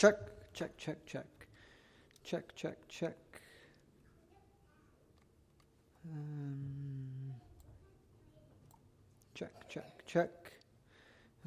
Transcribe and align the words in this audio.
Check, 0.00 0.16
check, 0.54 0.78
check, 0.78 1.04
check. 1.04 1.26
Check, 2.24 2.54
check, 2.54 2.78
check. 2.88 3.18
Um, 6.10 7.34
check, 9.34 9.68
check, 9.68 10.06
check. 10.06 10.30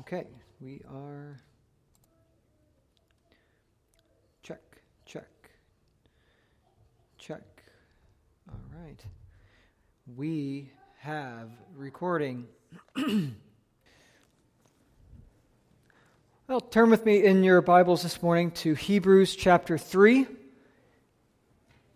Okay, 0.01 0.27
we 0.61 0.81
are. 0.87 1.41
Check, 4.43 4.61
check, 5.07 5.49
check. 7.17 7.63
All 8.51 8.79
right. 8.79 9.03
We 10.15 10.69
have 10.99 11.49
recording. 11.75 12.45
well, 16.53 16.61
turn 16.61 16.91
with 16.91 17.03
me 17.03 17.23
in 17.23 17.43
your 17.43 17.63
Bibles 17.63 18.03
this 18.03 18.21
morning 18.21 18.51
to 18.51 18.75
Hebrews 18.75 19.35
chapter 19.35 19.75
3. 19.75 20.27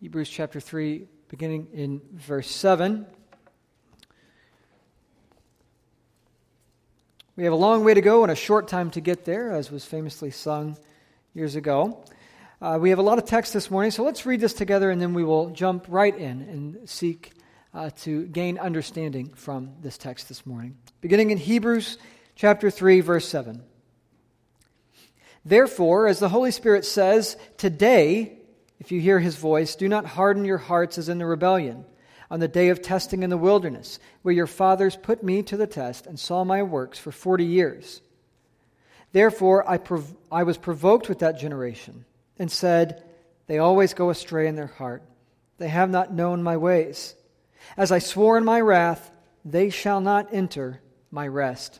Hebrews 0.02 0.28
chapter 0.28 0.60
3, 0.60 1.08
beginning 1.30 1.68
in 1.74 2.02
verse 2.12 2.50
7. 2.50 3.06
We 7.36 7.44
have 7.44 7.54
a 7.54 7.56
long 7.56 7.84
way 7.84 7.94
to 7.94 8.02
go 8.02 8.24
and 8.24 8.32
a 8.32 8.36
short 8.36 8.68
time 8.68 8.90
to 8.92 9.00
get 9.00 9.26
there, 9.26 9.52
as 9.52 9.70
was 9.70 9.86
famously 9.86 10.32
sung 10.32 10.76
years 11.36 11.56
ago. 11.56 12.04
Uh, 12.60 12.80
we 12.82 12.90
have 12.90 12.98
a 12.98 13.04
lot 13.04 13.20
of 13.20 13.26
text 13.26 13.54
this 13.54 13.70
morning, 13.70 13.92
so 13.92 14.02
let's 14.02 14.26
read 14.26 14.40
this 14.42 14.54
together 14.54 14.90
and 14.90 15.00
then 15.00 15.14
we 15.14 15.24
will 15.24 15.52
jump 15.52 15.86
right 15.88 16.18
in 16.18 16.42
and 16.42 16.90
seek 16.90 17.34
uh, 17.76 17.92
to 17.98 18.26
gain 18.26 18.58
understanding 18.58 19.30
from 19.36 19.76
this 19.84 20.00
text 20.00 20.28
this 20.28 20.48
morning. 20.48 20.76
Beginning 21.00 21.30
in 21.30 21.38
Hebrews 21.38 22.00
chapter 22.36 22.72
3, 22.72 23.02
verse 23.02 23.28
7. 23.28 23.62
Therefore, 25.48 26.08
as 26.08 26.20
the 26.20 26.28
Holy 26.28 26.52
Spirit 26.52 26.84
says, 26.84 27.38
today, 27.56 28.38
if 28.82 28.92
you 28.92 29.00
hear 29.00 29.22
his 29.22 29.38
voice, 29.38 29.78
do 29.78 29.88
not 29.88 30.06
harden 30.06 30.44
your 30.44 30.58
hearts 30.58 30.98
as 30.98 31.08
in 31.08 31.20
the 31.20 31.26
rebellion 31.26 31.86
on 32.30 32.42
the 32.42 32.50
day 32.50 32.68
of 32.68 32.82
testing 32.82 33.24
in 33.24 33.30
the 33.30 33.38
wilderness, 33.38 33.98
where 34.24 34.34
your 34.34 34.48
fathers 34.48 34.98
put 34.98 35.24
me 35.24 35.42
to 35.44 35.56
the 35.56 35.66
test 35.66 36.06
and 36.06 36.20
saw 36.20 36.44
my 36.44 36.64
works 36.64 37.00
for 37.00 37.14
forty 37.14 37.46
years. 37.46 38.02
Therefore, 39.14 39.68
I, 39.70 39.78
prov- 39.78 40.14
I 40.30 40.44
was 40.44 40.58
provoked 40.58 41.08
with 41.08 41.20
that 41.20 41.40
generation 41.40 42.04
and 42.38 42.52
said, 42.52 43.06
They 43.48 43.58
always 43.58 43.94
go 43.94 44.10
astray 44.10 44.48
in 44.48 44.56
their 44.56 44.68
heart. 44.68 45.02
They 45.60 45.70
have 45.70 45.90
not 45.90 46.14
known 46.14 46.44
my 46.44 46.58
ways. 46.58 47.16
As 47.78 47.94
I 47.94 48.00
swore 48.00 48.38
in 48.38 48.44
my 48.44 48.60
wrath, 48.60 49.10
they 49.46 49.70
shall 49.70 50.02
not 50.02 50.34
enter 50.34 50.82
my 51.10 51.26
rest. 51.26 51.80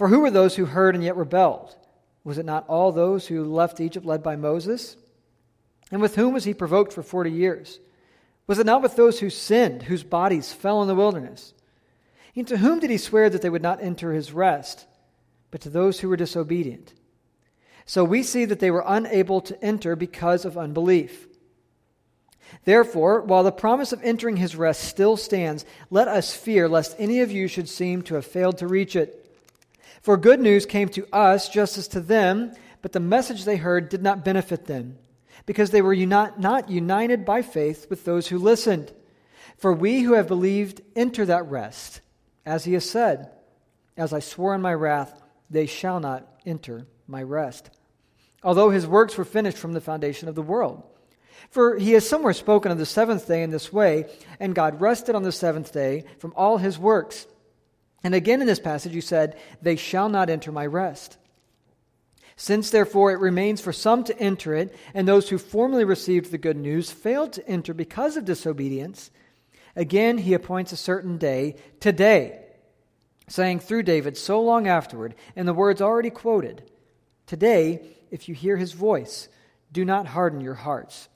For 0.00 0.08
who 0.08 0.20
were 0.20 0.30
those 0.30 0.56
who 0.56 0.64
heard 0.64 0.94
and 0.94 1.04
yet 1.04 1.18
rebelled? 1.18 1.76
Was 2.24 2.38
it 2.38 2.46
not 2.46 2.66
all 2.68 2.90
those 2.90 3.26
who 3.26 3.44
left 3.44 3.82
Egypt 3.82 4.06
led 4.06 4.22
by 4.22 4.34
Moses? 4.34 4.96
And 5.90 6.00
with 6.00 6.16
whom 6.16 6.32
was 6.32 6.44
he 6.44 6.54
provoked 6.54 6.94
for 6.94 7.02
forty 7.02 7.30
years? 7.30 7.80
Was 8.46 8.58
it 8.58 8.64
not 8.64 8.80
with 8.80 8.96
those 8.96 9.20
who 9.20 9.28
sinned, 9.28 9.82
whose 9.82 10.02
bodies 10.02 10.54
fell 10.54 10.80
in 10.80 10.88
the 10.88 10.94
wilderness? 10.94 11.52
And 12.34 12.48
to 12.48 12.56
whom 12.56 12.80
did 12.80 12.88
he 12.88 12.96
swear 12.96 13.28
that 13.28 13.42
they 13.42 13.50
would 13.50 13.60
not 13.60 13.82
enter 13.82 14.14
his 14.14 14.32
rest, 14.32 14.86
but 15.50 15.60
to 15.60 15.68
those 15.68 16.00
who 16.00 16.08
were 16.08 16.16
disobedient? 16.16 16.94
So 17.84 18.02
we 18.02 18.22
see 18.22 18.46
that 18.46 18.58
they 18.58 18.70
were 18.70 18.84
unable 18.86 19.42
to 19.42 19.62
enter 19.62 19.96
because 19.96 20.46
of 20.46 20.56
unbelief. 20.56 21.28
Therefore, 22.64 23.20
while 23.20 23.42
the 23.42 23.52
promise 23.52 23.92
of 23.92 24.02
entering 24.02 24.38
his 24.38 24.56
rest 24.56 24.82
still 24.82 25.18
stands, 25.18 25.66
let 25.90 26.08
us 26.08 26.34
fear 26.34 26.70
lest 26.70 26.96
any 26.98 27.20
of 27.20 27.30
you 27.30 27.48
should 27.48 27.68
seem 27.68 28.00
to 28.04 28.14
have 28.14 28.24
failed 28.24 28.56
to 28.56 28.66
reach 28.66 28.96
it. 28.96 29.19
For 30.00 30.16
good 30.16 30.40
news 30.40 30.66
came 30.66 30.88
to 30.90 31.06
us 31.12 31.48
just 31.48 31.76
as 31.76 31.88
to 31.88 32.00
them, 32.00 32.52
but 32.82 32.92
the 32.92 33.00
message 33.00 33.44
they 33.44 33.56
heard 33.56 33.88
did 33.88 34.02
not 34.02 34.24
benefit 34.24 34.66
them, 34.66 34.98
because 35.44 35.70
they 35.70 35.82
were 35.82 35.94
not 35.94 36.70
united 36.70 37.24
by 37.24 37.42
faith 37.42 37.86
with 37.90 38.04
those 38.04 38.28
who 38.28 38.38
listened. 38.38 38.92
For 39.58 39.72
we 39.72 40.00
who 40.00 40.14
have 40.14 40.26
believed 40.26 40.80
enter 40.96 41.26
that 41.26 41.50
rest, 41.50 42.00
as 42.46 42.64
he 42.64 42.72
has 42.72 42.88
said, 42.88 43.30
As 43.96 44.14
I 44.14 44.20
swore 44.20 44.54
in 44.54 44.62
my 44.62 44.72
wrath, 44.72 45.20
they 45.50 45.66
shall 45.66 46.00
not 46.00 46.26
enter 46.46 46.86
my 47.06 47.22
rest. 47.22 47.70
Although 48.42 48.70
his 48.70 48.86
works 48.86 49.18
were 49.18 49.24
finished 49.26 49.58
from 49.58 49.74
the 49.74 49.82
foundation 49.82 50.28
of 50.28 50.34
the 50.34 50.40
world. 50.40 50.82
For 51.50 51.76
he 51.76 51.92
has 51.92 52.08
somewhere 52.08 52.32
spoken 52.32 52.72
of 52.72 52.78
the 52.78 52.86
seventh 52.86 53.26
day 53.26 53.42
in 53.42 53.50
this 53.50 53.70
way, 53.70 54.06
and 54.38 54.54
God 54.54 54.80
rested 54.80 55.14
on 55.14 55.24
the 55.24 55.32
seventh 55.32 55.72
day 55.72 56.04
from 56.18 56.32
all 56.36 56.56
his 56.56 56.78
works. 56.78 57.26
And 58.02 58.14
again 58.14 58.40
in 58.40 58.46
this 58.46 58.60
passage, 58.60 58.94
you 58.94 59.00
said, 59.00 59.38
They 59.60 59.76
shall 59.76 60.08
not 60.08 60.30
enter 60.30 60.52
my 60.52 60.66
rest. 60.66 61.18
Since 62.36 62.70
therefore 62.70 63.12
it 63.12 63.20
remains 63.20 63.60
for 63.60 63.72
some 63.72 64.02
to 64.04 64.18
enter 64.18 64.54
it, 64.54 64.74
and 64.94 65.06
those 65.06 65.28
who 65.28 65.36
formerly 65.36 65.84
received 65.84 66.30
the 66.30 66.38
good 66.38 66.56
news 66.56 66.90
failed 66.90 67.34
to 67.34 67.46
enter 67.46 67.74
because 67.74 68.16
of 68.16 68.24
disobedience, 68.24 69.10
again 69.76 70.16
he 70.16 70.32
appoints 70.32 70.72
a 70.72 70.76
certain 70.76 71.18
day, 71.18 71.56
today, 71.80 72.40
saying 73.28 73.60
through 73.60 73.82
David 73.82 74.16
so 74.16 74.40
long 74.40 74.66
afterward, 74.66 75.14
in 75.36 75.44
the 75.44 75.52
words 75.52 75.82
already 75.82 76.08
quoted, 76.08 76.62
Today, 77.26 77.82
if 78.10 78.28
you 78.28 78.34
hear 78.34 78.56
his 78.56 78.72
voice, 78.72 79.28
do 79.70 79.84
not 79.84 80.06
harden 80.06 80.40
your 80.40 80.54
hearts. 80.54 81.10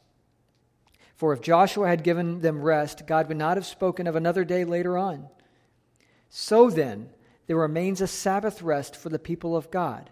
For 1.16 1.32
if 1.32 1.40
Joshua 1.40 1.88
had 1.88 2.04
given 2.04 2.40
them 2.40 2.60
rest, 2.60 3.06
God 3.06 3.28
would 3.28 3.36
not 3.36 3.56
have 3.56 3.66
spoken 3.66 4.06
of 4.06 4.14
another 4.14 4.44
day 4.44 4.64
later 4.64 4.98
on. 4.98 5.28
So 6.36 6.68
then, 6.68 7.10
there 7.46 7.54
remains 7.54 8.00
a 8.00 8.08
Sabbath 8.08 8.60
rest 8.60 8.96
for 8.96 9.08
the 9.08 9.20
people 9.20 9.56
of 9.56 9.70
God. 9.70 10.10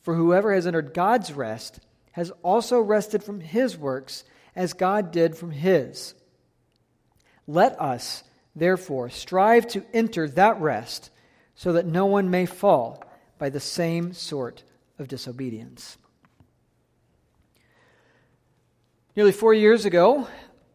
For 0.00 0.14
whoever 0.14 0.54
has 0.54 0.64
entered 0.64 0.94
God's 0.94 1.32
rest 1.32 1.80
has 2.12 2.30
also 2.44 2.78
rested 2.80 3.24
from 3.24 3.40
his 3.40 3.76
works 3.76 4.22
as 4.54 4.74
God 4.74 5.10
did 5.10 5.36
from 5.36 5.50
his. 5.50 6.14
Let 7.48 7.80
us, 7.80 8.22
therefore, 8.54 9.10
strive 9.10 9.66
to 9.70 9.84
enter 9.92 10.28
that 10.28 10.60
rest 10.60 11.10
so 11.56 11.72
that 11.72 11.84
no 11.84 12.06
one 12.06 12.30
may 12.30 12.46
fall 12.46 13.02
by 13.36 13.50
the 13.50 13.58
same 13.58 14.12
sort 14.12 14.62
of 15.00 15.08
disobedience. 15.08 15.98
Nearly 19.16 19.32
four 19.32 19.52
years 19.52 19.84
ago, 19.84 20.28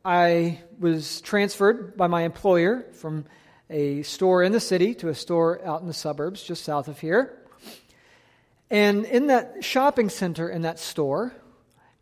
I 0.04 0.60
was 0.78 1.22
transferred 1.22 1.96
by 1.96 2.08
my 2.08 2.24
employer 2.24 2.88
from 2.92 3.24
a 3.70 4.04
store 4.04 4.44
in 4.44 4.52
the 4.52 4.60
city 4.60 4.94
to 4.96 5.10
a 5.10 5.16
store 5.16 5.64
out 5.66 5.82
in 5.82 5.88
the 5.88 5.94
suburbs 5.94 6.44
just 6.44 6.64
south 6.64 6.88
of 6.88 7.00
here. 7.00 7.38
And 8.70 9.06
in 9.06 9.28
that 9.28 9.64
shopping 9.64 10.10
center 10.10 10.50
in 10.50 10.64
that 10.64 10.80
store 10.80 11.34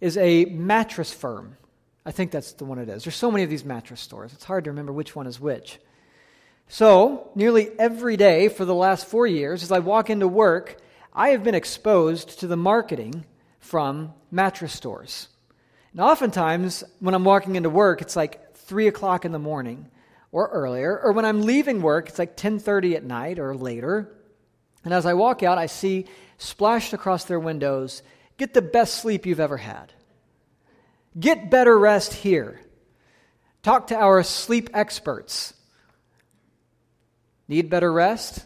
is 0.02 0.18
a 0.18 0.46
mattress 0.46 1.14
firm. 1.14 1.58
I 2.06 2.12
think 2.12 2.32
that's 2.32 2.54
the 2.54 2.66
one 2.66 2.80
it 2.80 2.90
is. 2.90 3.04
There's 3.04 3.16
so 3.16 3.32
many 3.32 3.44
of 3.44 3.50
these 3.50 3.64
mattress 3.64 4.02
stores, 4.02 4.34
it's 4.34 4.44
hard 4.44 4.66
to 4.66 4.72
remember 4.72 4.92
which 4.92 5.16
one 5.16 5.28
is 5.28 5.40
which. 5.40 5.80
So, 6.68 7.30
nearly 7.36 7.70
every 7.78 8.18
day 8.18 8.48
for 8.48 8.66
the 8.66 8.74
last 8.74 9.06
four 9.06 9.28
years, 9.28 9.64
as 9.64 9.72
I 9.72 9.80
walk 9.80 10.10
into 10.10 10.28
work, 10.28 10.78
I 11.14 11.30
have 11.30 11.44
been 11.44 11.56
exposed 11.56 12.40
to 12.40 12.48
the 12.48 12.58
marketing 12.58 13.26
from 13.60 14.14
mattress 14.32 14.74
stores. 14.74 15.28
And 15.92 16.02
oftentimes, 16.02 16.84
when 17.00 17.14
I'm 17.14 17.26
walking 17.26 17.56
into 17.56 17.70
work, 17.70 18.02
it's 18.02 18.16
like 18.16 18.56
3 18.56 18.88
o'clock 18.88 19.26
in 19.26 19.32
the 19.32 19.40
morning 19.40 19.92
or 20.34 20.48
earlier, 20.48 21.00
or 21.00 21.14
when 21.14 21.24
I'm 21.24 21.44
leaving 21.44 21.82
work, 21.82 22.10
it's 22.10 22.20
like 22.20 22.36
10:30 22.36 22.96
at 22.96 23.06
night 23.06 23.40
or 23.40 23.56
later. 23.56 24.14
And 24.84 24.94
as 24.94 25.06
I 25.06 25.14
walk 25.14 25.44
out, 25.44 25.58
I 25.58 25.68
see 25.68 26.08
splashed 26.38 26.92
across 26.92 27.24
their 27.24 27.40
windows, 27.40 28.02
"Get 28.38 28.54
the 28.54 28.62
best 28.62 28.96
sleep 28.96 29.26
you've 29.26 29.40
ever 29.40 29.58
had." 29.58 29.94
"Get 31.18 31.50
better 31.52 31.78
rest 31.78 32.14
here." 32.14 32.60
Talk 33.62 33.88
to 33.88 33.96
our 33.96 34.24
sleep 34.24 34.72
experts. 34.74 35.54
Need 37.48 37.70
better 37.70 37.94
rest? 37.94 38.46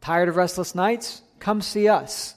Tired 0.00 0.28
of 0.28 0.36
restless 0.36 0.74
nights? 0.74 1.22
Come 1.38 1.60
see 1.60 1.88
us. 1.88 2.34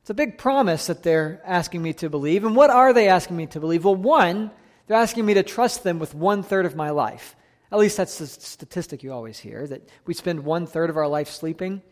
It's 0.00 0.10
a 0.10 0.14
big 0.14 0.38
promise 0.38 0.86
that 0.86 1.02
they're 1.02 1.40
asking 1.44 1.82
me 1.82 1.92
to 1.94 2.08
believe. 2.08 2.44
And 2.44 2.56
what 2.56 2.70
are 2.70 2.92
they 2.92 3.08
asking 3.08 3.36
me 3.36 3.46
to 3.48 3.60
believe? 3.60 3.84
Well, 3.84 3.94
one, 3.94 4.50
they're 4.86 4.96
asking 4.96 5.26
me 5.26 5.34
to 5.34 5.42
trust 5.42 5.84
them 5.84 5.98
with 5.98 6.14
one 6.14 6.42
third 6.42 6.66
of 6.66 6.76
my 6.76 6.90
life. 6.90 7.36
At 7.70 7.78
least 7.78 7.96
that's 7.96 8.18
the 8.18 8.26
statistic 8.26 9.02
you 9.02 9.12
always 9.12 9.38
hear 9.38 9.66
that 9.66 9.88
we 10.04 10.14
spend 10.14 10.44
one 10.44 10.66
third 10.66 10.90
of 10.90 10.96
our 10.96 11.08
life 11.08 11.30
sleeping. 11.30 11.82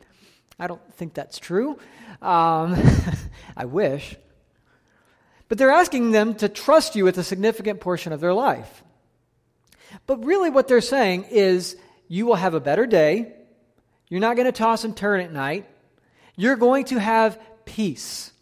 I 0.59 0.67
don't 0.67 0.95
think 0.95 1.15
that's 1.15 1.39
true. 1.39 1.79
Um, 2.21 2.77
I 3.57 3.65
wish. 3.65 4.15
But 5.49 5.59
they're 5.59 5.73
asking 5.73 6.13
them 6.13 6.35
to 6.37 6.49
trust 6.49 6.95
you 6.95 7.05
with 7.05 7.19
a 7.19 7.25
significant 7.25 7.81
portion 7.81 8.13
of 8.13 8.21
their 8.21 8.35
life. 8.35 8.85
But 10.07 10.25
really, 10.25 10.49
what 10.49 10.69
they're 10.69 10.81
saying 10.81 11.25
is 11.31 11.77
you 12.07 12.27
will 12.27 12.37
have 12.37 12.55
a 12.55 12.61
better 12.61 12.87
day. 12.87 13.33
You're 14.09 14.21
not 14.21 14.37
going 14.37 14.47
to 14.47 14.53
toss 14.53 14.85
and 14.85 14.97
turn 14.97 15.21
at 15.21 15.33
night. 15.33 15.67
You're 16.37 16.57
going 16.57 16.85
to 16.87 17.01
have 17.01 17.41
peace 17.65 18.33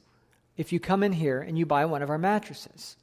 if 0.57 0.73
you 0.73 0.81
come 0.81 1.03
in 1.03 1.13
here 1.13 1.41
and 1.41 1.59
you 1.59 1.65
buy 1.65 1.87
one 1.87 2.03
of 2.03 2.11
our 2.11 2.19
mattresses. 2.19 2.97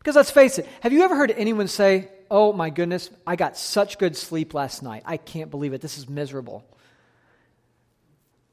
Because 0.00 0.16
let's 0.16 0.30
face 0.30 0.58
it, 0.58 0.66
have 0.80 0.92
you 0.92 1.02
ever 1.02 1.14
heard 1.14 1.30
anyone 1.30 1.68
say, 1.68 2.08
Oh 2.30 2.52
my 2.52 2.70
goodness, 2.70 3.10
I 3.26 3.34
got 3.34 3.56
such 3.56 3.98
good 3.98 4.16
sleep 4.16 4.54
last 4.54 4.82
night. 4.82 5.02
I 5.04 5.16
can't 5.16 5.50
believe 5.50 5.72
it. 5.72 5.80
This 5.80 5.98
is 5.98 6.08
miserable. 6.08 6.64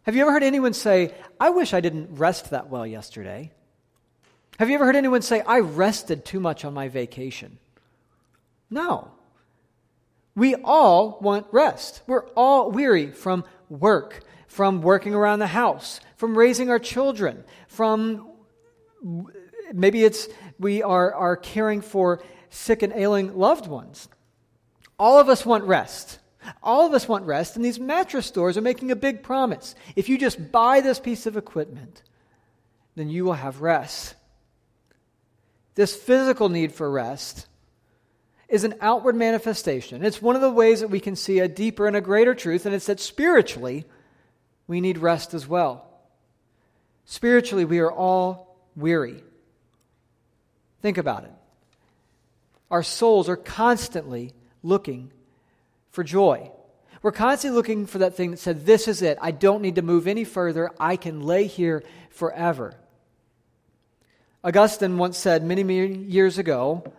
Have 0.01 0.15
you 0.15 0.21
ever 0.21 0.31
heard 0.31 0.43
anyone 0.43 0.73
say, 0.73 1.13
I 1.39 1.51
wish 1.51 1.73
I 1.73 1.81
didn't 1.81 2.17
rest 2.17 2.49
that 2.49 2.69
well 2.69 2.87
yesterday? 2.87 3.51
Have 4.57 4.69
you 4.69 4.75
ever 4.75 4.85
heard 4.85 4.95
anyone 4.95 5.21
say, 5.21 5.41
I 5.41 5.59
rested 5.59 6.25
too 6.25 6.39
much 6.39 6.65
on 6.65 6.73
my 6.73 6.87
vacation? 6.87 7.59
No. 8.71 9.11
We 10.35 10.55
all 10.55 11.19
want 11.21 11.45
rest. 11.51 12.01
We're 12.07 12.25
all 12.29 12.71
weary 12.71 13.11
from 13.11 13.43
work, 13.69 14.23
from 14.47 14.81
working 14.81 15.13
around 15.13 15.39
the 15.39 15.47
house, 15.47 15.99
from 16.15 16.35
raising 16.37 16.71
our 16.71 16.79
children, 16.79 17.43
from 17.67 18.31
maybe 19.73 20.03
it's 20.03 20.27
we 20.59 20.81
are, 20.83 21.13
are 21.13 21.35
caring 21.35 21.81
for 21.81 22.23
sick 22.49 22.81
and 22.81 22.93
ailing 22.93 23.37
loved 23.37 23.67
ones. 23.67 24.07
All 24.99 25.19
of 25.19 25.29
us 25.29 25.45
want 25.45 25.63
rest. 25.65 26.19
All 26.63 26.85
of 26.85 26.93
us 26.93 27.07
want 27.07 27.25
rest, 27.25 27.55
and 27.55 27.65
these 27.65 27.79
mattress 27.79 28.25
stores 28.25 28.57
are 28.57 28.61
making 28.61 28.91
a 28.91 28.95
big 28.95 29.21
promise. 29.21 29.75
If 29.95 30.07
you 30.07 30.17
just 30.17 30.51
buy 30.51 30.81
this 30.81 30.99
piece 30.99 31.25
of 31.25 31.35
equipment, 31.35 32.01
then 32.95 33.09
you 33.09 33.25
will 33.25 33.33
have 33.33 33.61
rest. 33.61 34.15
This 35.75 35.95
physical 35.95 36.49
need 36.49 36.71
for 36.71 36.89
rest 36.89 37.47
is 38.47 38.63
an 38.63 38.75
outward 38.79 39.15
manifestation. 39.15 40.05
It's 40.05 40.21
one 40.21 40.35
of 40.35 40.41
the 40.41 40.49
ways 40.49 40.79
that 40.79 40.87
we 40.87 41.01
can 41.01 41.15
see 41.15 41.39
a 41.39 41.47
deeper 41.47 41.85
and 41.85 41.97
a 41.97 42.01
greater 42.01 42.33
truth, 42.33 42.65
and 42.65 42.73
it's 42.73 42.85
that 42.85 42.99
spiritually, 42.99 43.85
we 44.67 44.79
need 44.79 44.97
rest 44.97 45.33
as 45.33 45.47
well. 45.47 45.85
Spiritually, 47.05 47.65
we 47.65 47.79
are 47.79 47.91
all 47.91 48.57
weary. 48.75 49.21
Think 50.81 50.97
about 50.97 51.23
it. 51.23 51.31
Our 52.69 52.83
souls 52.83 53.29
are 53.29 53.37
constantly 53.37 54.33
looking 54.61 55.11
for 55.91 56.03
joy. 56.03 56.51
We're 57.01 57.11
constantly 57.11 57.55
looking 57.55 57.85
for 57.85 57.99
that 57.99 58.15
thing 58.15 58.31
that 58.31 58.39
said, 58.39 58.65
This 58.65 58.87
is 58.87 59.01
it. 59.01 59.17
I 59.21 59.31
don't 59.31 59.61
need 59.61 59.75
to 59.75 59.81
move 59.81 60.07
any 60.07 60.23
further. 60.23 60.71
I 60.79 60.95
can 60.95 61.21
lay 61.21 61.45
here 61.47 61.83
forever. 62.09 62.75
Augustine 64.43 64.97
once 64.97 65.17
said 65.17 65.43
many, 65.43 65.63
many 65.63 65.95
years 65.95 66.37
ago 66.37 66.91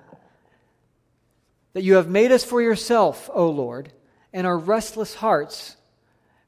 that 1.72 1.82
you 1.82 1.94
have 1.94 2.08
made 2.08 2.32
us 2.32 2.44
for 2.44 2.60
yourself, 2.60 3.30
O 3.32 3.48
Lord, 3.48 3.92
and 4.32 4.46
our 4.46 4.58
restless 4.58 5.14
hearts 5.14 5.76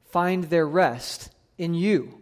find 0.05 0.45
their 0.45 0.67
rest 0.67 1.29
in 1.57 1.73
you. 1.73 2.20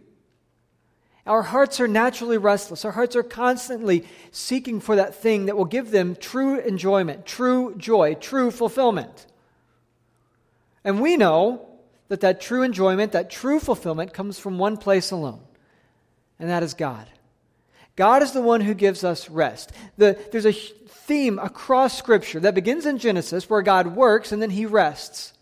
Our 1.30 1.42
hearts 1.42 1.78
are 1.78 1.86
naturally 1.86 2.38
restless. 2.38 2.84
Our 2.84 2.90
hearts 2.90 3.14
are 3.14 3.22
constantly 3.22 4.04
seeking 4.32 4.80
for 4.80 4.96
that 4.96 5.14
thing 5.14 5.46
that 5.46 5.56
will 5.56 5.64
give 5.64 5.92
them 5.92 6.16
true 6.16 6.58
enjoyment, 6.58 7.24
true 7.24 7.72
joy, 7.76 8.14
true 8.14 8.50
fulfillment. 8.50 9.26
And 10.82 11.00
we 11.00 11.16
know 11.16 11.68
that 12.08 12.22
that 12.22 12.40
true 12.40 12.64
enjoyment, 12.64 13.12
that 13.12 13.30
true 13.30 13.60
fulfillment 13.60 14.12
comes 14.12 14.40
from 14.40 14.58
one 14.58 14.76
place 14.76 15.12
alone, 15.12 15.38
and 16.40 16.50
that 16.50 16.64
is 16.64 16.74
God. 16.74 17.06
God 17.94 18.24
is 18.24 18.32
the 18.32 18.42
one 18.42 18.62
who 18.62 18.74
gives 18.74 19.04
us 19.04 19.30
rest. 19.30 19.70
The, 19.98 20.18
there's 20.32 20.46
a 20.46 20.52
theme 20.52 21.38
across 21.38 21.96
Scripture 21.96 22.40
that 22.40 22.56
begins 22.56 22.86
in 22.86 22.98
Genesis 22.98 23.48
where 23.48 23.62
God 23.62 23.94
works 23.94 24.32
and 24.32 24.42
then 24.42 24.50
he 24.50 24.66
rests. 24.66 25.32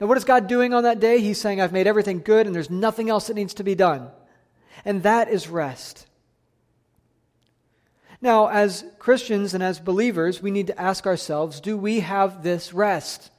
Now, 0.00 0.08
what 0.08 0.18
is 0.18 0.24
God 0.24 0.48
doing 0.48 0.74
on 0.74 0.82
that 0.82 0.98
day? 0.98 1.20
He's 1.20 1.40
saying, 1.40 1.60
I've 1.60 1.72
made 1.72 1.86
everything 1.86 2.18
good 2.18 2.46
and 2.46 2.54
there's 2.54 2.68
nothing 2.68 3.10
else 3.10 3.28
that 3.28 3.34
needs 3.34 3.54
to 3.54 3.62
be 3.62 3.76
done 3.76 4.10
and 4.84 5.02
that 5.02 5.28
is 5.28 5.48
rest. 5.48 6.06
Now, 8.20 8.48
as 8.48 8.84
Christians 8.98 9.54
and 9.54 9.62
as 9.62 9.78
believers, 9.78 10.42
we 10.42 10.50
need 10.50 10.68
to 10.68 10.80
ask 10.80 11.06
ourselves 11.06 11.60
do 11.60 11.76
we 11.76 12.00
have 12.00 12.42
this 12.42 12.72
rest? 12.72 13.30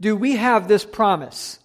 Do 0.00 0.16
we 0.16 0.36
have 0.36 0.68
this 0.68 0.84
promise? 0.84 1.58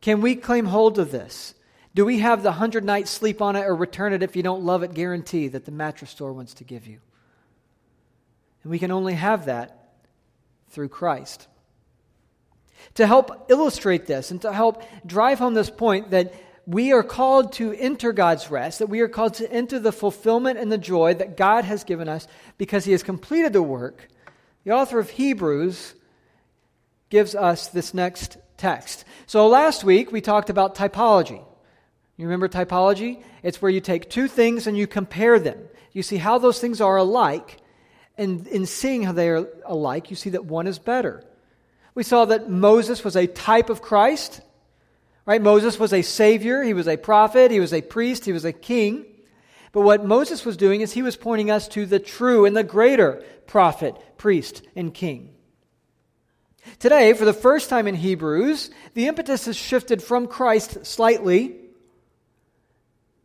Can 0.00 0.20
we 0.20 0.36
claim 0.36 0.66
hold 0.66 0.98
of 0.98 1.10
this? 1.10 1.54
Do 1.94 2.04
we 2.04 2.20
have 2.20 2.42
the 2.42 2.52
hundred 2.52 2.84
nights 2.84 3.10
sleep 3.10 3.42
on 3.42 3.56
it 3.56 3.62
or 3.62 3.74
return 3.74 4.12
it 4.12 4.22
if 4.22 4.36
you 4.36 4.42
don't 4.42 4.62
love 4.62 4.82
it 4.82 4.94
guarantee 4.94 5.48
that 5.48 5.64
the 5.64 5.72
mattress 5.72 6.10
store 6.10 6.32
wants 6.32 6.54
to 6.54 6.64
give 6.64 6.86
you? 6.86 7.00
And 8.62 8.70
we 8.70 8.78
can 8.78 8.90
only 8.90 9.14
have 9.14 9.46
that 9.46 9.88
through 10.68 10.90
Christ. 10.90 11.48
To 12.94 13.06
help 13.06 13.50
illustrate 13.50 14.06
this 14.06 14.30
and 14.30 14.40
to 14.42 14.52
help 14.52 14.82
drive 15.04 15.38
home 15.38 15.54
this 15.54 15.70
point 15.70 16.10
that 16.10 16.32
we 16.66 16.92
are 16.92 17.02
called 17.02 17.52
to 17.54 17.72
enter 17.74 18.12
God's 18.12 18.50
rest, 18.50 18.78
that 18.78 18.88
we 18.88 19.00
are 19.00 19.08
called 19.08 19.34
to 19.34 19.50
enter 19.50 19.78
the 19.78 19.92
fulfillment 19.92 20.58
and 20.58 20.70
the 20.70 20.78
joy 20.78 21.14
that 21.14 21.36
God 21.36 21.64
has 21.64 21.84
given 21.84 22.08
us 22.08 22.26
because 22.58 22.84
He 22.84 22.92
has 22.92 23.02
completed 23.02 23.52
the 23.52 23.62
work, 23.62 24.08
the 24.64 24.72
author 24.72 24.98
of 24.98 25.10
Hebrews 25.10 25.94
gives 27.08 27.34
us 27.34 27.68
this 27.68 27.94
next 27.94 28.36
text. 28.56 29.04
So 29.26 29.48
last 29.48 29.84
week 29.84 30.12
we 30.12 30.20
talked 30.20 30.50
about 30.50 30.74
typology. 30.74 31.42
You 32.16 32.26
remember 32.26 32.48
typology? 32.48 33.22
It's 33.42 33.62
where 33.62 33.70
you 33.70 33.80
take 33.80 34.10
two 34.10 34.28
things 34.28 34.66
and 34.66 34.76
you 34.76 34.86
compare 34.86 35.38
them. 35.38 35.58
You 35.92 36.02
see 36.02 36.18
how 36.18 36.38
those 36.38 36.60
things 36.60 36.80
are 36.80 36.98
alike, 36.98 37.56
and 38.16 38.46
in 38.46 38.66
seeing 38.66 39.02
how 39.02 39.12
they 39.12 39.28
are 39.28 39.48
alike, 39.64 40.10
you 40.10 40.16
see 40.16 40.30
that 40.30 40.44
one 40.44 40.66
is 40.66 40.78
better. 40.78 41.24
We 41.94 42.02
saw 42.02 42.26
that 42.26 42.48
Moses 42.48 43.02
was 43.02 43.16
a 43.16 43.26
type 43.26 43.70
of 43.70 43.82
Christ. 43.82 44.42
Right? 45.30 45.40
Moses 45.40 45.78
was 45.78 45.92
a 45.92 46.02
savior, 46.02 46.64
he 46.64 46.74
was 46.74 46.88
a 46.88 46.96
prophet, 46.96 47.52
he 47.52 47.60
was 47.60 47.72
a 47.72 47.82
priest, 47.82 48.24
he 48.24 48.32
was 48.32 48.44
a 48.44 48.52
king. 48.52 49.06
But 49.70 49.82
what 49.82 50.04
Moses 50.04 50.44
was 50.44 50.56
doing 50.56 50.80
is 50.80 50.92
he 50.92 51.02
was 51.02 51.14
pointing 51.14 51.52
us 51.52 51.68
to 51.68 51.86
the 51.86 52.00
true 52.00 52.46
and 52.46 52.56
the 52.56 52.64
greater 52.64 53.22
prophet, 53.46 53.94
priest, 54.16 54.62
and 54.74 54.92
king. 54.92 55.32
Today, 56.80 57.12
for 57.12 57.24
the 57.24 57.32
first 57.32 57.70
time 57.70 57.86
in 57.86 57.94
Hebrews, 57.94 58.70
the 58.94 59.06
impetus 59.06 59.44
has 59.44 59.54
shifted 59.54 60.02
from 60.02 60.26
Christ 60.26 60.84
slightly, 60.84 61.54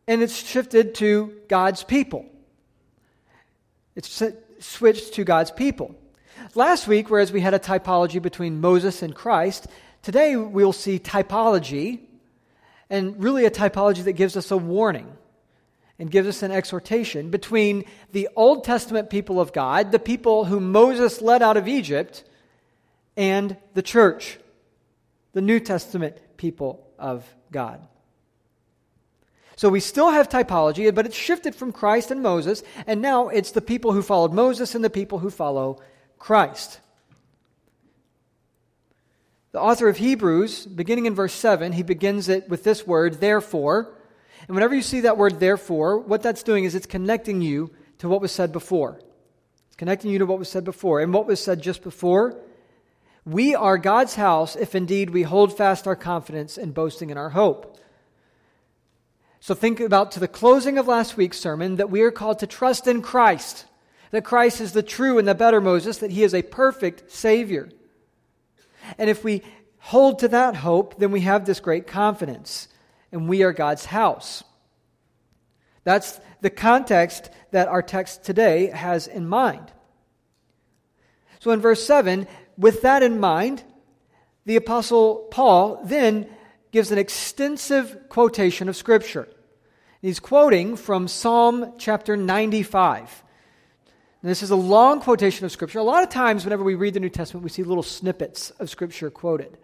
and 0.08 0.22
it's 0.22 0.36
shifted 0.36 0.94
to 0.96 1.34
God's 1.48 1.84
people. 1.84 2.28
It's 3.96 4.22
switched 4.60 5.16
to 5.16 5.24
God's 5.24 5.50
people. 5.50 5.96
Last 6.54 6.88
week, 6.88 7.10
whereas 7.10 7.32
we 7.32 7.42
had 7.42 7.56
a 7.56 7.60
typology 7.60 8.22
between 8.22 8.62
Moses 8.62 9.02
and 9.02 9.16
Christ, 9.16 9.66
Today 10.06 10.36
we'll 10.36 10.72
see 10.72 11.00
typology, 11.00 11.98
and 12.92 13.24
really 13.24 13.46
a 13.46 13.50
typology 13.50 14.04
that 14.04 14.14
gives 14.14 14.38
us 14.38 14.52
a 14.52 14.58
warning 14.58 15.12
and 15.98 16.12
gives 16.12 16.28
us 16.28 16.44
an 16.44 16.52
exhortation 16.52 17.32
between 17.32 17.86
the 18.12 18.30
Old 18.36 18.64
Testament 18.64 19.10
people 19.10 19.42
of 19.42 19.52
God, 19.52 19.92
the 19.92 19.98
people 19.98 20.46
whom 20.46 20.72
Moses 20.72 21.24
led 21.24 21.42
out 21.42 21.58
of 21.58 21.68
Egypt, 21.68 22.24
and 23.18 23.58
the 23.74 23.82
church, 23.82 24.38
the 25.34 25.42
New 25.42 25.60
Testament 25.60 26.18
people 26.38 26.86
of 27.00 27.26
God. 27.52 27.82
So 29.56 29.70
we 29.70 29.80
still 29.80 30.12
have 30.12 30.30
typology, 30.30 30.94
but 30.94 31.08
it's 31.08 31.16
shifted 31.16 31.56
from 31.56 31.72
Christ 31.72 32.12
and 32.12 32.22
Moses, 32.22 32.62
and 32.86 33.02
now 33.02 33.30
it's 33.30 33.54
the 33.54 33.60
people 33.60 33.92
who 33.92 34.04
followed 34.04 34.34
Moses 34.34 34.76
and 34.76 34.84
the 34.84 34.92
people 34.92 35.18
who 35.18 35.32
follow 35.32 35.82
Christ. 36.20 36.80
The 39.56 39.62
author 39.62 39.88
of 39.88 39.96
Hebrews, 39.96 40.66
beginning 40.66 41.06
in 41.06 41.16
verse 41.16 41.32
7, 41.32 41.72
he 41.72 41.82
begins 41.82 42.28
it 42.28 42.50
with 42.50 42.66
this 42.66 42.86
word, 42.86 43.22
therefore. 43.22 43.96
And 44.50 44.54
whenever 44.54 44.76
you 44.76 44.82
see 44.82 45.00
that 45.00 45.18
word, 45.18 45.40
therefore, 45.40 45.98
what 45.98 46.22
that's 46.22 46.44
doing 46.44 46.66
is 46.66 46.76
it's 46.76 46.86
connecting 46.86 47.42
you 47.42 47.72
to 48.00 48.10
what 48.10 48.20
was 48.20 48.34
said 48.34 48.52
before. 48.52 49.00
It's 49.68 49.78
connecting 49.78 50.12
you 50.12 50.20
to 50.20 50.26
what 50.26 50.40
was 50.40 50.50
said 50.50 50.66
before. 50.66 51.00
And 51.00 51.14
what 51.14 51.26
was 51.26 51.42
said 51.42 51.62
just 51.62 51.84
before? 51.84 52.38
We 53.24 53.56
are 53.56 53.78
God's 53.78 54.16
house 54.16 54.58
if 54.58 54.76
indeed 54.76 55.12
we 55.12 55.24
hold 55.24 55.56
fast 55.56 55.88
our 55.88 55.96
confidence 55.96 56.58
and 56.58 56.74
boasting 56.74 57.10
in 57.10 57.18
our 57.18 57.30
hope. 57.30 57.80
So 59.40 59.56
think 59.56 59.80
about 59.80 60.12
to 60.12 60.20
the 60.20 60.28
closing 60.28 60.78
of 60.78 60.90
last 60.90 61.16
week's 61.16 61.40
sermon 61.40 61.78
that 61.78 61.90
we 61.90 62.02
are 62.02 62.12
called 62.12 62.40
to 62.40 62.48
trust 62.48 62.88
in 62.88 63.02
Christ, 63.02 63.64
that 64.12 64.26
Christ 64.26 64.60
is 64.60 64.74
the 64.74 64.84
true 64.84 65.18
and 65.18 65.26
the 65.26 65.34
better 65.34 65.62
Moses, 65.62 66.00
that 66.00 66.12
he 66.12 66.24
is 66.24 66.34
a 66.34 66.42
perfect 66.42 67.10
Savior. 67.10 67.70
And 68.98 69.10
if 69.10 69.24
we 69.24 69.42
hold 69.80 70.20
to 70.20 70.28
that 70.30 70.56
hope, 70.56 70.98
then 70.98 71.12
we 71.12 71.22
have 71.22 71.46
this 71.46 71.60
great 71.60 71.88
confidence, 71.88 72.68
and 73.12 73.30
we 73.30 73.44
are 73.44 73.54
God's 73.54 73.86
house. 73.86 74.44
That's 75.84 76.20
the 76.42 76.50
context 76.50 77.30
that 77.52 77.68
our 77.68 77.82
text 77.82 78.24
today 78.24 78.68
has 78.68 79.08
in 79.08 79.28
mind. 79.28 79.72
So 81.40 81.52
in 81.52 81.62
verse 81.62 81.86
7, 81.86 82.28
with 82.58 82.82
that 82.82 83.04
in 83.04 83.20
mind, 83.20 83.64
the 84.46 84.56
Apostle 84.56 85.28
Paul 85.32 85.82
then 85.84 86.28
gives 86.72 86.92
an 86.92 86.98
extensive 86.98 88.10
quotation 88.10 88.68
of 88.68 88.76
Scripture. 88.76 89.28
He's 90.02 90.20
quoting 90.20 90.76
from 90.76 91.08
Psalm 91.08 91.74
chapter 91.78 92.18
95. 92.18 93.24
And 94.26 94.32
this 94.32 94.42
is 94.42 94.50
a 94.50 94.56
long 94.56 95.02
quotation 95.02 95.46
of 95.46 95.52
Scripture. 95.52 95.78
A 95.78 95.84
lot 95.84 96.02
of 96.02 96.10
times, 96.10 96.46
whenever 96.46 96.64
we 96.64 96.74
read 96.74 96.96
the 96.96 97.00
New 97.00 97.10
Testament, 97.10 97.44
we 97.44 97.50
see 97.52 97.62
little 97.62 97.84
snippets 97.84 98.50
of 98.50 98.72
Scripture 98.72 99.12
quoted. 99.12 99.56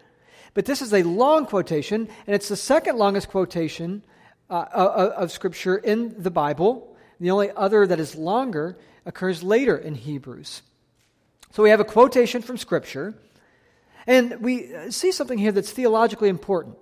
But 0.54 0.66
this 0.66 0.80
is 0.80 0.94
a 0.94 1.02
long 1.02 1.46
quotation, 1.46 2.08
and 2.28 2.36
it's 2.36 2.46
the 2.46 2.54
second 2.54 2.96
longest 2.96 3.28
quotation 3.28 4.04
uh, 4.48 4.52
uh 4.72 5.14
of 5.16 5.32
Scripture 5.32 5.76
in 5.76 6.14
the 6.16 6.30
Bible. 6.30 6.96
The 7.18 7.32
only 7.32 7.50
other 7.50 7.88
that 7.88 7.98
is 7.98 8.14
longer 8.14 8.78
occurs 9.04 9.42
later 9.42 9.76
in 9.76 9.96
Hebrews. 9.96 10.62
So 11.50 11.64
we 11.64 11.70
have 11.70 11.80
a 11.80 11.84
quotation 11.84 12.40
from 12.40 12.56
Scripture, 12.56 13.14
and 14.06 14.40
we 14.42 14.72
see 14.90 15.10
something 15.10 15.38
here 15.38 15.50
that's 15.50 15.72
theologically 15.72 16.28
important. 16.28 16.76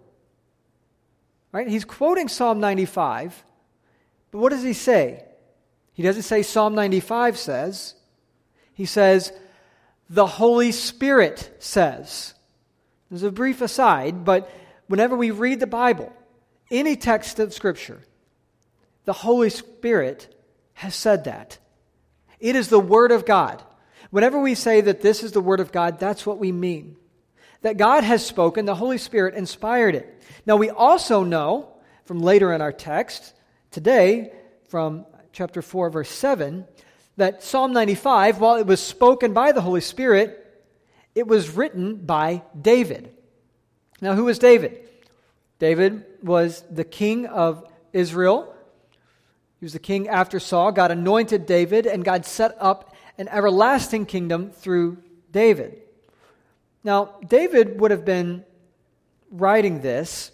Right? 1.51 1.67
He's 1.67 1.87
quoting 1.87 2.29
Psalm 2.29 2.61
95, 2.61 3.43
but 4.33 4.39
what 4.39 4.51
does 4.51 4.63
he 4.63 4.75
say? 4.75 5.25
He 5.92 6.02
doesn't 6.02 6.23
say 6.23 6.42
Psalm 6.42 6.75
95 6.75 7.37
says. 7.37 7.94
He 8.75 8.87
says, 8.87 9.32
the 10.09 10.26
Holy 10.26 10.73
Spirit 10.73 11.54
says. 11.61 12.35
There's 13.11 13.23
a 13.23 13.30
brief 13.30 13.61
aside, 13.61 14.25
but 14.25 14.50
whenever 14.88 15.16
we 15.16 15.30
read 15.30 15.61
the 15.61 15.66
Bible, 15.66 16.12
any 16.70 16.97
text 16.97 17.38
of 17.38 17.52
Scripture, 17.54 18.00
the 19.04 19.12
Holy 19.12 19.50
Spirit 19.50 20.35
has 20.75 20.94
said 20.94 21.25
that. 21.25 21.59
It 22.38 22.56
is 22.56 22.68
the 22.68 22.80
Word 22.80 23.12
of 23.12 23.26
God. 23.26 23.62
Whenever 24.11 24.40
we 24.40 24.54
say 24.54 24.80
that 24.80 25.02
this 25.02 25.23
is 25.23 25.32
the 25.32 25.40
Word 25.40 25.61
of 25.61 25.73
God, 25.73 25.99
that's 25.99 26.26
what 26.26 26.38
we 26.38 26.50
mean. 26.50 26.97
That 27.62 27.76
God 27.76 28.02
has 28.02 28.25
spoken, 28.25 28.64
the 28.64 28.75
Holy 28.75 28.99
Spirit 28.99 29.35
inspired 29.35 29.94
it. 29.94 30.23
Now, 30.47 30.56
we 30.56 30.70
also 30.70 31.23
know 31.23 31.75
from 32.04 32.20
later 32.20 32.52
in 32.52 32.62
our 32.62 32.73
text, 32.73 33.35
today, 33.70 34.32
from 34.68 35.06
chapter 35.33 35.63
4, 35.63 35.91
verse 35.91 36.11
7, 36.11 36.67
that 37.17 37.43
Psalm 37.43 37.73
95, 37.73 38.41
while 38.41 38.57
it 38.57 38.67
was 38.67 38.81
spoken 38.81 39.33
by 39.33 39.53
the 39.53 39.61
Holy 39.61 39.81
Spirit, 39.81 40.37
it 41.15 41.27
was 41.27 41.51
written 41.51 41.97
by 41.97 42.43
David. 42.61 43.15
Now, 44.01 44.15
who 44.15 44.25
was 44.25 44.39
David? 44.39 44.89
David 45.59 46.05
was 46.23 46.65
the 46.71 46.85
king 46.85 47.27
of 47.27 47.65
Israel. 47.93 48.55
He 49.59 49.65
was 49.65 49.73
the 49.73 49.79
king 49.79 50.09
after 50.09 50.41
Saul. 50.41 50.73
God 50.73 50.91
anointed 50.91 51.47
David, 51.47 51.87
and 51.87 52.05
God 52.05 52.25
set 52.25 52.57
up 52.59 52.95
an 53.19 53.29
everlasting 53.29 54.07
kingdom 54.07 54.51
through 54.51 55.03
David. 55.31 55.83
Now, 56.83 57.17
David 57.27 57.81
would 57.81 57.91
have 57.91 58.07
been 58.07 58.45
writing 59.31 59.83
this 59.83 60.33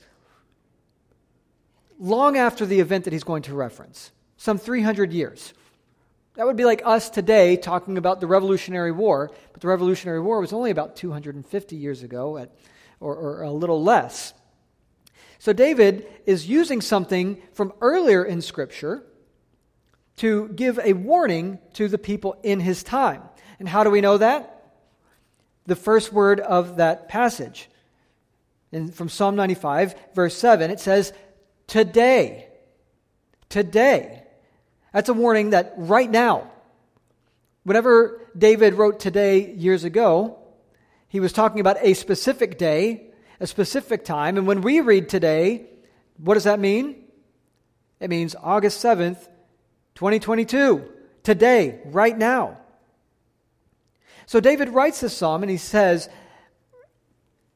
long 1.99 2.37
after 2.37 2.65
the 2.65 2.79
event 2.81 3.05
that 3.05 3.12
he's 3.12 3.25
going 3.25 3.43
to 3.43 3.55
reference, 3.55 4.12
some 4.47 4.59
300 4.59 5.12
years. 5.12 5.53
That 6.37 6.47
would 6.47 6.55
be 6.55 6.65
like 6.65 6.81
us 6.85 7.11
today 7.11 7.57
talking 7.57 7.99
about 7.99 8.21
the 8.21 8.29
Revolutionary 8.29 8.93
War, 8.93 9.33
but 9.53 9.61
the 9.61 9.67
Revolutionary 9.67 10.21
War 10.21 10.41
was 10.41 10.53
only 10.53 10.71
about 10.71 10.95
250 10.95 11.75
years 11.75 12.05
ago, 12.05 12.38
at, 12.38 12.53
or, 13.00 13.17
or 13.17 13.43
a 13.43 13.50
little 13.50 13.83
less. 13.83 14.35
So 15.41 15.53
David 15.53 16.07
is 16.26 16.49
using 16.49 16.81
something 16.81 17.43
from 17.55 17.73
earlier 17.81 18.25
in 18.25 18.41
Scripture 18.41 19.03
to 20.19 20.47
give 20.50 20.79
a 20.79 20.93
warning 20.93 21.59
to 21.73 21.88
the 21.88 21.99
people 21.99 22.37
in 22.45 22.61
his 22.61 22.85
time. 22.85 23.23
And 23.59 23.69
how 23.69 23.83
do 23.83 23.91
we 23.91 24.00
know 24.00 24.19
that? 24.19 24.76
The 25.67 25.75
first 25.75 26.12
word 26.12 26.38
of 26.38 26.76
that 26.76 27.09
passage. 27.09 27.69
From 28.93 29.09
Psalm 29.09 29.35
95, 29.35 29.97
verse 30.15 30.37
7, 30.37 30.71
it 30.71 30.79
says, 30.79 31.12
Today. 31.67 32.47
Today. 33.49 34.23
That's 34.93 35.09
a 35.09 35.14
warning 35.14 35.50
that 35.50 35.75
right 35.76 36.11
now, 36.11 36.50
whenever 37.64 38.21
David 38.37 38.75
wrote 38.75 39.00
today 39.00 39.52
years 39.55 39.85
ago, 39.85 40.38
he 41.09 41.21
was 41.21 41.33
talking 41.33 41.61
about 41.61 41.78
a 41.81 41.95
specific 41.95 42.59
day, 42.59 43.09
a 43.40 43.47
specific 43.47 44.05
time. 44.05 44.38
And 44.38 44.47
when 44.47 44.62
we 44.62 44.81
read 44.81 45.09
today, 45.09 45.66
what 46.19 46.35
does 46.35 46.45
that 46.45 46.61
mean? 46.61 47.05
It 48.00 48.11
means 48.11 48.35
August 48.43 48.83
7th, 48.83 49.19
2022. 49.95 50.85
Today, 51.23 51.81
right 51.87 52.16
now. 52.16 52.59
So 54.26 54.40
David 54.40 54.69
writes 54.71 55.00
this 55.00 55.16
psalm 55.16 55.43
and 55.43 55.50
he 55.50 55.57
says, 55.57 56.09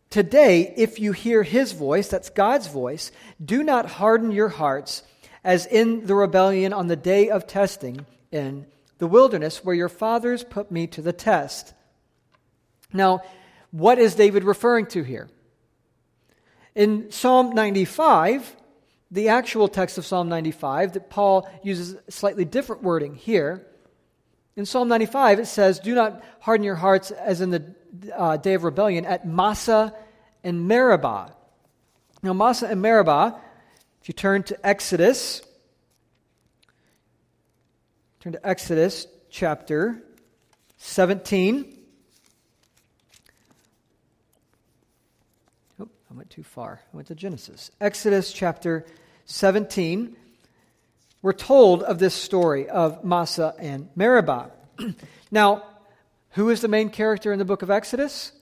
Today, 0.09 0.75
if 0.77 0.99
you 0.99 1.13
hear 1.13 1.45
his 1.45 1.71
voice, 1.71 2.09
that's 2.09 2.31
God's 2.31 2.67
voice, 2.67 3.13
do 3.45 3.63
not 3.63 3.87
harden 3.87 4.33
your 4.33 4.49
hearts 4.49 5.05
as 5.43 5.67
in 5.67 6.07
the 6.07 6.15
rebellion 6.15 6.73
on 6.73 6.87
the 6.87 6.97
day 6.97 7.31
of 7.31 7.47
testing 7.47 8.07
in 8.31 8.67
the 8.99 9.07
wilderness 9.07 9.65
where 9.65 9.75
your 9.75 9.89
fathers 9.89 10.45
put 10.45 10.71
me 10.71 10.87
to 10.87 11.03
the 11.03 11.13
test. 11.13 11.75
Now, 12.93 13.23
what 13.71 13.99
is 13.99 14.15
David 14.15 14.45
referring 14.45 14.87
to 14.87 15.03
here? 15.03 15.29
In 16.75 17.11
Psalm 17.11 17.55
95, 17.55 18.57
the 19.11 19.29
actual 19.29 19.69
text 19.69 19.99
of 19.99 20.07
Psalm 20.07 20.29
95, 20.29 20.93
that 20.93 21.11
Paul 21.11 21.49
uses 21.63 21.97
slightly 22.09 22.45
different 22.45 22.83
wording 22.83 23.15
here. 23.15 23.67
In 24.57 24.67
Psalm 24.67 24.89
95, 24.89 25.41
it 25.41 25.47
says, 25.47 25.81
Do 25.81 25.95
not 25.95 26.23
harden 26.41 26.65
your 26.65 26.77
hearts 26.77 27.11
as 27.11 27.41
in 27.41 27.51
the 27.51 27.75
uh, 28.15 28.37
day 28.37 28.55
of 28.55 28.65
rebellion 28.65 29.05
at 29.05 29.27
Massah 29.27 29.95
and 30.45 30.69
Meribah. 30.69 31.35
Now, 32.23 32.33
Massah 32.35 32.69
and 32.69 32.83
Meribah, 32.83 33.41
if 34.01 34.09
you 34.09 34.15
turn 34.15 34.43
to 34.45 34.67
Exodus, 34.67 35.43
turn 38.21 38.33
to 38.33 38.47
Exodus 38.47 39.07
chapter 39.29 40.03
17. 40.79 41.79
Oh, 45.79 45.89
I 46.11 46.15
went 46.15 46.31
too 46.31 46.43
far. 46.43 46.81
I 46.93 46.97
went 46.97 47.09
to 47.09 47.15
Genesis. 47.15 47.71
Exodus 47.79 48.33
chapter 48.33 48.87
17. 49.27 50.17
We're 51.21 51.33
told 51.35 51.83
of 51.83 51.99
this 51.99 52.15
story 52.15 52.71
of 52.71 53.05
Massah 53.05 53.55
and 53.59 53.91
Meribah. 53.95 54.51
now, 55.31 55.63
who 56.31 56.49
is 56.49 56.63
the 56.63 56.69
main 56.69 56.89
character 56.89 57.33
in 57.33 57.39
the 57.39 57.45
book 57.45 57.61
of 57.61 57.71
Exodus? 57.71 58.33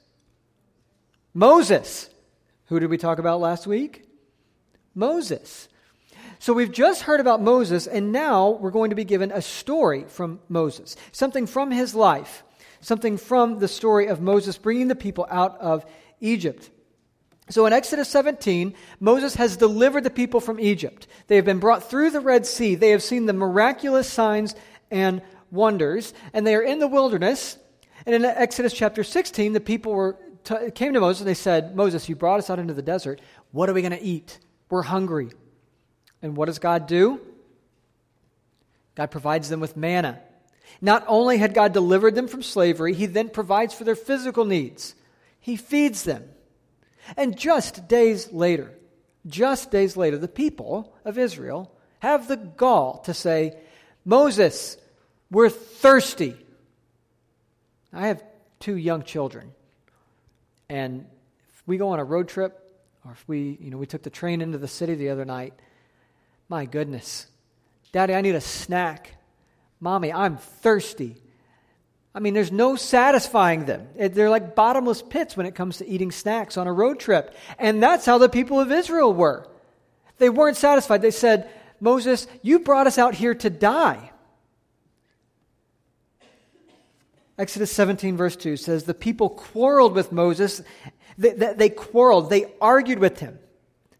Moses. 1.34 2.08
Who 2.66 2.78
did 2.78 2.90
we 2.90 2.98
talk 2.98 3.18
about 3.18 3.40
last 3.40 3.66
week? 3.66 4.07
Moses. 4.99 5.69
So 6.40 6.52
we've 6.52 6.73
just 6.73 7.02
heard 7.02 7.21
about 7.21 7.40
Moses, 7.40 7.87
and 7.87 8.12
now 8.12 8.50
we're 8.50 8.71
going 8.71 8.90
to 8.90 8.97
be 8.97 9.05
given 9.05 9.31
a 9.33 9.40
story 9.40 10.05
from 10.09 10.40
Moses, 10.49 10.97
something 11.12 11.47
from 11.47 11.71
his 11.71 11.95
life, 11.95 12.43
something 12.81 13.17
from 13.17 13.61
the 13.61 13.69
story 13.69 14.09
of 14.09 14.21
Moses 14.21 14.59
bringing 14.59 14.88
the 14.88 14.95
people 14.95 15.26
out 15.31 15.59
of 15.61 15.85
Egypt. 16.21 16.71
So 17.50 17.64
in 17.67 17.73
Exodus 17.73 18.09
17, 18.11 18.75
Moses 19.00 19.35
has 19.37 19.57
delivered 19.57 20.05
the 20.05 20.11
people 20.11 20.40
from 20.40 20.61
Egypt. 20.61 21.07
They 21.28 21.37
have 21.37 21.45
been 21.45 21.61
brought 21.61 21.88
through 21.88 22.11
the 22.11 22.21
Red 22.21 22.45
Sea. 22.45 22.75
They 22.75 22.90
have 22.90 23.02
seen 23.02 23.26
the 23.26 23.33
miraculous 23.33 24.11
signs 24.11 24.55
and 24.90 25.23
wonders, 25.50 26.12
and 26.33 26.47
they 26.47 26.55
are 26.55 26.62
in 26.62 26.78
the 26.78 26.88
wilderness. 26.88 27.57
And 28.05 28.14
in 28.14 28.25
Exodus 28.25 28.73
chapter 28.73 29.02
16, 29.02 29.55
the 29.55 29.61
people 29.61 29.93
were 29.93 30.19
t- 30.45 30.71
came 30.73 30.93
to 30.93 31.00
Moses 31.00 31.21
and 31.21 31.28
they 31.28 31.35
said, 31.35 31.75
Moses, 31.75 32.09
you 32.09 32.17
brought 32.17 32.38
us 32.38 32.50
out 32.50 32.59
into 32.59 32.75
the 32.75 32.83
desert. 32.83 33.21
What 33.52 33.71
are 33.71 33.75
we 33.75 33.83
going 33.83 33.93
to 33.93 34.02
eat? 34.02 34.38
We're 34.70 34.82
hungry. 34.82 35.30
And 36.22 36.37
what 36.37 36.46
does 36.46 36.58
God 36.58 36.87
do? 36.87 37.20
God 38.94 39.10
provides 39.10 39.48
them 39.48 39.60
with 39.60 39.76
manna. 39.76 40.20
Not 40.80 41.04
only 41.06 41.38
had 41.38 41.54
God 41.54 41.72
delivered 41.72 42.14
them 42.14 42.28
from 42.28 42.42
slavery, 42.42 42.94
He 42.94 43.06
then 43.06 43.30
provides 43.30 43.75
for 43.75 43.84
their 43.84 43.94
physical 43.94 44.44
needs. 44.44 44.94
He 45.40 45.56
feeds 45.56 46.02
them. 46.02 46.25
And 47.16 47.38
just 47.38 47.88
days 47.88 48.32
later, 48.32 48.72
just 49.26 49.70
days 49.70 49.96
later, 49.96 50.18
the 50.18 50.28
people 50.28 50.94
of 51.04 51.18
Israel 51.18 51.72
have 52.00 52.28
the 52.28 52.37
gall 52.37 52.98
to 53.04 53.14
say, 53.14 53.56
Moses, 54.04 54.76
we're 55.30 55.48
thirsty. 55.48 56.37
I 57.92 58.08
have 58.08 58.22
two 58.60 58.76
young 58.76 59.02
children. 59.02 59.52
And 60.68 61.06
if 61.52 61.62
we 61.66 61.76
go 61.76 61.90
on 61.90 61.98
a 61.98 62.04
road 62.04 62.28
trip, 62.28 62.67
or 63.05 63.12
if 63.12 63.25
we, 63.26 63.59
you 63.61 63.71
know, 63.71 63.78
we 63.78 63.87
took 63.87 64.02
the 64.02 64.11
train 64.11 64.40
into 64.40 64.59
the 64.59 64.69
city 64.69 64.95
the 64.95 65.11
other 65.11 65.25
night, 65.25 65.55
my 66.49 66.64
goodness. 66.64 67.26
Daddy, 67.93 68.14
I 68.14 68.21
need 68.21 68.35
a 68.35 68.40
snack. 68.40 69.14
Mommy, 69.81 70.12
I'm 70.12 70.37
thirsty. 70.37 71.17
I 72.14 72.21
mean, 72.21 72.35
there's 72.35 72.52
no 72.52 72.76
satisfying 72.76 73.67
them. 73.67 73.87
Eh, 73.99 74.09
they're 74.09 74.31
like 74.31 74.55
bottomless 74.55 75.02
pits 75.02 75.37
when 75.37 75.47
it 75.47 75.55
comes 75.55 75.78
to 75.78 75.87
eating 75.88 76.11
snacks 76.11 76.57
on 76.57 76.67
a 76.67 76.73
road 76.73 76.99
trip. 76.99 77.35
And 77.59 77.83
that's 77.83 78.07
how 78.07 78.19
the 78.19 78.28
people 78.28 78.61
of 78.61 78.73
Israel 78.73 79.12
were. 79.12 79.49
They 80.19 80.28
weren't 80.28 80.57
satisfied. 80.57 81.00
They 81.00 81.11
said, 81.12 81.49
Moses, 81.81 82.26
you 82.43 82.59
brought 82.59 82.87
us 82.87 82.99
out 82.99 83.14
here 83.14 83.35
to 83.35 83.50
die. 83.50 84.11
Exodus 87.38 87.71
17, 87.71 88.17
verse 88.17 88.35
2 88.35 88.57
says, 88.57 88.83
The 88.83 88.95
people 88.95 89.31
quarreled 89.31 89.95
with 89.95 90.11
Moses. 90.11 90.61
They, 91.18 91.30
they, 91.30 91.52
they, 91.52 91.68
quarreled. 91.68 92.30
They 92.30 92.46
argued 92.60 93.00
with 93.00 93.18
him. 93.18 93.38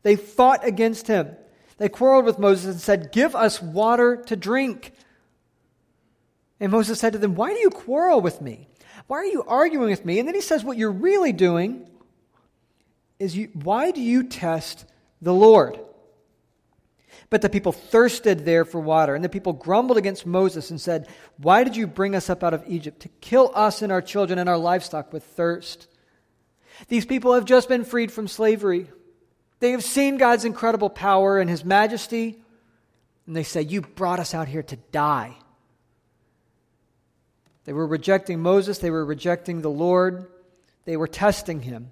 They 0.05 0.17
fought 0.17 0.65
against 0.65 1.09
him. 1.09 1.37
They 1.77 1.89
quarreled 1.89 2.25
with 2.25 2.39
Moses 2.39 2.67
and 2.67 2.81
said, 2.81 3.13
Give 3.13 3.35
us 3.35 3.61
water 3.61 4.17
to 4.27 4.37
drink. 4.37 4.93
And 6.61 6.73
Moses 6.73 6.99
said 6.99 7.13
to 7.13 7.19
them, 7.19 7.35
Why 7.35 7.53
do 7.53 7.59
you 7.59 7.71
quarrel 7.71 8.21
with 8.21 8.41
me? 8.41 8.69
Why 9.09 9.19
are 9.19 9.25
you 9.25 9.43
arguing 9.43 9.91
with 9.91 10.05
me? 10.05 10.19
And 10.19 10.29
then 10.29 10.35
he 10.35 10.41
says, 10.41 10.65
What 10.65 10.79
you're 10.79 10.93
really 10.93 11.33
doing 11.33 11.89
is 13.19 13.37
you, 13.37 13.49
why 13.53 13.91
do 13.91 14.01
you 14.01 14.23
test 14.23 14.85
the 15.21 15.35
Lord? 15.35 15.79
But 17.31 17.43
the 17.43 17.51
people 17.51 17.73
thirsted 17.73 18.45
there 18.45 18.65
for 18.65 18.81
water, 18.81 19.15
and 19.15 19.23
the 19.23 19.29
people 19.29 19.53
grumbled 19.53 19.99
against 19.99 20.25
Moses 20.25 20.71
and 20.71 20.81
said, 20.81 21.09
Why 21.37 21.65
did 21.65 21.77
you 21.77 21.87
bring 21.87 22.15
us 22.15 22.31
up 22.31 22.43
out 22.43 22.55
of 22.55 22.65
Egypt 22.67 23.01
to 23.01 23.09
kill 23.21 23.51
us 23.55 23.83
and 23.83 23.93
our 23.93 24.01
children 24.01 24.39
and 24.39 24.49
our 24.49 24.57
livestock 24.57 25.13
with 25.13 25.25
thirst? 25.25 25.89
These 26.87 27.07
people 27.07 27.35
have 27.35 27.45
just 27.45 27.69
been 27.69 27.85
freed 27.85 28.13
from 28.13 28.29
slavery. 28.29 28.87
They 29.61 29.73
have 29.73 29.83
seen 29.83 30.19
God's 30.19 30.45
incredible 30.45 30.91
power 30.91 31.39
and 31.39 31.51
his 31.51 31.65
majesty, 31.65 32.41
and 33.27 33.37
they 33.37 33.43
say, 33.43 33.63
You 33.63 33.81
brought 33.81 34.21
us 34.21 34.35
out 34.35 34.47
here 34.49 34.63
to 34.63 34.77
die. 34.93 35.37
They 37.65 37.73
were 37.73 37.87
rejecting 37.87 38.41
Moses, 38.41 38.79
they 38.79 38.91
were 38.91 39.05
rejecting 39.05 39.61
the 39.61 39.71
Lord, 39.71 40.27
they 40.85 40.97
were 40.97 41.09
testing 41.09 41.61
him. 41.61 41.91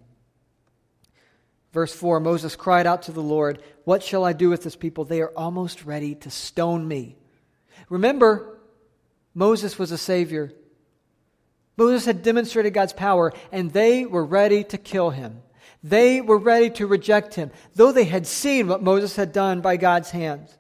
Verse 1.73 1.95
4 1.95 2.21
Moses 2.21 2.57
cried 2.57 2.87
out 2.87 3.03
to 3.03 3.13
the 3.13 3.23
Lord, 3.23 3.61
What 3.85 4.03
shall 4.03 4.25
I 4.25 4.33
do 4.33 4.49
with 4.49 4.63
this 4.63 4.77
people? 4.77 5.05
They 5.05 5.21
are 5.21 5.33
almost 5.37 5.85
ready 5.85 6.15
to 6.15 6.31
stone 6.31 6.89
me. 6.89 7.17
Remember, 7.91 8.59
Moses 9.35 9.79
was 9.79 9.91
a 9.91 9.99
savior. 9.99 10.53
Moses 11.77 12.07
had 12.07 12.23
demonstrated 12.23 12.73
God's 12.73 12.93
power, 12.93 13.33
and 13.53 13.71
they 13.71 14.07
were 14.07 14.25
ready 14.25 14.65
to 14.65 14.79
kill 14.79 15.11
him. 15.11 15.43
They 15.83 16.21
were 16.21 16.39
ready 16.39 16.71
to 16.71 16.87
reject 16.87 17.35
him, 17.35 17.51
though 17.75 17.93
they 17.93 18.05
had 18.05 18.27
seen 18.27 18.67
what 18.67 18.83
Moses 18.83 19.17
had 19.17 19.33
done 19.33 19.61
by 19.61 19.77
God's 19.77 20.11
hands. 20.11 20.57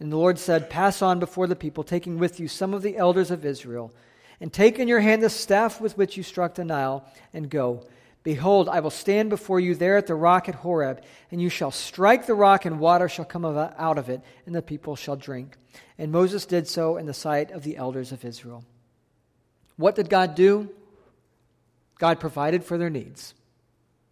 And 0.00 0.12
the 0.12 0.16
Lord 0.16 0.38
said, 0.38 0.70
Pass 0.70 1.02
on 1.02 1.18
before 1.18 1.46
the 1.46 1.56
people, 1.56 1.84
taking 1.84 2.18
with 2.18 2.38
you 2.38 2.48
some 2.48 2.74
of 2.74 2.82
the 2.82 2.96
elders 2.96 3.30
of 3.30 3.44
Israel, 3.44 3.92
and 4.40 4.52
take 4.52 4.78
in 4.78 4.88
your 4.88 5.00
hand 5.00 5.22
the 5.22 5.30
staff 5.30 5.80
with 5.80 5.96
which 5.96 6.16
you 6.16 6.22
struck 6.22 6.54
the 6.54 6.64
Nile, 6.64 7.04
and 7.32 7.50
go. 7.50 7.86
Behold, 8.24 8.68
I 8.68 8.80
will 8.80 8.90
stand 8.90 9.30
before 9.30 9.58
you 9.60 9.74
there 9.74 9.96
at 9.96 10.06
the 10.06 10.14
rock 10.14 10.48
at 10.48 10.56
Horeb, 10.56 11.02
and 11.30 11.40
you 11.40 11.48
shall 11.48 11.70
strike 11.70 12.26
the 12.26 12.34
rock, 12.34 12.64
and 12.64 12.78
water 12.78 13.08
shall 13.08 13.24
come 13.24 13.44
out 13.44 13.98
of 13.98 14.08
it, 14.08 14.20
and 14.46 14.54
the 14.54 14.62
people 14.62 14.96
shall 14.96 15.16
drink. 15.16 15.56
And 15.96 16.12
Moses 16.12 16.44
did 16.44 16.68
so 16.68 16.96
in 16.96 17.06
the 17.06 17.14
sight 17.14 17.50
of 17.50 17.62
the 17.62 17.76
elders 17.76 18.12
of 18.12 18.24
Israel. 18.24 18.64
What 19.78 19.94
did 19.94 20.10
God 20.10 20.34
do? 20.34 20.68
God 21.98 22.20
provided 22.20 22.64
for 22.64 22.76
their 22.76 22.90
needs. 22.90 23.32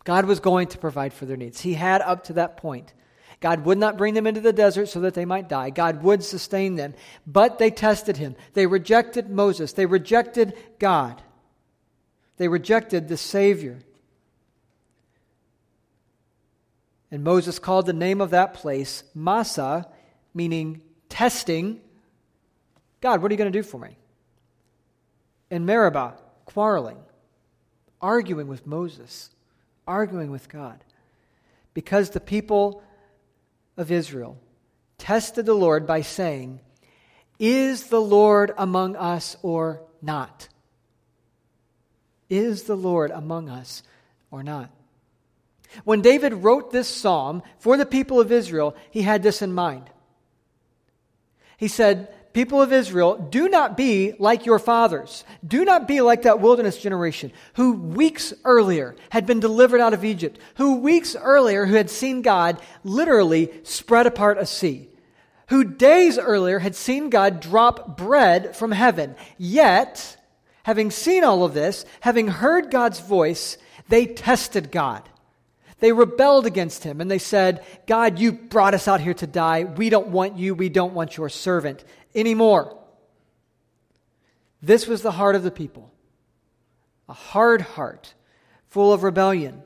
God 0.04 0.24
was 0.24 0.40
going 0.40 0.68
to 0.68 0.78
provide 0.78 1.12
for 1.12 1.26
their 1.26 1.36
needs. 1.36 1.60
He 1.60 1.74
had 1.74 2.00
up 2.00 2.24
to 2.24 2.34
that 2.34 2.56
point. 2.56 2.94
God 3.40 3.64
would 3.66 3.76
not 3.76 3.98
bring 3.98 4.14
them 4.14 4.26
into 4.26 4.40
the 4.40 4.52
desert 4.52 4.86
so 4.86 5.00
that 5.00 5.14
they 5.14 5.24
might 5.24 5.48
die. 5.48 5.70
God 5.70 6.02
would 6.02 6.24
sustain 6.24 6.76
them. 6.76 6.94
But 7.26 7.58
they 7.58 7.70
tested 7.70 8.16
him. 8.16 8.36
They 8.54 8.66
rejected 8.66 9.28
Moses. 9.28 9.72
They 9.72 9.86
rejected 9.86 10.54
God. 10.78 11.20
They 12.38 12.48
rejected 12.48 13.08
the 13.08 13.16
Savior. 13.16 13.80
And 17.10 17.24
Moses 17.24 17.58
called 17.58 17.86
the 17.86 17.92
name 17.92 18.20
of 18.20 18.30
that 18.30 18.54
place 18.54 19.02
Massah, 19.14 19.88
meaning 20.32 20.82
testing. 21.08 21.80
God, 23.00 23.20
what 23.20 23.30
are 23.30 23.34
you 23.34 23.38
going 23.38 23.52
to 23.52 23.58
do 23.58 23.62
for 23.62 23.78
me? 23.78 23.96
And 25.50 25.66
Meribah, 25.66 26.14
quarreling, 26.44 26.98
arguing 28.00 28.48
with 28.48 28.66
Moses, 28.66 29.30
arguing 29.86 30.30
with 30.30 30.48
God. 30.48 30.82
Because 31.74 32.10
the 32.10 32.20
people 32.20 32.82
of 33.76 33.90
Israel 33.90 34.38
tested 34.98 35.46
the 35.46 35.54
Lord 35.54 35.86
by 35.86 36.00
saying, 36.00 36.60
Is 37.38 37.88
the 37.88 38.00
Lord 38.00 38.52
among 38.56 38.96
us 38.96 39.36
or 39.42 39.82
not? 40.02 40.48
Is 42.28 42.64
the 42.64 42.76
Lord 42.76 43.10
among 43.10 43.48
us 43.48 43.82
or 44.30 44.42
not? 44.42 44.70
When 45.84 46.00
David 46.00 46.32
wrote 46.32 46.72
this 46.72 46.88
psalm 46.88 47.42
for 47.58 47.76
the 47.76 47.86
people 47.86 48.20
of 48.20 48.32
Israel, 48.32 48.74
he 48.90 49.02
had 49.02 49.22
this 49.22 49.42
in 49.42 49.52
mind. 49.52 49.90
He 51.56 51.68
said, 51.68 52.12
People 52.36 52.60
of 52.60 52.70
Israel, 52.70 53.16
do 53.16 53.48
not 53.48 53.78
be 53.78 54.12
like 54.18 54.44
your 54.44 54.58
fathers. 54.58 55.24
Do 55.42 55.64
not 55.64 55.88
be 55.88 56.02
like 56.02 56.20
that 56.24 56.38
wilderness 56.38 56.76
generation 56.76 57.32
who 57.54 57.72
weeks 57.72 58.34
earlier 58.44 58.94
had 59.08 59.24
been 59.24 59.40
delivered 59.40 59.80
out 59.80 59.94
of 59.94 60.04
Egypt, 60.04 60.38
who 60.56 60.76
weeks 60.76 61.16
earlier 61.16 61.64
who 61.64 61.76
had 61.76 61.88
seen 61.88 62.20
God 62.20 62.60
literally 62.84 63.50
spread 63.62 64.06
apart 64.06 64.36
a 64.36 64.44
sea, 64.44 64.90
who 65.48 65.64
days 65.64 66.18
earlier 66.18 66.58
had 66.58 66.74
seen 66.74 67.08
God 67.08 67.40
drop 67.40 67.96
bread 67.96 68.54
from 68.54 68.70
heaven. 68.70 69.16
Yet, 69.38 70.18
having 70.64 70.90
seen 70.90 71.24
all 71.24 71.42
of 71.42 71.54
this, 71.54 71.86
having 72.00 72.28
heard 72.28 72.70
God's 72.70 73.00
voice, 73.00 73.56
they 73.88 74.04
tested 74.04 74.70
God. 74.70 75.08
They 75.78 75.92
rebelled 75.92 76.44
against 76.44 76.84
him 76.84 77.00
and 77.00 77.10
they 77.10 77.18
said, 77.18 77.64
God, 77.86 78.18
you 78.18 78.32
brought 78.32 78.74
us 78.74 78.88
out 78.88 79.00
here 79.00 79.14
to 79.14 79.26
die. 79.26 79.64
We 79.64 79.88
don't 79.88 80.08
want 80.08 80.38
you. 80.38 80.54
We 80.54 80.68
don't 80.68 80.94
want 80.94 81.16
your 81.16 81.30
servant 81.30 81.82
anymore. 82.16 82.78
This 84.62 84.86
was 84.86 85.02
the 85.02 85.12
heart 85.12 85.36
of 85.36 85.42
the 85.42 85.50
people 85.50 85.92
a 87.08 87.12
hard 87.12 87.60
heart, 87.60 88.14
full 88.68 88.92
of 88.92 89.04
rebellion. 89.04 89.62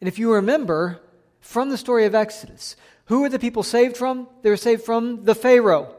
And 0.00 0.06
if 0.06 0.20
you 0.20 0.34
remember 0.34 1.00
from 1.40 1.68
the 1.68 1.76
story 1.76 2.04
of 2.04 2.14
Exodus, 2.14 2.76
who 3.06 3.22
were 3.22 3.28
the 3.28 3.40
people 3.40 3.64
saved 3.64 3.96
from? 3.96 4.28
They 4.42 4.50
were 4.50 4.56
saved 4.56 4.84
from 4.84 5.24
the 5.24 5.34
Pharaoh. 5.34 5.92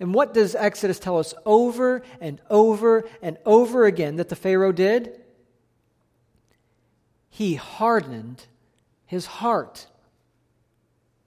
And 0.00 0.12
what 0.12 0.34
does 0.34 0.56
Exodus 0.56 0.98
tell 0.98 1.18
us 1.18 1.34
over 1.44 2.02
and 2.20 2.40
over 2.50 3.08
and 3.22 3.38
over 3.46 3.84
again 3.84 4.16
that 4.16 4.28
the 4.28 4.34
Pharaoh 4.34 4.72
did? 4.72 5.20
he 7.36 7.54
hardened 7.56 8.46
his 9.04 9.26
heart 9.26 9.88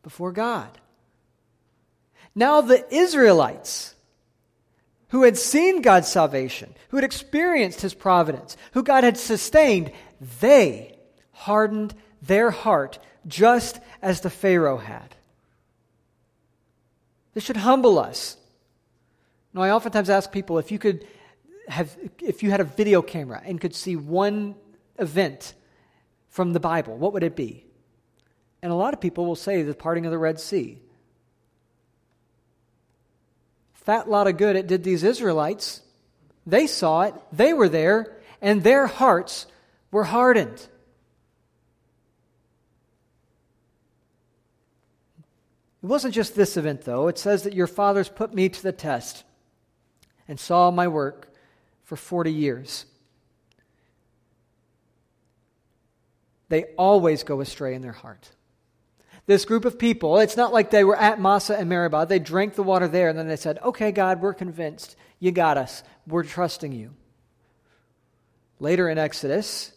before 0.02 0.32
God. 0.32 0.80
Now, 2.40 2.62
the 2.62 2.86
Israelites, 2.90 3.94
who 5.10 5.24
had 5.24 5.38
seen 5.38 5.82
God's 5.82 6.08
salvation, 6.08 6.74
who 6.88 6.96
had 6.96 7.04
experienced 7.04 7.82
his 7.82 7.94
providence, 7.94 8.56
who 8.72 8.82
God 8.82 9.04
had 9.04 9.18
sustained, 9.18 9.92
they 10.40 10.98
hardened 11.34 11.94
their 12.22 12.50
heart 12.50 12.98
just 13.28 13.82
as 14.02 14.22
the 14.22 14.30
Pharaoh 14.30 14.78
had. 14.78 15.18
This 17.34 17.44
should 17.44 17.58
humble 17.58 18.00
us. 18.00 18.38
Now, 19.54 19.64
I 19.64 19.72
oftentimes 19.72 20.10
ask 20.10 20.32
people 20.32 20.60
if 20.60 20.72
you 20.72 20.80
could 20.80 21.06
have, 21.68 21.94
if 22.22 22.42
you 22.42 22.52
had 22.52 22.62
a 22.62 22.64
video 22.64 23.02
camera 23.02 23.42
and 23.44 23.60
could 23.60 23.76
see 23.76 23.98
one 23.98 24.56
event 24.98 25.56
from 26.30 26.54
the 26.54 26.62
Bible, 26.62 26.98
what 26.98 27.12
would 27.12 27.24
it 27.24 27.36
be? 27.36 27.66
And 28.62 28.72
a 28.72 28.76
lot 28.76 28.94
of 28.94 29.02
people 29.02 29.26
will 29.26 29.36
say 29.36 29.62
the 29.62 29.74
parting 29.74 30.06
of 30.06 30.12
the 30.12 30.18
Red 30.18 30.40
Sea. 30.40 30.82
Fat 33.90 34.08
lot 34.08 34.28
of 34.28 34.38
good 34.38 34.56
it 34.56 34.68
did 34.68 34.84
these 34.84 35.04
Israelites. 35.04 35.82
They 36.46 36.68
saw 36.68 37.02
it, 37.02 37.16
they 37.34 37.54
were 37.54 37.68
there, 37.68 38.16
and 38.40 38.62
their 38.62 38.86
hearts 38.86 39.48
were 39.90 40.04
hardened. 40.04 40.68
It 45.82 45.88
wasn't 45.88 46.14
just 46.14 46.36
this 46.36 46.56
event, 46.56 46.84
though. 46.84 47.08
It 47.08 47.18
says 47.18 47.42
that 47.42 47.56
your 47.56 47.66
fathers 47.66 48.10
put 48.10 48.32
me 48.32 48.48
to 48.48 48.62
the 48.62 48.72
test 48.72 49.24
and 50.28 50.40
saw 50.40 50.70
my 50.70 50.88
work 50.88 51.34
for 51.84 51.96
40 51.96 52.32
years. 52.32 52.86
they 56.50 56.66
always 56.78 57.24
go 57.24 57.42
astray 57.42 57.74
in 57.74 57.82
their 57.82 57.92
heart. 57.92 58.30
This 59.30 59.46
group 59.46 59.66
of 59.66 59.78
people, 59.78 60.18
it's 60.18 60.36
not 60.36 60.54
like 60.54 60.72
they 60.72 60.84
were 60.84 60.98
at 60.98 61.22
Massah 61.22 61.56
and 61.56 61.70
Meribah. 61.70 62.08
They 62.10 62.18
drank 62.18 62.56
the 62.56 62.64
water 62.64 62.88
there 62.88 63.10
and 63.10 63.20
then 63.20 63.28
they 63.28 63.36
said, 63.36 63.60
Okay, 63.62 63.92
God, 63.92 64.24
we're 64.24 64.34
convinced. 64.34 64.96
You 65.20 65.30
got 65.30 65.56
us. 65.56 65.84
We're 66.08 66.24
trusting 66.24 66.72
you. 66.72 66.96
Later 68.60 68.90
in 68.90 68.98
Exodus, 68.98 69.72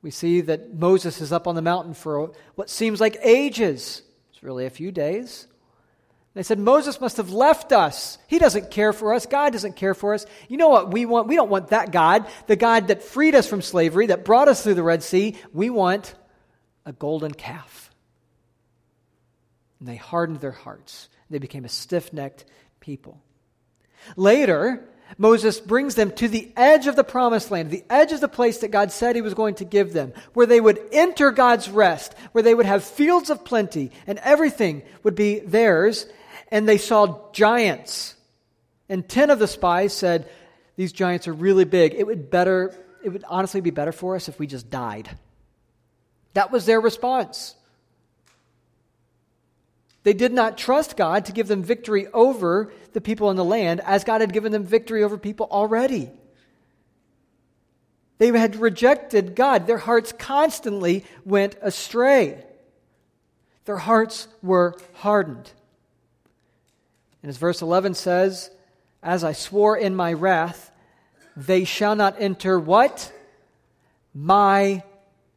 we 0.00 0.10
see 0.10 0.40
that 0.40 0.72
Moses 0.72 1.20
is 1.20 1.30
up 1.30 1.46
on 1.46 1.56
the 1.56 1.60
mountain 1.60 1.92
for 1.92 2.32
what 2.54 2.70
seems 2.70 3.02
like 3.02 3.18
ages. 3.22 4.00
It's 4.32 4.42
really 4.42 4.64
a 4.64 4.70
few 4.70 4.90
days. 4.90 5.46
They 6.32 6.42
said, 6.42 6.58
Moses 6.58 7.02
must 7.02 7.18
have 7.18 7.32
left 7.32 7.72
us. 7.72 8.16
He 8.28 8.38
doesn't 8.38 8.70
care 8.70 8.94
for 8.94 9.12
us. 9.12 9.26
God 9.26 9.52
doesn't 9.52 9.76
care 9.76 9.92
for 9.92 10.14
us. 10.14 10.24
You 10.48 10.56
know 10.56 10.70
what 10.70 10.90
we 10.90 11.04
want? 11.04 11.28
We 11.28 11.36
don't 11.36 11.50
want 11.50 11.68
that 11.68 11.92
God, 11.92 12.26
the 12.46 12.56
God 12.56 12.88
that 12.88 13.02
freed 13.02 13.34
us 13.34 13.46
from 13.46 13.60
slavery, 13.60 14.06
that 14.06 14.24
brought 14.24 14.48
us 14.48 14.62
through 14.62 14.72
the 14.72 14.82
Red 14.82 15.02
Sea. 15.02 15.36
We 15.52 15.68
want 15.68 16.14
a 16.86 16.94
golden 16.94 17.34
calf. 17.34 17.89
And 19.80 19.88
they 19.88 19.96
hardened 19.96 20.40
their 20.40 20.52
hearts. 20.52 21.08
They 21.30 21.38
became 21.38 21.64
a 21.64 21.68
stiff 21.68 22.12
necked 22.12 22.44
people. 22.78 23.20
Later, 24.16 24.86
Moses 25.18 25.58
brings 25.60 25.94
them 25.94 26.12
to 26.12 26.28
the 26.28 26.52
edge 26.56 26.86
of 26.86 26.96
the 26.96 27.04
promised 27.04 27.50
land, 27.50 27.70
the 27.70 27.84
edge 27.90 28.12
of 28.12 28.20
the 28.20 28.28
place 28.28 28.58
that 28.58 28.70
God 28.70 28.92
said 28.92 29.16
he 29.16 29.22
was 29.22 29.34
going 29.34 29.56
to 29.56 29.64
give 29.64 29.92
them, 29.92 30.12
where 30.34 30.46
they 30.46 30.60
would 30.60 30.80
enter 30.92 31.30
God's 31.30 31.68
rest, 31.68 32.14
where 32.32 32.42
they 32.42 32.54
would 32.54 32.66
have 32.66 32.84
fields 32.84 33.30
of 33.30 33.44
plenty, 33.44 33.90
and 34.06 34.18
everything 34.18 34.82
would 35.02 35.14
be 35.14 35.40
theirs. 35.40 36.06
And 36.48 36.68
they 36.68 36.78
saw 36.78 37.30
giants. 37.32 38.14
And 38.88 39.08
10 39.08 39.30
of 39.30 39.38
the 39.38 39.46
spies 39.46 39.92
said, 39.92 40.28
These 40.76 40.92
giants 40.92 41.28
are 41.28 41.32
really 41.32 41.64
big. 41.64 41.94
It 41.94 42.06
would 42.06 42.30
better, 42.30 42.74
it 43.04 43.10
would 43.10 43.24
honestly 43.28 43.60
be 43.60 43.70
better 43.70 43.92
for 43.92 44.16
us 44.16 44.28
if 44.28 44.38
we 44.38 44.46
just 44.46 44.70
died. 44.70 45.08
That 46.34 46.50
was 46.50 46.66
their 46.66 46.80
response. 46.80 47.54
They 50.02 50.12
did 50.14 50.32
not 50.32 50.56
trust 50.56 50.96
God 50.96 51.26
to 51.26 51.32
give 51.32 51.48
them 51.48 51.62
victory 51.62 52.06
over 52.08 52.72
the 52.92 53.00
people 53.00 53.30
in 53.30 53.36
the 53.36 53.44
land 53.44 53.80
as 53.80 54.04
God 54.04 54.20
had 54.20 54.32
given 54.32 54.52
them 54.52 54.64
victory 54.64 55.02
over 55.04 55.18
people 55.18 55.46
already. 55.50 56.10
They 58.18 58.28
had 58.28 58.56
rejected 58.56 59.34
God. 59.34 59.66
Their 59.66 59.78
hearts 59.78 60.12
constantly 60.12 61.04
went 61.24 61.56
astray. 61.62 62.44
Their 63.64 63.78
hearts 63.78 64.28
were 64.42 64.76
hardened. 64.94 65.50
And 67.22 67.30
as 67.30 67.36
verse 67.36 67.62
11 67.62 67.94
says, 67.94 68.50
As 69.02 69.24
I 69.24 69.32
swore 69.32 69.76
in 69.76 69.94
my 69.94 70.12
wrath, 70.12 70.70
they 71.36 71.64
shall 71.64 71.96
not 71.96 72.16
enter 72.20 72.58
what? 72.58 73.12
My 74.14 74.82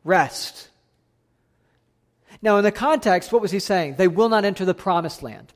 rest. 0.04 0.70
Now, 2.44 2.58
in 2.58 2.66
the 2.66 2.74
context, 2.74 3.32
what 3.32 3.42
was 3.42 3.52
he 3.52 3.60
saying? 3.60 3.96
They 3.96 4.10
will 4.10 4.28
not 4.28 4.44
enter 4.44 4.66
the 4.66 4.74
promised 4.74 5.24
land. 5.24 5.54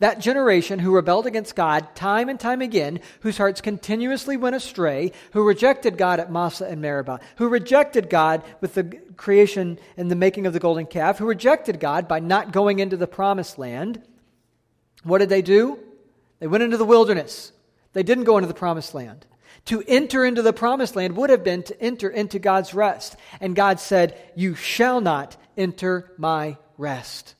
That 0.00 0.20
generation 0.20 0.78
who 0.78 0.94
rebelled 0.94 1.26
against 1.26 1.56
God 1.56 1.94
time 1.94 2.28
and 2.28 2.38
time 2.38 2.60
again, 2.60 3.00
whose 3.20 3.38
hearts 3.38 3.62
continuously 3.62 4.36
went 4.36 4.54
astray, 4.54 5.12
who 5.32 5.42
rejected 5.42 5.96
God 5.96 6.20
at 6.20 6.30
Massah 6.30 6.66
and 6.66 6.82
Meribah, 6.82 7.20
who 7.36 7.48
rejected 7.48 8.10
God 8.10 8.44
with 8.60 8.74
the 8.74 8.84
creation 9.16 9.78
and 9.96 10.10
the 10.10 10.14
making 10.14 10.46
of 10.46 10.52
the 10.52 10.60
golden 10.60 10.84
calf, 10.84 11.18
who 11.18 11.24
rejected 11.24 11.80
God 11.80 12.06
by 12.06 12.20
not 12.20 12.52
going 12.52 12.80
into 12.80 12.98
the 12.98 13.06
promised 13.06 13.58
land, 13.58 14.02
what 15.02 15.18
did 15.18 15.30
they 15.30 15.42
do? 15.42 15.78
They 16.38 16.46
went 16.46 16.64
into 16.64 16.76
the 16.76 16.84
wilderness. 16.84 17.52
They 17.94 18.02
didn't 18.02 18.24
go 18.24 18.36
into 18.36 18.48
the 18.48 18.54
promised 18.54 18.94
land. 18.94 19.24
To 19.66 19.82
enter 19.88 20.24
into 20.24 20.42
the 20.42 20.52
promised 20.52 20.96
land 20.96 21.16
would 21.16 21.30
have 21.30 21.44
been 21.44 21.62
to 21.64 21.80
enter 21.80 22.08
into 22.08 22.38
God's 22.38 22.74
rest. 22.74 23.16
And 23.40 23.56
God 23.56 23.80
said, 23.80 24.18
You 24.34 24.54
shall 24.54 25.00
not 25.00 25.36
enter 25.56 26.12
my 26.16 26.56
rest. 26.78 27.34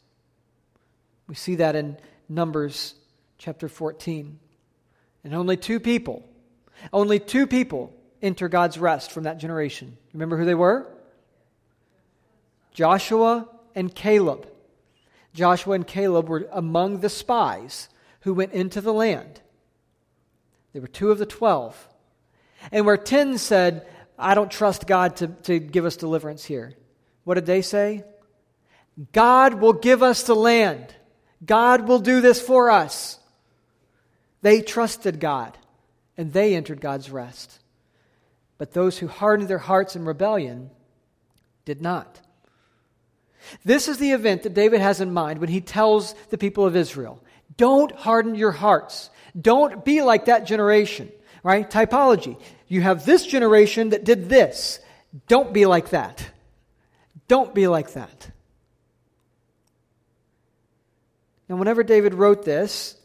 We 1.27 1.35
see 1.35 1.57
that 1.57 1.77
in 1.77 1.97
Numbers 2.29 2.95
chapter 3.39 3.69
14. 3.69 4.39
And 5.25 5.35
only 5.35 5.57
two 5.57 5.81
people, 5.81 6.29
only 6.93 7.19
two 7.19 7.47
people 7.47 7.93
enter 8.23 8.49
God's 8.49 8.79
rest 8.79 9.13
from 9.13 9.25
that 9.25 9.39
generation. 9.39 9.97
Remember 10.13 10.37
who 10.37 10.45
they 10.45 10.55
were? 10.55 10.87
Joshua 12.73 13.49
and 13.75 13.95
Caleb. 13.95 14.49
Joshua 15.35 15.75
and 15.75 15.87
Caleb 15.87 16.29
were 16.29 16.49
among 16.51 17.01
the 17.01 17.09
spies 17.09 17.89
who 18.21 18.35
went 18.35 18.53
into 18.53 18.81
the 18.81 18.93
land. 18.93 19.41
They 20.73 20.81
were 20.81 20.87
two 20.87 21.11
of 21.11 21.19
the 21.19 21.27
twelve. 21.27 21.89
And 22.71 22.85
where 22.85 22.97
10 22.97 23.39
said, 23.39 23.87
I 24.19 24.35
don't 24.35 24.51
trust 24.51 24.87
God 24.87 25.17
to, 25.17 25.29
to 25.29 25.59
give 25.59 25.85
us 25.85 25.97
deliverance 25.97 26.45
here, 26.45 26.75
what 27.25 27.35
did 27.35 27.47
they 27.47 27.63
say? 27.63 28.05
God 29.13 29.55
will 29.55 29.73
give 29.73 30.03
us 30.03 30.23
the 30.25 30.35
land. 30.35 30.95
God 31.45 31.89
will 31.89 32.01
do 32.01 32.21
this 32.21 32.41
for 32.41 32.71
us. 32.71 33.19
They 34.43 34.63
trusted 34.63 35.21
God 35.21 35.57
and 36.17 36.33
they 36.33 36.55
entered 36.55 36.81
God's 36.81 37.11
rest. 37.11 37.61
But 38.59 38.73
those 38.73 38.99
who 38.99 39.09
hardened 39.09 39.49
their 39.49 39.59
hearts 39.59 39.97
in 39.97 40.05
rebellion 40.05 40.71
did 41.65 41.81
not. 41.81 42.21
This 43.65 43.89
is 43.89 43.99
the 43.99 44.11
event 44.11 44.43
that 44.43 44.55
David 44.55 44.81
has 44.81 45.01
in 45.01 45.13
mind 45.13 45.39
when 45.39 45.49
he 45.49 45.61
tells 45.61 46.15
the 46.29 46.39
people 46.39 46.67
of 46.67 46.77
Israel 46.77 47.23
don't 47.57 47.93
harden 47.93 48.35
your 48.35 48.53
hearts. 48.53 49.11
Don't 49.39 49.85
be 49.85 50.03
like 50.03 50.27
that 50.27 50.47
generation, 50.47 51.11
right? 51.43 51.69
Typology. 51.69 52.41
You 52.69 52.81
have 52.81 53.05
this 53.05 53.27
generation 53.27 53.91
that 53.91 54.05
did 54.05 54.29
this. 54.29 54.79
Don't 55.29 55.53
be 55.53 55.67
like 55.67 55.91
that. 55.91 56.31
Don't 57.31 57.55
be 57.55 57.69
like 57.69 57.93
that. 57.93 58.29
Now, 61.49 61.55
whenever 61.55 61.85
David 61.85 62.13
wrote 62.13 62.45
this, 62.45 62.97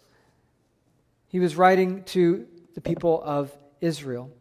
he 1.27 1.39
was 1.39 1.55
writing 1.55 2.01
to 2.05 2.47
the 2.73 2.81
people 2.81 3.21
of 3.23 3.55
Israel. 3.81 4.31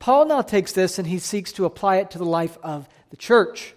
Paul 0.00 0.24
now 0.24 0.42
takes 0.42 0.72
this 0.72 0.98
and 0.98 1.06
he 1.06 1.20
seeks 1.20 1.52
to 1.52 1.66
apply 1.66 1.98
it 1.98 2.10
to 2.10 2.18
the 2.18 2.24
life 2.24 2.58
of 2.64 2.88
the 3.10 3.16
church. 3.16 3.76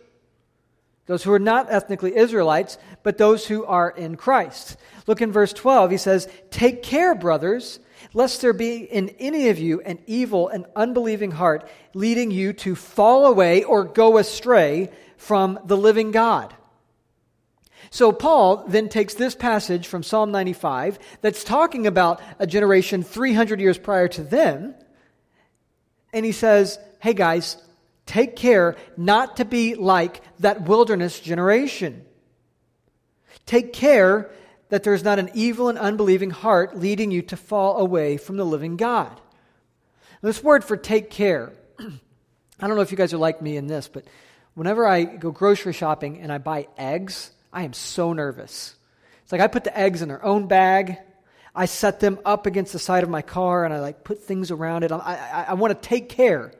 Those 1.05 1.21
who 1.21 1.31
are 1.31 1.37
not 1.37 1.71
ethnically 1.71 2.15
Israelites, 2.15 2.79
but 3.03 3.19
those 3.19 3.45
who 3.45 3.65
are 3.65 3.91
in 3.91 4.15
Christ. 4.15 4.77
Look 5.05 5.21
in 5.21 5.31
verse 5.31 5.53
12. 5.53 5.91
He 5.91 5.97
says, 5.97 6.27
Take 6.49 6.81
care, 6.81 7.13
brothers, 7.13 7.79
lest 8.13 8.41
there 8.41 8.53
be 8.53 8.77
in 8.77 9.09
any 9.19 9.49
of 9.49 9.59
you 9.59 9.81
an 9.81 9.99
evil 10.07 10.47
and 10.47 10.65
unbelieving 10.75 11.31
heart, 11.31 11.69
leading 11.93 12.31
you 12.31 12.53
to 12.53 12.75
fall 12.75 13.25
away 13.25 13.63
or 13.63 13.83
go 13.83 14.17
astray 14.17 14.89
from 15.17 15.59
the 15.65 15.77
living 15.77 16.11
God. 16.11 16.53
So 17.91 18.11
Paul 18.11 18.65
then 18.67 18.89
takes 18.89 19.15
this 19.15 19.35
passage 19.35 19.87
from 19.87 20.03
Psalm 20.03 20.31
95 20.31 20.99
that's 21.21 21.43
talking 21.43 21.87
about 21.87 22.21
a 22.37 22.45
generation 22.45 23.03
300 23.03 23.59
years 23.59 23.77
prior 23.77 24.07
to 24.09 24.23
them, 24.23 24.75
and 26.13 26.25
he 26.25 26.31
says, 26.31 26.79
hey 26.99 27.13
guys, 27.13 27.57
take 28.05 28.35
care 28.35 28.75
not 28.97 29.37
to 29.37 29.45
be 29.45 29.75
like 29.75 30.21
that 30.39 30.63
wilderness 30.63 31.19
generation. 31.19 32.05
Take 33.45 33.73
care 33.73 34.29
that 34.69 34.83
there's 34.83 35.03
not 35.03 35.19
an 35.19 35.29
evil 35.33 35.69
and 35.69 35.77
unbelieving 35.77 36.29
heart 36.29 36.77
leading 36.77 37.11
you 37.11 37.21
to 37.23 37.37
fall 37.37 37.77
away 37.77 38.17
from 38.17 38.37
the 38.37 38.45
living 38.45 38.77
God. 38.77 39.19
This 40.21 40.43
word 40.43 40.63
for 40.63 40.77
take 40.77 41.09
care, 41.09 41.53
I 41.79 42.67
don't 42.67 42.75
know 42.75 42.81
if 42.81 42.91
you 42.91 42.97
guys 42.97 43.13
are 43.13 43.17
like 43.17 43.41
me 43.41 43.57
in 43.57 43.67
this, 43.67 43.87
but 43.87 44.05
whenever 44.53 44.87
I 44.87 45.03
go 45.03 45.31
grocery 45.31 45.73
shopping 45.73 46.19
and 46.19 46.31
I 46.31 46.37
buy 46.37 46.67
eggs, 46.77 47.31
I 47.51 47.63
am 47.63 47.73
so 47.73 48.13
nervous. 48.13 48.75
It's 49.23 49.31
like 49.31 49.41
I 49.41 49.47
put 49.47 49.63
the 49.63 49.77
eggs 49.77 50.01
in 50.01 50.09
their 50.09 50.23
own 50.23 50.47
bag. 50.47 50.97
I 51.55 51.65
set 51.65 51.99
them 51.99 52.19
up 52.25 52.45
against 52.45 52.73
the 52.73 52.79
side 52.79 53.03
of 53.03 53.09
my 53.09 53.21
car 53.21 53.65
and 53.65 53.73
I 53.73 53.79
like 53.79 54.03
put 54.03 54.23
things 54.23 54.51
around 54.51 54.83
it. 54.83 54.91
I, 54.91 54.97
I, 54.97 55.45
I 55.49 55.53
want 55.53 55.81
to 55.81 55.87
take 55.87 56.09
care. 56.09 56.51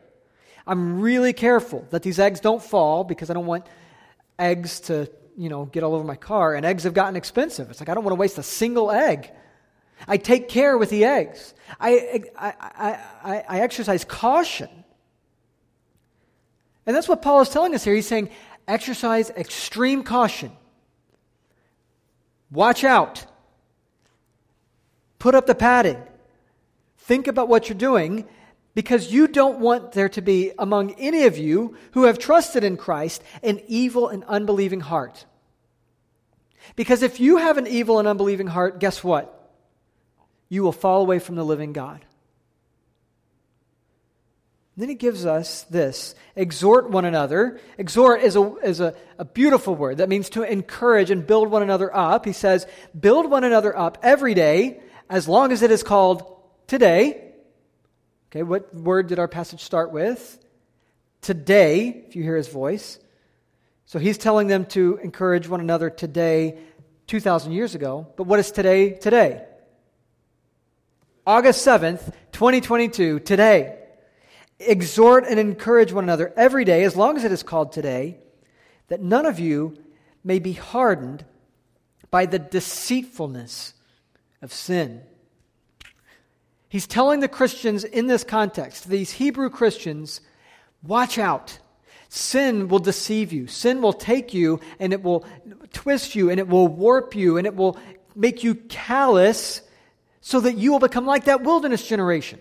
I'm 0.66 1.02
really 1.02 1.34
careful 1.34 1.86
that 1.90 2.04
these 2.04 2.20
eggs 2.20 2.40
don't 2.40 2.62
fall 2.62 3.04
because 3.04 3.30
I 3.30 3.34
don't 3.34 3.46
want 3.46 3.66
eggs 4.38 4.80
to, 4.82 5.10
you 5.40 5.48
know, 5.48 5.66
get 5.66 5.84
all 5.84 5.96
over 5.96 6.04
my 6.04 6.18
car. 6.18 6.54
And 6.54 6.66
eggs 6.66 6.84
have 6.84 6.94
gotten 6.94 7.16
expensive. 7.16 7.70
It's 7.70 7.80
like 7.80 7.88
I 7.88 7.94
don't 7.94 8.04
want 8.04 8.12
to 8.12 8.20
waste 8.20 8.38
a 8.38 8.44
single 8.44 8.92
egg. 8.92 9.32
I 10.06 10.18
take 10.18 10.50
care 10.50 10.78
with 10.78 10.90
the 10.90 11.06
eggs. 11.06 11.54
I, 11.80 12.24
I, 12.38 12.54
I, 13.24 13.44
I, 13.48 13.60
exercise 13.62 14.04
caution. 14.04 14.70
And 16.86 16.96
that's 16.96 17.08
what 17.08 17.22
Paul 17.22 17.42
is 17.42 17.50
telling 17.50 17.74
us 17.74 17.84
here. 17.84 17.96
He's 17.96 18.08
saying, 18.08 18.30
exercise 18.68 19.30
extreme 19.30 20.04
caution. 20.04 20.52
Watch 22.52 22.84
out. 22.84 23.26
Put 25.20 25.36
up 25.36 25.48
the 25.48 25.56
padding. 25.56 26.02
Think 26.98 27.28
about 27.28 27.48
what 27.48 27.70
you're 27.70 27.78
doing 27.78 28.26
because 28.74 29.12
you 29.12 29.28
don't 29.28 29.60
want 29.60 29.94
there 29.94 30.10
to 30.10 30.22
be 30.22 30.52
among 30.60 30.94
any 30.94 31.26
of 31.26 31.38
you 31.38 31.78
who 31.92 32.04
have 32.04 32.20
trusted 32.20 32.64
in 32.64 32.78
Christ 32.78 33.22
an 33.42 33.62
evil 33.68 34.10
and 34.10 34.24
unbelieving 34.26 34.80
heart. 34.80 35.26
Because 36.76 37.04
if 37.04 37.20
you 37.20 37.38
have 37.38 37.58
an 37.58 37.68
evil 37.68 38.00
and 38.00 38.08
unbelieving 38.08 38.48
heart, 38.48 38.80
guess 38.80 39.04
what? 39.04 39.36
You 40.50 40.64
will 40.64 40.72
fall 40.72 41.02
away 41.02 41.20
from 41.20 41.36
the 41.36 41.46
living 41.46 41.74
God. 41.74 42.06
Then 44.80 44.88
he 44.88 44.96
gives 44.96 45.26
us 45.26 45.64
this 45.64 46.16
exhort 46.38 46.90
one 46.90 47.04
another. 47.04 47.60
Exhort 47.78 48.22
is, 48.22 48.38
a, 48.38 48.56
is 48.64 48.80
a, 48.80 48.96
a 49.18 49.26
beautiful 49.26 49.76
word 49.76 49.98
that 49.98 50.08
means 50.08 50.30
to 50.32 50.44
encourage 50.44 51.12
and 51.12 51.28
build 51.28 51.50
one 51.50 51.62
another 51.62 51.94
up. 51.94 52.26
He 52.26 52.32
says, 52.32 52.66
build 52.98 53.30
one 53.30 53.44
another 53.44 53.78
up 53.78 53.98
every 54.02 54.34
day 54.34 54.80
as 55.10 55.28
long 55.28 55.52
as 55.52 55.64
it 55.64 55.72
is 55.72 55.84
called 55.84 56.24
today. 56.66 57.26
Okay, 58.32 58.42
what 58.42 58.74
word 58.74 59.08
did 59.08 59.20
our 59.20 59.28
passage 59.28 59.62
start 59.62 59.92
with? 59.92 60.40
Today, 61.20 62.06
if 62.08 62.16
you 62.16 62.24
hear 62.24 62.38
his 62.38 62.48
voice. 62.48 63.00
So 63.90 63.98
he's 63.98 64.20
telling 64.20 64.46
them 64.46 64.66
to 64.68 65.00
encourage 65.02 65.48
one 65.48 65.62
another 65.62 65.90
today, 65.90 66.60
2,000 67.08 67.54
years 67.54 67.74
ago. 67.74 68.06
But 68.18 68.28
what 68.28 68.38
is 68.38 68.52
today 68.52 68.92
today? 68.92 69.44
August 71.26 71.66
7th, 71.66 72.14
2022, 72.32 73.22
today 73.22 73.80
exhort 74.60 75.26
and 75.26 75.40
encourage 75.40 75.92
one 75.92 76.04
another 76.04 76.32
every 76.38 76.66
day, 76.66 76.84
as 76.84 76.96
long 76.96 77.18
as 77.18 77.24
it 77.24 77.32
is 77.32 77.42
called 77.42 77.72
today, 77.72 78.20
that 78.90 79.02
none 79.02 79.26
of 79.26 79.40
you 79.40 79.76
may 80.24 80.38
be 80.38 80.54
hardened 80.54 81.26
by 82.12 82.28
the 82.28 82.38
deceitfulness 82.38 83.74
of 84.44 84.54
sin. 84.54 85.02
He's 86.68 86.86
telling 86.86 87.22
the 87.22 87.28
Christians 87.28 87.84
in 87.84 88.06
this 88.06 88.24
context, 88.24 88.88
these 88.88 89.14
Hebrew 89.14 89.50
Christians, 89.50 90.22
watch 90.84 91.18
out. 91.18 91.58
Sin 92.10 92.68
will 92.68 92.80
deceive 92.80 93.32
you. 93.32 93.46
Sin 93.46 93.82
will 93.82 93.94
take 93.94 94.34
you 94.34 94.60
and 94.80 94.94
it 94.94 95.04
will 95.04 95.26
twist 95.74 96.16
you 96.16 96.32
and 96.32 96.40
it 96.40 96.48
will 96.48 96.68
warp 96.68 97.16
you 97.16 97.38
and 97.38 97.46
it 97.46 97.56
will 97.56 97.78
make 98.16 98.44
you 98.44 98.56
callous 98.56 99.62
so 100.20 100.40
that 100.40 100.58
you 100.58 100.72
will 100.72 100.80
become 100.80 101.06
like 101.06 101.26
that 101.26 101.44
wilderness 101.44 101.88
generation. 101.88 102.40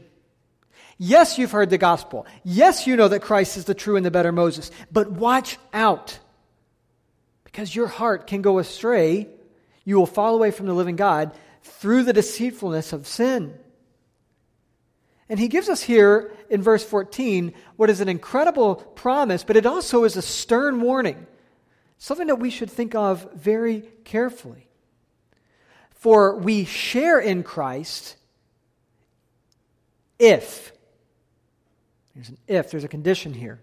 Yes, 0.96 1.38
you've 1.38 1.52
heard 1.52 1.70
the 1.70 1.78
gospel. 1.78 2.26
Yes, 2.44 2.86
you 2.86 2.96
know 2.96 3.08
that 3.08 3.20
Christ 3.20 3.56
is 3.56 3.66
the 3.66 3.74
true 3.74 3.96
and 3.96 4.04
the 4.04 4.10
better 4.10 4.32
Moses. 4.32 4.70
But 4.90 5.12
watch 5.12 5.58
out 5.72 6.18
because 7.44 7.74
your 7.74 7.86
heart 7.86 8.26
can 8.26 8.42
go 8.42 8.58
astray. 8.58 9.28
You 9.84 9.96
will 9.96 10.06
fall 10.06 10.34
away 10.34 10.50
from 10.50 10.66
the 10.66 10.72
living 10.72 10.96
God 10.96 11.32
through 11.62 12.04
the 12.04 12.12
deceitfulness 12.12 12.92
of 12.92 13.06
sin. 13.06 13.54
And 15.28 15.38
he 15.38 15.48
gives 15.48 15.68
us 15.68 15.82
here 15.82 16.32
in 16.48 16.62
verse 16.62 16.84
14 16.84 17.52
what 17.76 17.90
is 17.90 18.00
an 18.00 18.08
incredible 18.08 18.76
promise, 18.76 19.44
but 19.44 19.56
it 19.56 19.66
also 19.66 20.04
is 20.04 20.16
a 20.16 20.22
stern 20.22 20.80
warning, 20.80 21.26
something 21.98 22.28
that 22.28 22.36
we 22.36 22.50
should 22.50 22.70
think 22.70 22.94
of 22.94 23.30
very 23.34 23.82
carefully. 24.04 24.68
For 25.90 26.36
we 26.36 26.64
share 26.64 27.18
in 27.18 27.42
Christ 27.42 28.16
if, 30.18 30.72
there's 32.14 32.28
an 32.30 32.38
if, 32.46 32.70
there's 32.70 32.84
a 32.84 32.88
condition 32.88 33.34
here. 33.34 33.60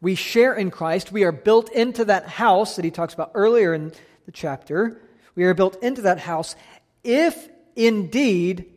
We 0.00 0.14
share 0.14 0.54
in 0.54 0.70
Christ. 0.70 1.10
We 1.10 1.24
are 1.24 1.32
built 1.32 1.72
into 1.72 2.04
that 2.04 2.28
house 2.28 2.76
that 2.76 2.84
he 2.84 2.90
talks 2.90 3.14
about 3.14 3.32
earlier 3.34 3.74
in 3.74 3.92
the 4.26 4.32
chapter. 4.32 5.00
We 5.34 5.44
are 5.44 5.54
built 5.54 5.82
into 5.82 6.02
that 6.02 6.18
house 6.18 6.54
if 7.02 7.48
indeed 7.74 8.72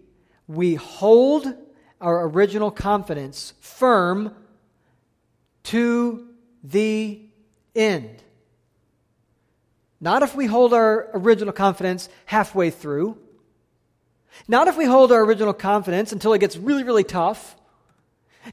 we 0.50 0.74
hold 0.74 1.46
our 2.02 2.28
original 2.28 2.72
confidence 2.72 3.54
firm 3.60 4.34
to 5.64 6.28
the 6.64 7.22
end. 7.76 8.24
Not 10.02 10.24
if 10.24 10.34
we 10.36 10.48
hold 10.48 10.74
our 10.74 11.10
original 11.14 11.54
confidence 11.54 12.10
halfway 12.26 12.72
through. 12.72 13.18
Not 14.48 14.68
if 14.68 14.76
we 14.76 14.86
hold 14.86 15.12
our 15.12 15.24
original 15.24 15.54
confidence 15.54 16.12
until 16.12 16.34
it 16.34 16.40
gets 16.40 16.58
really, 16.58 16.84
really 16.84 17.04
tough. 17.04 17.56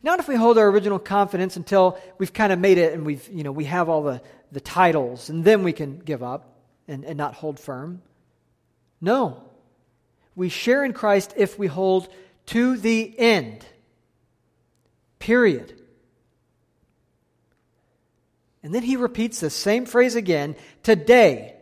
Not 0.02 0.20
if 0.20 0.28
we 0.28 0.34
hold 0.34 0.58
our 0.58 0.68
original 0.68 0.98
confidence 0.98 1.56
until 1.56 1.98
we've 2.18 2.32
kind 2.32 2.52
of 2.52 2.58
made 2.58 2.76
it 2.76 2.92
and 2.92 3.06
we've, 3.06 3.26
you 3.30 3.42
know, 3.42 3.52
we 3.52 3.64
have 3.64 3.88
all 3.88 4.02
the, 4.02 4.20
the 4.52 4.60
titles 4.60 5.30
and 5.30 5.44
then 5.44 5.62
we 5.62 5.72
can 5.72 5.98
give 6.00 6.22
up 6.22 6.58
and, 6.88 7.04
and 7.04 7.16
not 7.16 7.32
hold 7.32 7.58
firm. 7.58 8.02
No. 9.00 9.42
We 10.36 10.50
share 10.50 10.84
in 10.84 10.92
Christ 10.92 11.34
if 11.36 11.58
we 11.58 11.66
hold 11.66 12.08
to 12.46 12.76
the 12.76 13.18
end. 13.18 13.64
Period. 15.18 15.80
And 18.62 18.74
then 18.74 18.82
he 18.82 18.96
repeats 18.96 19.40
the 19.40 19.50
same 19.50 19.86
phrase 19.86 20.14
again 20.14 20.54
Today, 20.82 21.54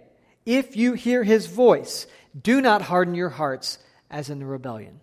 if 0.45 0.77
you 0.77 0.93
hear 0.95 1.23
his 1.23 1.47
voice, 1.47 2.07
do 2.41 2.61
not 2.61 2.83
harden 2.83 3.15
your 3.15 3.31
hearts 3.31 3.79
as 4.11 4.29
in 4.29 4.41
the 4.41 4.47
rebellion. 4.47 5.01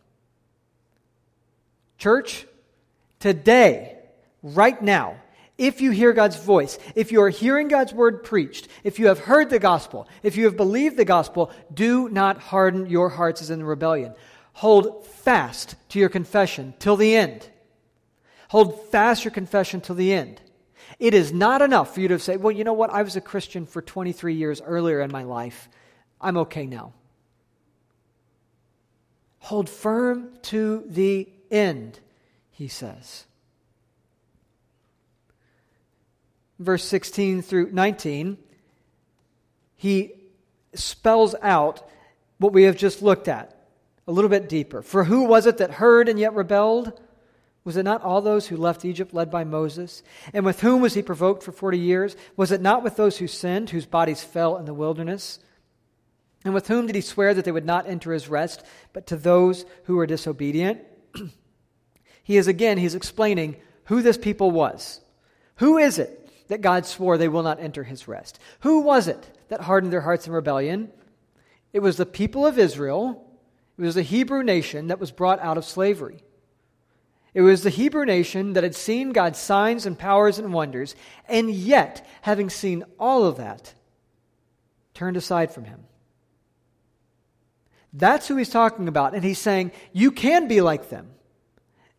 Church, 1.98 2.46
today, 3.20 3.98
right 4.44 4.82
now, 4.82 5.18
if 5.58 5.82
you 5.82 5.92
hear 5.92 6.14
God's 6.14 6.38
voice, 6.38 6.80
if 6.96 7.12
you 7.12 7.22
are 7.22 7.30
hearing 7.30 7.68
God's 7.68 7.94
word 7.94 8.24
preached, 8.24 8.68
if 8.84 8.98
you 8.98 9.08
have 9.08 9.20
heard 9.20 9.50
the 9.50 9.60
gospel, 9.60 10.08
if 10.24 10.36
you 10.36 10.46
have 10.46 10.58
believed 10.58 10.98
the 10.98 11.06
gospel, 11.06 11.52
do 11.74 12.10
not 12.10 12.40
harden 12.40 12.88
your 12.88 13.10
hearts 13.10 13.42
as 13.42 13.50
in 13.50 13.64
rebellion. 13.64 14.14
Hold 14.54 15.06
fast 15.06 15.76
to 15.90 16.00
your 16.00 16.10
confession 16.10 16.74
till 16.80 16.96
the 16.96 17.16
end. 17.16 17.48
Hold 18.50 18.90
fast 18.90 19.24
your 19.24 19.32
confession 19.32 19.82
till 19.82 19.96
the 19.96 20.14
end. 20.14 20.42
It 21.00 21.14
is 21.14 21.32
not 21.32 21.62
enough 21.62 21.94
for 21.94 22.02
you 22.02 22.10
to 22.10 22.20
say, 22.20 22.38
well, 22.38 22.52
you 22.52 22.64
know 22.64 22.74
what? 22.74 22.90
I 22.90 23.02
was 23.02 23.16
a 23.16 23.22
Christian 23.22 23.66
for 23.66 23.82
23 23.82 24.34
years 24.36 24.62
earlier 24.62 25.02
in 25.02 25.12
my 25.12 25.24
life. 25.24 25.70
I'm 26.20 26.38
okay 26.38 26.66
now. 26.66 26.94
Hold 29.40 29.70
firm 29.70 30.30
to 30.44 30.84
the 30.88 31.28
end, 31.50 32.00
he 32.52 32.68
says. 32.68 33.26
Verse 36.62 36.84
16 36.86 37.41
through 37.41 37.71
19, 37.71 38.38
he 39.76 40.13
spells 40.74 41.36
out 41.41 41.88
what 42.38 42.54
we 42.54 42.63
have 42.63 42.78
just 42.78 43.02
looked 43.02 43.28
at 43.28 43.58
a 44.08 44.12
little 44.12 44.30
bit 44.30 44.50
deeper. 44.50 44.82
For 44.82 45.04
who 45.04 45.24
was 45.24 45.45
it 45.45 45.58
that 45.58 45.71
heard 45.71 46.10
and 46.10 46.19
yet 46.19 46.34
rebelled? 46.34 47.00
Was 47.63 47.78
it 47.78 47.84
not 47.84 48.02
all 48.02 48.21
those 48.21 48.47
who 48.47 48.58
left 48.58 48.86
Egypt 48.86 49.13
led 49.13 49.30
by 49.30 49.43
Moses? 49.43 50.02
And 50.34 50.45
with 50.45 50.62
whom 50.62 50.82
was 50.82 50.95
he 50.95 51.04
provoked 51.04 51.43
for 51.43 51.52
40 51.52 51.78
years? 51.78 52.15
Was 52.36 52.52
it 52.52 52.62
not 52.62 52.84
with 52.84 52.95
those 52.95 53.17
who 53.17 53.28
sinned, 53.28 53.69
whose 53.69 53.86
bodies 53.86 54.24
fell 54.24 54.58
in 54.58 54.65
the 54.65 54.74
wilderness? 54.74 55.39
And 56.43 56.54
with 56.56 56.67
whom 56.67 56.88
did 56.88 56.95
he 56.95 57.02
swear 57.02 57.34
that 57.36 57.45
they 57.45 57.52
would 57.52 57.65
not 57.65 57.88
enter 57.88 58.13
his 58.13 58.28
rest, 58.28 58.63
but 58.93 59.06
to 59.08 59.15
those 59.15 59.65
who 59.84 59.95
were 59.95 60.08
disobedient? 60.08 60.82
he 62.24 62.38
is 62.38 62.47
again, 62.47 62.80
he's 62.80 62.95
explaining 62.95 63.58
who 63.86 64.02
this 64.02 64.17
people 64.17 64.50
was. 64.50 65.02
Who 65.58 65.78
is 65.78 66.00
it 66.00 66.21
that 66.52 66.60
God 66.60 66.86
swore 66.86 67.18
they 67.18 67.30
will 67.30 67.44
not 67.44 67.62
enter 67.62 67.86
his 67.86 68.10
rest. 68.10 68.38
Who 68.60 68.82
was 68.82 69.08
it 69.08 69.40
that 69.48 69.62
hardened 69.62 69.94
their 69.94 70.02
hearts 70.02 70.28
in 70.28 70.34
rebellion? 70.34 70.92
It 71.72 71.80
was 71.80 71.96
the 71.96 72.06
people 72.06 72.46
of 72.46 72.60
Israel. 72.60 73.26
It 73.78 73.84
was 73.84 73.96
the 73.96 74.02
Hebrew 74.02 74.44
nation 74.44 74.88
that 74.88 75.00
was 75.00 75.14
brought 75.14 75.40
out 75.40 75.58
of 75.58 75.64
slavery. 75.64 76.18
It 77.34 77.40
was 77.40 77.64
the 77.64 77.70
Hebrew 77.70 78.04
nation 78.04 78.52
that 78.52 78.66
had 78.66 78.76
seen 78.76 79.14
God's 79.14 79.40
signs 79.40 79.86
and 79.86 79.98
powers 79.98 80.40
and 80.40 80.52
wonders, 80.52 80.94
and 81.30 81.50
yet, 81.50 82.06
having 82.22 82.50
seen 82.50 82.84
all 83.00 83.24
of 83.24 83.38
that, 83.38 83.74
turned 84.94 85.16
aside 85.16 85.54
from 85.54 85.64
him. 85.64 85.86
That's 87.94 88.28
who 88.28 88.36
he's 88.36 88.50
talking 88.50 88.90
about. 88.90 89.16
And 89.16 89.24
he's 89.24 89.40
saying, 89.40 89.72
You 89.94 90.12
can 90.12 90.50
be 90.50 90.60
like 90.60 90.90
them. 90.90 91.12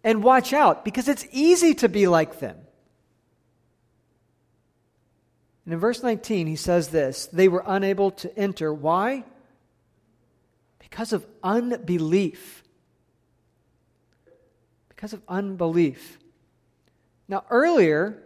And 0.04 0.22
watch 0.22 0.52
out, 0.52 0.84
because 0.84 1.08
it's 1.08 1.26
easy 1.32 1.72
to 1.76 1.88
be 1.88 2.06
like 2.06 2.38
them. 2.38 2.58
And 5.64 5.74
in 5.74 5.80
verse 5.80 6.02
19, 6.02 6.46
he 6.46 6.56
says 6.56 6.88
this 6.88 7.26
they 7.26 7.48
were 7.48 7.64
unable 7.66 8.10
to 8.12 8.38
enter. 8.38 8.72
Why? 8.72 9.24
Because 10.78 11.12
of 11.12 11.26
unbelief. 11.42 12.62
Because 14.88 15.12
of 15.12 15.22
unbelief. 15.28 16.18
Now, 17.28 17.44
earlier, 17.50 18.22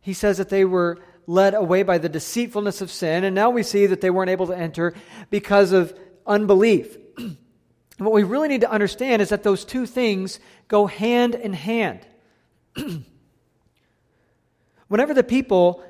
he 0.00 0.12
says 0.12 0.38
that 0.38 0.48
they 0.48 0.64
were 0.64 0.98
led 1.26 1.54
away 1.54 1.82
by 1.82 1.98
the 1.98 2.08
deceitfulness 2.08 2.80
of 2.80 2.90
sin, 2.90 3.24
and 3.24 3.34
now 3.34 3.50
we 3.50 3.62
see 3.62 3.86
that 3.86 4.00
they 4.00 4.10
weren't 4.10 4.30
able 4.30 4.46
to 4.46 4.56
enter 4.56 4.94
because 5.30 5.72
of 5.72 5.96
unbelief. 6.26 6.96
what 7.98 8.12
we 8.12 8.22
really 8.22 8.48
need 8.48 8.62
to 8.62 8.70
understand 8.70 9.22
is 9.22 9.28
that 9.28 9.42
those 9.42 9.64
two 9.64 9.86
things 9.86 10.40
go 10.68 10.86
hand 10.86 11.34
in 11.34 11.52
hand. 11.52 12.00
Whenever 14.88 15.14
the 15.14 15.22
people 15.22 15.84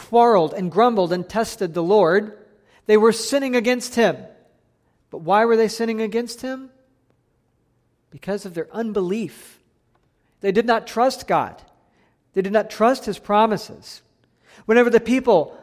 quarreled 0.00 0.54
and 0.54 0.72
grumbled 0.72 1.12
and 1.12 1.28
tested 1.28 1.74
the 1.74 1.82
Lord, 1.82 2.38
they 2.86 2.96
were 2.96 3.12
sinning 3.12 3.54
against 3.54 3.96
him. 3.96 4.16
But 5.10 5.18
why 5.18 5.44
were 5.44 5.56
they 5.56 5.68
sinning 5.68 6.00
against 6.00 6.40
him? 6.40 6.70
Because 8.10 8.46
of 8.46 8.54
their 8.54 8.68
unbelief. 8.72 9.60
They 10.40 10.52
did 10.52 10.64
not 10.64 10.86
trust 10.86 11.26
God, 11.26 11.60
they 12.32 12.40
did 12.40 12.52
not 12.52 12.70
trust 12.70 13.04
his 13.04 13.18
promises. 13.18 14.00
Whenever 14.64 14.90
the 14.90 15.00
people 15.00 15.58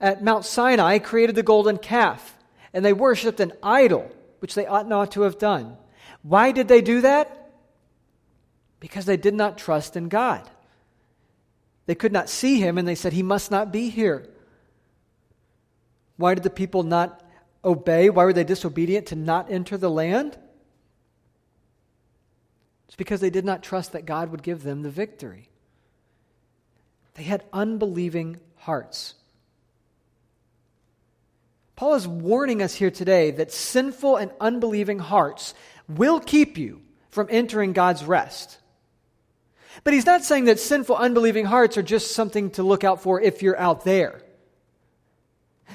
at 0.00 0.22
Mount 0.22 0.44
Sinai 0.44 0.98
created 0.98 1.34
the 1.34 1.42
golden 1.42 1.76
calf 1.76 2.36
and 2.72 2.84
they 2.84 2.92
worshiped 2.92 3.40
an 3.40 3.52
idol, 3.62 4.10
which 4.38 4.54
they 4.54 4.66
ought 4.66 4.88
not 4.88 5.12
to 5.12 5.22
have 5.22 5.38
done, 5.38 5.76
why 6.22 6.52
did 6.52 6.68
they 6.68 6.80
do 6.80 7.00
that? 7.00 7.52
Because 8.78 9.04
they 9.04 9.16
did 9.16 9.34
not 9.34 9.58
trust 9.58 9.96
in 9.96 10.08
God. 10.08 10.48
They 11.90 11.96
could 11.96 12.12
not 12.12 12.28
see 12.28 12.60
him, 12.60 12.78
and 12.78 12.86
they 12.86 12.94
said, 12.94 13.12
He 13.12 13.24
must 13.24 13.50
not 13.50 13.72
be 13.72 13.88
here. 13.88 14.28
Why 16.18 16.34
did 16.34 16.44
the 16.44 16.48
people 16.48 16.84
not 16.84 17.20
obey? 17.64 18.10
Why 18.10 18.26
were 18.26 18.32
they 18.32 18.44
disobedient 18.44 19.06
to 19.06 19.16
not 19.16 19.50
enter 19.50 19.76
the 19.76 19.90
land? 19.90 20.38
It's 22.86 22.94
because 22.94 23.20
they 23.20 23.28
did 23.28 23.44
not 23.44 23.64
trust 23.64 23.90
that 23.90 24.06
God 24.06 24.30
would 24.30 24.44
give 24.44 24.62
them 24.62 24.82
the 24.82 24.88
victory. 24.88 25.48
They 27.14 27.24
had 27.24 27.42
unbelieving 27.52 28.38
hearts. 28.54 29.14
Paul 31.74 31.94
is 31.94 32.06
warning 32.06 32.62
us 32.62 32.76
here 32.76 32.92
today 32.92 33.32
that 33.32 33.50
sinful 33.50 34.14
and 34.14 34.30
unbelieving 34.40 35.00
hearts 35.00 35.54
will 35.88 36.20
keep 36.20 36.56
you 36.56 36.82
from 37.08 37.26
entering 37.30 37.72
God's 37.72 38.04
rest. 38.04 38.59
But 39.84 39.94
he's 39.94 40.06
not 40.06 40.24
saying 40.24 40.46
that 40.46 40.58
sinful, 40.58 40.96
unbelieving 40.96 41.44
hearts 41.44 41.78
are 41.78 41.82
just 41.82 42.12
something 42.12 42.50
to 42.52 42.62
look 42.62 42.84
out 42.84 43.02
for 43.02 43.20
if 43.20 43.42
you're 43.42 43.58
out 43.58 43.84
there. 43.84 44.22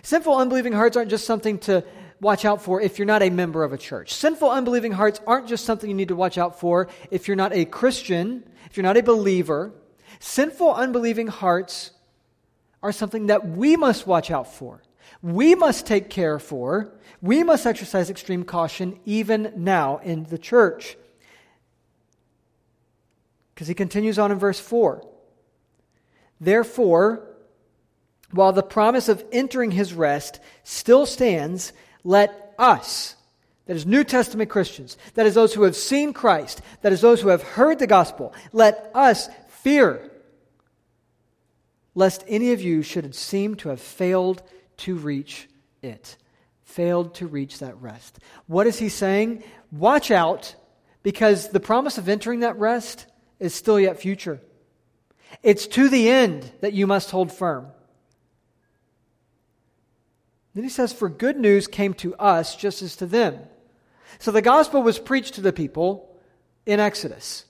Sinful, 0.04 0.38
unbelieving 0.38 0.74
hearts 0.74 0.98
aren't 0.98 1.10
just 1.10 1.26
something 1.26 1.60
to 1.60 1.84
watch 2.22 2.46
out 2.46 2.62
for 2.62 2.82
if 2.82 3.00
you're 3.00 3.06
not 3.06 3.24
a 3.24 3.30
member 3.30 3.64
of 3.64 3.74
a 3.74 3.78
church. 3.78 4.14
Sinful, 4.14 4.50
unbelieving 4.50 4.92
hearts 4.92 5.20
aren't 5.26 5.48
just 5.48 5.66
something 5.66 5.90
you 5.90 5.96
need 5.96 6.10
to 6.10 6.16
watch 6.16 6.38
out 6.38 6.60
for 6.60 6.90
if 7.12 7.28
you're 7.28 7.38
not 7.38 7.54
a 7.54 7.66
Christian, 7.66 8.44
if 8.70 8.78
you're 8.78 8.84
not 8.84 8.98
a 8.98 9.04
believer. 9.04 9.74
Sinful, 10.20 10.74
unbelieving 10.74 11.28
hearts 11.28 11.92
are 12.84 12.92
something 12.92 13.28
that 13.28 13.48
we 13.48 13.76
must 13.76 14.06
watch 14.06 14.32
out 14.32 14.54
for. 14.54 14.82
We 15.22 15.56
must 15.56 15.86
take 15.86 16.10
care 16.10 16.40
for. 16.40 16.94
We 17.22 17.44
must 17.44 17.66
exercise 17.66 18.10
extreme 18.10 18.44
caution 18.44 19.00
even 19.06 19.54
now 19.56 19.98
in 20.04 20.24
the 20.26 20.38
church. 20.38 20.98
Because 23.56 23.68
he 23.70 23.74
continues 23.74 24.20
on 24.20 24.34
in 24.34 24.38
verse 24.38 24.60
4. 24.60 25.02
Therefore, 26.42 27.26
while 28.32 28.52
the 28.52 28.62
promise 28.62 29.08
of 29.08 29.24
entering 29.32 29.72
his 29.72 29.94
rest 29.94 30.42
still 30.64 31.06
stands, 31.06 31.72
let 32.04 32.54
us, 32.60 33.16
that 33.66 33.78
is 33.78 33.86
New 33.86 34.04
Testament 34.04 34.50
Christians, 34.50 34.98
that 35.14 35.26
is 35.26 35.34
those 35.34 35.54
who 35.54 35.64
have 35.64 35.76
seen 35.76 36.12
Christ, 36.12 36.62
that 36.82 36.92
is 36.92 37.00
those 37.00 37.22
who 37.22 37.30
have 37.30 37.44
heard 37.44 37.80
the 37.80 37.88
gospel, 37.88 38.34
let 38.52 38.92
us 38.94 39.30
fear, 39.48 40.12
lest 41.94 42.26
any 42.28 42.52
of 42.52 42.62
you 42.62 42.82
should 42.82 43.16
seem 43.16 43.56
to 43.56 43.70
have 43.70 43.80
failed 43.80 44.44
to 44.78 44.96
reach 44.96 45.48
it. 45.82 46.18
Failed 46.66 47.14
to 47.16 47.28
reach 47.28 47.60
that 47.60 47.82
rest. 47.82 48.20
What 48.48 48.68
is 48.68 48.80
he 48.80 48.90
saying? 48.90 49.44
Watch 49.72 50.12
out, 50.12 50.56
because 51.04 51.50
the 51.50 51.62
promise 51.62 51.98
of 51.98 52.10
entering 52.10 52.42
that 52.42 52.60
rest 52.60 53.06
is 53.40 53.54
still 53.54 53.80
yet 53.80 54.00
future. 54.00 54.42
It's 55.44 55.68
to 55.68 55.90
the 55.90 56.10
end 56.10 56.52
that 56.62 56.74
you 56.74 56.88
must 56.88 57.12
hold 57.12 57.32
firm. 57.32 57.68
Then 60.54 60.64
he 60.64 60.70
says, 60.70 60.94
For 60.94 61.10
good 61.10 61.38
news 61.38 61.68
came 61.68 61.94
to 61.96 62.16
us 62.16 62.56
just 62.56 62.82
as 62.82 62.96
to 62.98 63.06
them. 63.06 63.40
So 64.20 64.32
the 64.32 64.42
gospel 64.42 64.82
was 64.82 65.00
preached 65.00 65.36
to 65.36 65.42
the 65.42 65.54
people 65.54 66.18
in 66.66 66.80
Exodus. 66.80 67.46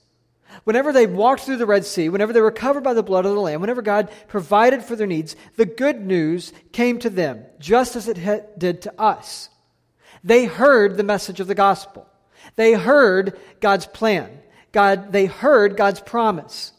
Whenever 0.64 0.92
they 0.92 1.06
walked 1.06 1.42
through 1.42 1.56
the 1.56 1.66
Red 1.66 1.84
Sea, 1.84 2.08
whenever 2.08 2.32
they 2.32 2.40
were 2.40 2.50
covered 2.50 2.82
by 2.82 2.94
the 2.94 3.02
blood 3.02 3.26
of 3.26 3.34
the 3.34 3.40
Lamb, 3.40 3.60
whenever 3.60 3.82
God 3.82 4.10
provided 4.26 4.82
for 4.82 4.96
their 4.96 5.06
needs, 5.06 5.36
the 5.56 5.66
good 5.66 6.00
news 6.00 6.52
came 6.72 6.98
to 7.00 7.10
them, 7.10 7.44
just 7.58 7.94
as 7.94 8.08
it 8.08 8.58
did 8.58 8.82
to 8.82 9.00
us. 9.00 9.48
They 10.24 10.46
heard 10.46 10.96
the 10.96 11.04
message 11.04 11.40
of 11.40 11.46
the 11.46 11.54
gospel. 11.54 12.06
They 12.56 12.72
heard 12.72 13.38
God's 13.60 13.86
plan. 13.86 14.40
God, 14.76 15.10
they 15.10 15.24
heard 15.24 15.74
God's 15.74 16.00
promise. 16.00 16.70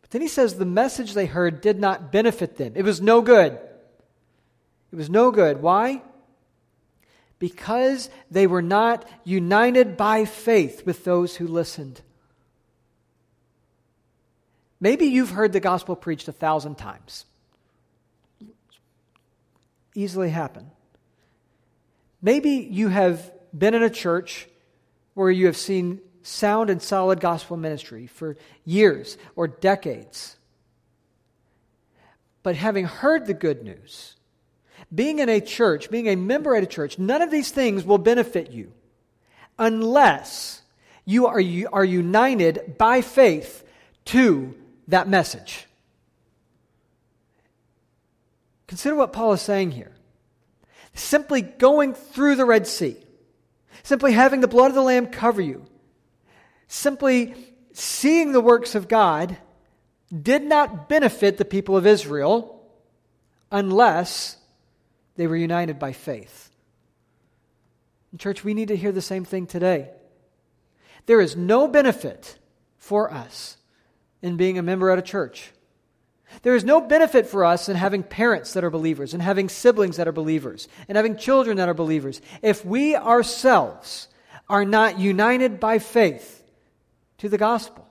But 0.00 0.10
then 0.10 0.22
he 0.22 0.26
says 0.26 0.56
the 0.56 0.64
message 0.64 1.14
they 1.14 1.26
heard 1.26 1.60
did 1.60 1.78
not 1.78 2.10
benefit 2.10 2.56
them. 2.56 2.72
It 2.74 2.82
was 2.82 3.00
no 3.00 3.22
good. 3.22 3.52
It 4.90 4.96
was 4.96 5.08
no 5.08 5.30
good. 5.30 5.62
Why? 5.62 6.02
Because 7.38 8.10
they 8.28 8.48
were 8.48 8.60
not 8.60 9.08
united 9.22 9.96
by 9.96 10.24
faith 10.24 10.84
with 10.84 11.04
those 11.04 11.36
who 11.36 11.46
listened. 11.46 12.00
Maybe 14.80 15.06
you've 15.06 15.30
heard 15.30 15.52
the 15.52 15.60
gospel 15.60 15.94
preached 15.94 16.26
a 16.26 16.32
thousand 16.32 16.74
times. 16.74 17.24
Easily 19.94 20.30
happen. 20.30 20.72
Maybe 22.20 22.66
you 22.68 22.88
have 22.88 23.30
been 23.56 23.74
in 23.74 23.84
a 23.84 23.90
church 23.90 24.48
where 25.18 25.32
you 25.32 25.46
have 25.46 25.56
seen 25.56 26.00
sound 26.22 26.70
and 26.70 26.80
solid 26.80 27.18
gospel 27.18 27.56
ministry 27.56 28.06
for 28.06 28.36
years 28.64 29.18
or 29.34 29.48
decades. 29.48 30.36
But 32.44 32.54
having 32.54 32.84
heard 32.84 33.26
the 33.26 33.34
good 33.34 33.64
news, 33.64 34.14
being 34.94 35.18
in 35.18 35.28
a 35.28 35.40
church, 35.40 35.90
being 35.90 36.08
a 36.08 36.14
member 36.14 36.54
at 36.54 36.62
a 36.62 36.66
church, 36.66 37.00
none 37.00 37.20
of 37.20 37.32
these 37.32 37.50
things 37.50 37.84
will 37.84 37.98
benefit 37.98 38.52
you 38.52 38.72
unless 39.58 40.62
you 41.04 41.26
are, 41.26 41.40
you 41.40 41.68
are 41.72 41.84
united 41.84 42.78
by 42.78 43.00
faith 43.00 43.64
to 44.04 44.54
that 44.86 45.08
message. 45.08 45.66
Consider 48.68 48.94
what 48.94 49.12
Paul 49.12 49.32
is 49.32 49.42
saying 49.42 49.72
here. 49.72 49.96
Simply 50.94 51.42
going 51.42 51.94
through 51.94 52.36
the 52.36 52.44
Red 52.44 52.68
Sea, 52.68 52.96
simply 53.88 54.12
having 54.12 54.42
the 54.42 54.48
blood 54.48 54.68
of 54.68 54.74
the 54.74 54.82
Lamb 54.82 55.06
cover 55.06 55.40
you, 55.40 55.64
simply 56.66 57.34
seeing 57.72 58.32
the 58.32 58.40
works 58.40 58.74
of 58.74 58.86
God 58.86 59.38
did 60.14 60.42
not 60.42 60.90
benefit 60.90 61.38
the 61.38 61.44
people 61.46 61.74
of 61.74 61.86
Israel 61.86 62.62
unless 63.50 64.36
they 65.16 65.26
were 65.26 65.36
united 65.36 65.78
by 65.78 65.92
faith. 65.92 66.50
Church, 68.18 68.44
we 68.44 68.52
need 68.52 68.68
to 68.68 68.76
hear 68.76 68.92
the 68.92 69.00
same 69.00 69.24
thing 69.24 69.46
today. 69.46 69.90
There 71.06 71.22
is 71.22 71.34
no 71.34 71.66
benefit 71.66 72.36
for 72.76 73.10
us 73.10 73.56
in 74.20 74.36
being 74.36 74.58
a 74.58 74.62
member 74.62 74.90
at 74.90 74.98
a 74.98 75.02
church. 75.02 75.50
There 76.42 76.54
is 76.54 76.64
no 76.64 76.80
benefit 76.80 77.26
for 77.26 77.44
us 77.44 77.68
in 77.68 77.76
having 77.76 78.02
parents 78.02 78.52
that 78.52 78.64
are 78.64 78.70
believers, 78.70 79.14
and 79.14 79.22
having 79.22 79.48
siblings 79.48 79.96
that 79.96 80.08
are 80.08 80.12
believers, 80.12 80.68
and 80.88 80.96
having 80.96 81.16
children 81.16 81.56
that 81.56 81.68
are 81.68 81.74
believers, 81.74 82.20
if 82.42 82.64
we 82.64 82.94
ourselves 82.94 84.08
are 84.48 84.64
not 84.64 84.98
united 84.98 85.60
by 85.60 85.78
faith 85.78 86.42
to 87.18 87.28
the 87.28 87.38
gospel 87.38 87.86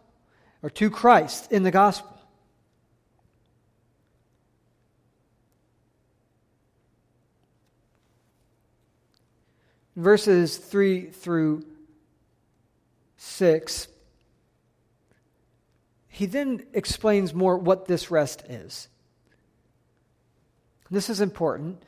or 0.64 0.70
to 0.72 0.90
Christ 0.90 1.52
in 1.52 1.64
the 1.64 1.72
gospel. 1.72 2.14
Verses 9.96 10.58
3 10.58 11.08
through 11.08 11.66
6, 13.18 13.88
he 16.18 16.26
then 16.26 16.66
explains 16.74 17.32
more 17.32 17.56
what 17.60 17.86
this 17.86 18.10
rest 18.10 18.44
is. 18.50 18.88
This 20.90 21.12
is 21.12 21.22
important 21.22 21.84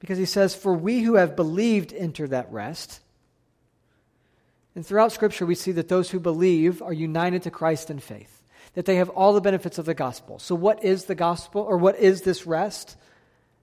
because 0.00 0.18
he 0.18 0.26
says, 0.26 0.54
For 0.54 0.74
we 0.74 1.00
who 1.00 1.14
have 1.14 1.34
believed 1.34 1.94
enter 1.94 2.28
that 2.28 2.52
rest. 2.52 3.00
And 4.74 4.84
throughout 4.84 5.12
Scripture, 5.12 5.46
we 5.46 5.54
see 5.54 5.72
that 5.72 5.88
those 5.88 6.10
who 6.10 6.20
believe 6.20 6.82
are 6.82 6.92
united 6.92 7.44
to 7.44 7.50
Christ 7.50 7.88
in 7.88 8.00
faith, 8.00 8.42
that 8.74 8.84
they 8.84 8.96
have 8.96 9.08
all 9.08 9.32
the 9.32 9.40
benefits 9.40 9.78
of 9.78 9.86
the 9.86 9.94
gospel. 9.94 10.38
So, 10.38 10.54
what 10.54 10.84
is 10.84 11.06
the 11.06 11.14
gospel, 11.14 11.62
or 11.62 11.78
what 11.78 11.98
is 11.98 12.20
this 12.20 12.46
rest 12.46 12.98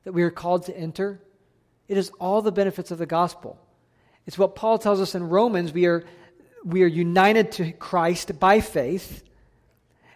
that 0.04 0.14
we 0.14 0.24
are 0.24 0.32
called 0.32 0.66
to 0.66 0.76
enter? 0.76 1.22
It 1.88 1.98
is 2.00 2.10
all 2.20 2.42
the 2.42 2.52
benefits 2.52 2.90
of 2.90 2.98
the 2.98 3.06
gospel. 3.06 3.60
It's 4.26 4.40
what 4.40 4.56
Paul 4.56 4.80
tells 4.80 5.00
us 5.00 5.14
in 5.14 5.30
Romans. 5.30 5.74
We 5.74 5.86
are, 5.86 6.06
we 6.64 6.84
are 6.84 6.88
united 6.88 7.52
to 7.54 7.72
Christ 7.72 8.40
by 8.40 8.62
faith, 8.62 9.24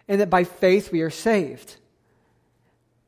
and 0.08 0.20
that 0.20 0.30
by 0.30 0.44
faith 0.44 0.92
we 0.92 1.02
are 1.02 1.10
saved. 1.10 1.76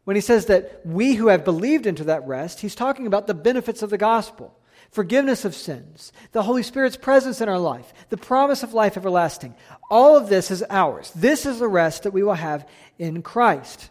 When 0.04 0.16
he 0.16 0.22
says 0.22 0.46
that 0.46 0.80
we 0.84 1.14
who 1.14 1.28
have 1.28 1.44
believed 1.44 1.86
into 1.86 2.04
that 2.04 2.26
rest, 2.26 2.60
he's 2.60 2.74
talking 2.74 3.06
about 3.06 3.26
the 3.26 3.34
benefits 3.34 3.82
of 3.82 3.90
the 3.90 3.98
gospel 3.98 4.56
forgiveness 4.90 5.44
of 5.44 5.54
sins, 5.54 6.12
the 6.32 6.42
Holy 6.42 6.62
Spirit's 6.62 6.96
presence 6.96 7.40
in 7.40 7.48
our 7.48 7.58
life, 7.58 7.92
the 8.08 8.16
promise 8.16 8.62
of 8.62 8.72
life 8.72 8.96
everlasting. 8.96 9.54
All 9.90 10.16
of 10.16 10.28
this 10.28 10.50
is 10.50 10.64
ours. 10.70 11.12
This 11.14 11.44
is 11.44 11.58
the 11.58 11.68
rest 11.68 12.04
that 12.04 12.12
we 12.12 12.22
will 12.22 12.34
have 12.34 12.66
in 12.98 13.20
Christ. 13.20 13.90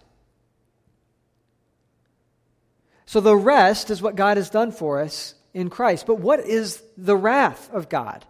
So 3.06 3.20
the 3.20 3.36
rest 3.36 3.92
is 3.92 4.02
what 4.02 4.16
God 4.16 4.38
has 4.38 4.50
done 4.50 4.72
for 4.72 5.00
us 5.00 5.36
in 5.54 5.70
Christ. 5.70 6.08
But 6.08 6.20
what 6.20 6.40
is 6.40 6.82
the 6.98 7.16
wrath 7.16 7.70
of 7.72 7.88
God? 7.88 8.26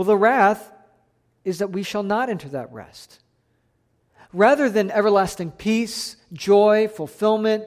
Well, 0.00 0.06
the 0.06 0.16
wrath 0.16 0.72
is 1.44 1.58
that 1.58 1.72
we 1.72 1.82
shall 1.82 2.02
not 2.02 2.30
enter 2.30 2.48
that 2.48 2.72
rest. 2.72 3.20
Rather 4.32 4.70
than 4.70 4.90
everlasting 4.90 5.50
peace, 5.50 6.16
joy, 6.32 6.88
fulfillment, 6.88 7.66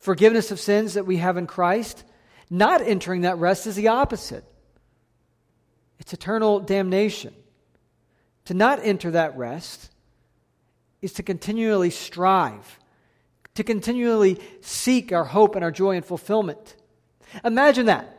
forgiveness 0.00 0.50
of 0.50 0.58
sins 0.58 0.94
that 0.94 1.06
we 1.06 1.18
have 1.18 1.36
in 1.36 1.46
Christ, 1.46 2.02
not 2.50 2.82
entering 2.82 3.20
that 3.20 3.38
rest 3.38 3.68
is 3.68 3.76
the 3.76 3.86
opposite 3.86 4.44
it's 6.00 6.12
eternal 6.12 6.58
damnation. 6.58 7.32
To 8.46 8.54
not 8.54 8.80
enter 8.82 9.12
that 9.12 9.36
rest 9.36 9.88
is 11.00 11.12
to 11.12 11.22
continually 11.22 11.90
strive, 11.90 12.80
to 13.54 13.62
continually 13.62 14.40
seek 14.62 15.12
our 15.12 15.22
hope 15.22 15.54
and 15.54 15.64
our 15.64 15.70
joy 15.70 15.94
and 15.94 16.04
fulfillment. 16.04 16.74
Imagine 17.44 17.86
that. 17.86 18.11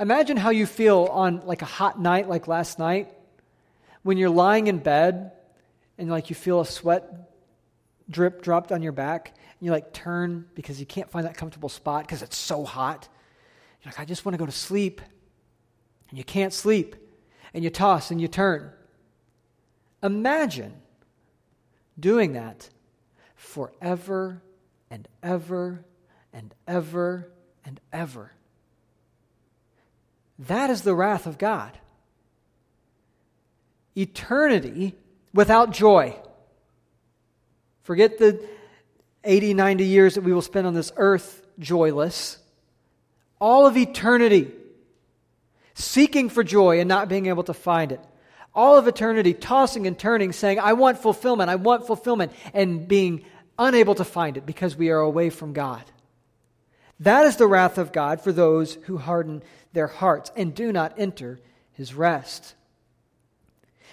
Imagine 0.00 0.36
how 0.36 0.50
you 0.50 0.66
feel 0.66 1.08
on 1.12 1.46
like 1.46 1.62
a 1.62 1.66
hot 1.66 2.00
night 2.00 2.28
like 2.28 2.48
last 2.48 2.78
night 2.78 3.12
when 4.02 4.16
you're 4.16 4.30
lying 4.30 4.66
in 4.66 4.78
bed 4.78 5.32
and 5.98 6.10
like 6.10 6.30
you 6.30 6.34
feel 6.34 6.60
a 6.60 6.66
sweat 6.66 7.30
drip 8.08 8.42
dropped 8.42 8.72
on 8.72 8.82
your 8.82 8.92
back 8.92 9.28
and 9.28 9.66
you 9.66 9.70
like 9.70 9.92
turn 9.92 10.46
because 10.54 10.80
you 10.80 10.86
can't 10.86 11.10
find 11.10 11.26
that 11.26 11.36
comfortable 11.36 11.68
spot 11.68 12.04
because 12.04 12.22
it's 12.22 12.36
so 12.36 12.64
hot 12.64 13.08
you're 13.82 13.90
like, 13.90 14.00
I 14.00 14.04
just 14.04 14.24
want 14.24 14.34
to 14.34 14.38
go 14.38 14.46
to 14.46 14.52
sleep. 14.52 15.00
And 16.10 16.18
you 16.18 16.24
can't 16.24 16.52
sleep. 16.52 16.96
And 17.54 17.64
you 17.64 17.70
toss 17.70 18.10
and 18.10 18.20
you 18.20 18.28
turn. 18.28 18.70
Imagine 20.02 20.74
doing 21.98 22.34
that 22.34 22.68
forever 23.34 24.42
and 24.90 25.08
ever 25.22 25.84
and 26.32 26.54
ever 26.66 27.30
and 27.64 27.80
ever. 27.92 28.32
That 30.48 30.70
is 30.70 30.82
the 30.82 30.94
wrath 30.94 31.26
of 31.26 31.38
God. 31.38 31.76
Eternity 33.96 34.94
without 35.34 35.70
joy. 35.70 36.16
Forget 37.82 38.18
the 38.18 38.42
80, 39.22 39.54
90 39.54 39.84
years 39.84 40.14
that 40.14 40.22
we 40.22 40.32
will 40.32 40.42
spend 40.42 40.66
on 40.66 40.74
this 40.74 40.92
earth 40.96 41.42
joyless. 41.58 42.38
All 43.38 43.66
of 43.66 43.76
eternity 43.76 44.50
seeking 45.74 46.30
for 46.30 46.42
joy 46.42 46.80
and 46.80 46.88
not 46.88 47.08
being 47.08 47.26
able 47.26 47.44
to 47.44 47.54
find 47.54 47.92
it. 47.92 48.00
All 48.54 48.76
of 48.76 48.88
eternity 48.88 49.34
tossing 49.34 49.86
and 49.86 49.98
turning, 49.98 50.32
saying, 50.32 50.58
I 50.58 50.72
want 50.72 50.98
fulfillment, 50.98 51.50
I 51.50 51.56
want 51.56 51.86
fulfillment, 51.86 52.32
and 52.52 52.88
being 52.88 53.24
unable 53.58 53.94
to 53.96 54.04
find 54.04 54.36
it 54.36 54.46
because 54.46 54.74
we 54.74 54.90
are 54.90 54.98
away 54.98 55.30
from 55.30 55.52
God. 55.52 55.84
That 57.00 57.24
is 57.24 57.36
the 57.36 57.46
wrath 57.46 57.78
of 57.78 57.92
God 57.92 58.20
for 58.20 58.32
those 58.32 58.74
who 58.84 58.98
harden 58.98 59.42
their 59.72 59.86
hearts 59.86 60.30
and 60.36 60.54
do 60.54 60.72
not 60.72 60.98
enter 60.98 61.40
his 61.72 61.94
rest. 61.94 62.54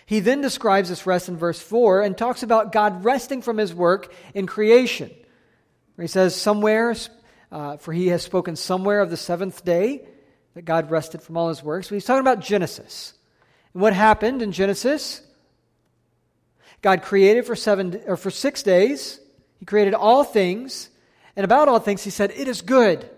He 0.06 0.20
then 0.20 0.42
describes 0.42 0.90
this 0.90 1.06
rest 1.06 1.28
in 1.28 1.38
verse 1.38 1.60
4 1.60 2.02
and 2.02 2.18
talks 2.18 2.44
about 2.44 2.72
God 2.72 3.04
resting 3.04 3.42
from 3.42 3.58
his 3.58 3.74
work 3.74 4.14
in 4.34 4.46
creation. 4.46 5.12
He 6.00 6.08
says, 6.08 6.36
Somewhere, 6.36 6.96
uh, 7.52 7.78
for 7.78 7.92
he 7.92 8.08
has 8.08 8.22
spoken 8.24 8.56
somewhere 8.56 9.00
of 9.00 9.10
the 9.10 9.18
seventh 9.18 9.66
day 9.66 10.06
that 10.54 10.66
God 10.66 10.92
rested 10.92 11.22
from 11.22 11.38
all 11.38 11.50
his 11.50 11.64
works. 11.64 11.88
So 11.88 11.96
he's 11.96 12.06
talking 12.06 12.22
about 12.22 12.40
Genesis. 12.40 13.14
And 13.74 13.82
what 13.82 13.94
happened 13.94 14.42
in 14.42 14.52
Genesis? 14.52 15.22
God 16.82 17.02
created 17.02 17.46
for 17.46 17.56
seven 17.56 18.02
or 18.06 18.18
for 18.18 18.32
six 18.32 18.64
days. 18.64 19.20
He 19.60 19.66
created 19.66 19.94
all 19.94 20.24
things, 20.24 20.90
and 21.38 21.46
about 21.46 21.70
all 21.70 21.80
things 21.80 22.04
he 22.04 22.10
said, 22.10 22.32
"It 22.32 22.50
is 22.50 22.62
good. 22.62 23.10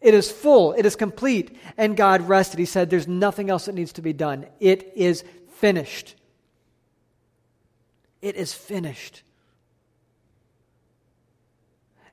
It 0.00 0.14
is 0.14 0.32
full. 0.32 0.72
It 0.72 0.84
is 0.84 0.96
complete." 0.96 1.56
And 1.76 1.96
God 1.96 2.28
rested. 2.28 2.58
He 2.58 2.64
said, 2.64 2.90
"There's 2.90 3.06
nothing 3.06 3.50
else 3.50 3.66
that 3.66 3.76
needs 3.76 3.92
to 3.92 4.02
be 4.02 4.12
done. 4.12 4.46
It 4.58 4.92
is 4.96 5.22
finished. 5.52 6.16
It 8.20 8.34
is 8.34 8.52
finished." 8.52 9.22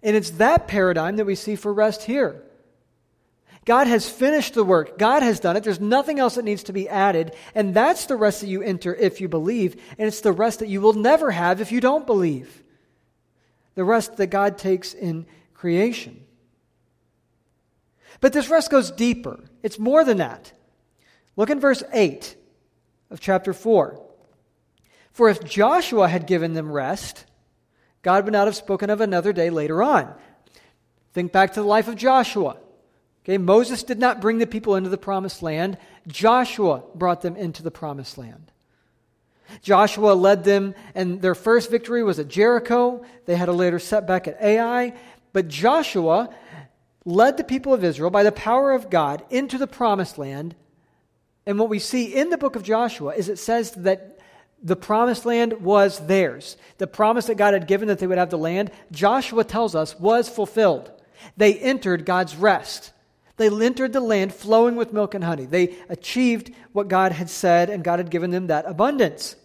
And 0.03 0.15
it's 0.15 0.31
that 0.31 0.67
paradigm 0.67 1.15
that 1.15 1.25
we 1.25 1.35
see 1.35 1.55
for 1.55 1.73
rest 1.73 2.03
here. 2.03 2.43
God 3.65 3.85
has 3.85 4.09
finished 4.09 4.55
the 4.55 4.63
work. 4.63 4.97
God 4.97 5.21
has 5.21 5.39
done 5.39 5.55
it. 5.55 5.63
There's 5.63 5.79
nothing 5.79 6.17
else 6.17 6.35
that 6.35 6.45
needs 6.45 6.63
to 6.63 6.73
be 6.73 6.89
added. 6.89 7.35
And 7.53 7.75
that's 7.75 8.07
the 8.07 8.15
rest 8.15 8.41
that 8.41 8.47
you 8.47 8.63
enter 8.63 8.95
if 8.95 9.21
you 9.21 9.27
believe. 9.27 9.79
And 9.99 10.07
it's 10.07 10.21
the 10.21 10.31
rest 10.31 10.59
that 10.59 10.67
you 10.67 10.81
will 10.81 10.93
never 10.93 11.29
have 11.29 11.61
if 11.61 11.71
you 11.71 11.79
don't 11.79 12.07
believe. 12.07 12.60
The 13.75 13.83
rest 13.83 14.17
that 14.17 14.27
God 14.27 14.57
takes 14.57 14.93
in 14.93 15.25
creation. 15.53 16.23
But 18.19 18.33
this 18.33 18.49
rest 18.49 18.69
goes 18.69 18.91
deeper. 18.91 19.39
It's 19.63 19.79
more 19.79 20.03
than 20.03 20.17
that. 20.17 20.51
Look 21.35 21.49
in 21.49 21.59
verse 21.59 21.83
8 21.93 22.35
of 23.09 23.19
chapter 23.19 23.53
4. 23.53 24.01
For 25.11 25.29
if 25.29 25.43
Joshua 25.43 26.07
had 26.07 26.27
given 26.27 26.53
them 26.53 26.71
rest, 26.71 27.25
God 28.01 28.25
would 28.25 28.33
not 28.33 28.47
have 28.47 28.55
spoken 28.55 28.89
of 28.89 29.01
another 29.01 29.33
day 29.33 29.49
later 29.49 29.83
on. 29.83 30.13
Think 31.13 31.31
back 31.31 31.53
to 31.53 31.61
the 31.61 31.67
life 31.67 31.87
of 31.87 31.95
Joshua. 31.95 32.57
Okay, 33.23 33.37
Moses 33.37 33.83
did 33.83 33.99
not 33.99 34.21
bring 34.21 34.39
the 34.39 34.47
people 34.47 34.75
into 34.75 34.89
the 34.89 34.97
promised 34.97 35.43
land. 35.43 35.77
Joshua 36.07 36.83
brought 36.95 37.21
them 37.21 37.35
into 37.35 37.61
the 37.61 37.71
promised 37.71 38.17
land. 38.17 38.51
Joshua 39.61 40.13
led 40.13 40.43
them, 40.43 40.75
and 40.95 41.21
their 41.21 41.35
first 41.35 41.69
victory 41.69 42.03
was 42.03 42.19
at 42.19 42.27
Jericho. 42.27 43.03
They 43.25 43.35
had 43.35 43.49
a 43.49 43.53
later 43.53 43.79
setback 43.79 44.27
at 44.27 44.41
Ai. 44.41 44.93
But 45.33 45.47
Joshua 45.47 46.33
led 47.05 47.37
the 47.37 47.43
people 47.43 47.73
of 47.73 47.83
Israel 47.83 48.09
by 48.09 48.23
the 48.23 48.31
power 48.31 48.71
of 48.71 48.89
God 48.89 49.23
into 49.29 49.57
the 49.57 49.67
promised 49.67 50.17
land. 50.17 50.55
And 51.45 51.57
what 51.57 51.69
we 51.69 51.79
see 51.79 52.13
in 52.13 52.29
the 52.29 52.37
book 52.37 52.55
of 52.55 52.63
Joshua 52.63 53.15
is 53.15 53.29
it 53.29 53.39
says 53.39 53.71
that 53.71 54.19
the 54.63 54.75
promised 54.75 55.25
land 55.25 55.61
was 55.61 56.05
theirs. 56.05 56.55
The 56.77 56.87
promise 56.87 57.25
that 57.25 57.37
God 57.37 57.53
had 57.53 57.67
given 57.67 57.87
that 57.87 57.99
they 57.99 58.07
would 58.07 58.19
have 58.19 58.29
the 58.29 58.37
land, 58.37 58.71
Joshua 58.91 59.43
tells 59.43 59.73
us, 59.73 59.99
was 59.99 60.29
fulfilled. 60.29 60.91
They 61.35 61.55
entered 61.55 62.05
God's 62.05 62.35
rest. 62.35 62.93
They 63.37 63.47
entered 63.47 63.93
the 63.93 64.01
land 64.01 64.35
flowing 64.35 64.75
with 64.75 64.93
milk 64.93 65.15
and 65.15 65.23
honey. 65.23 65.45
They 65.45 65.75
achieved 65.89 66.51
what 66.73 66.89
God 66.89 67.11
had 67.11 67.29
said, 67.29 67.71
and 67.71 67.83
God 67.83 67.97
had 67.97 68.11
given 68.11 68.29
them 68.29 68.47
that 68.47 68.65
abundance. 68.67 69.35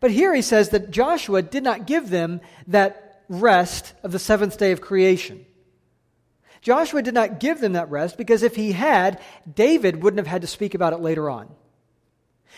But 0.00 0.10
here 0.10 0.34
he 0.34 0.42
says 0.42 0.70
that 0.70 0.90
Joshua 0.90 1.42
did 1.42 1.64
not 1.64 1.86
give 1.86 2.10
them 2.10 2.40
that 2.68 3.22
rest 3.28 3.94
of 4.02 4.12
the 4.12 4.18
seventh 4.18 4.58
day 4.58 4.72
of 4.72 4.80
creation. 4.80 5.44
Joshua 6.60 7.02
did 7.02 7.14
not 7.14 7.40
give 7.40 7.60
them 7.60 7.72
that 7.72 7.90
rest 7.90 8.16
because 8.16 8.42
if 8.42 8.56
he 8.56 8.72
had, 8.72 9.20
David 9.52 10.02
wouldn't 10.02 10.18
have 10.18 10.26
had 10.26 10.42
to 10.42 10.48
speak 10.48 10.74
about 10.74 10.92
it 10.92 11.00
later 11.00 11.30
on. 11.30 11.48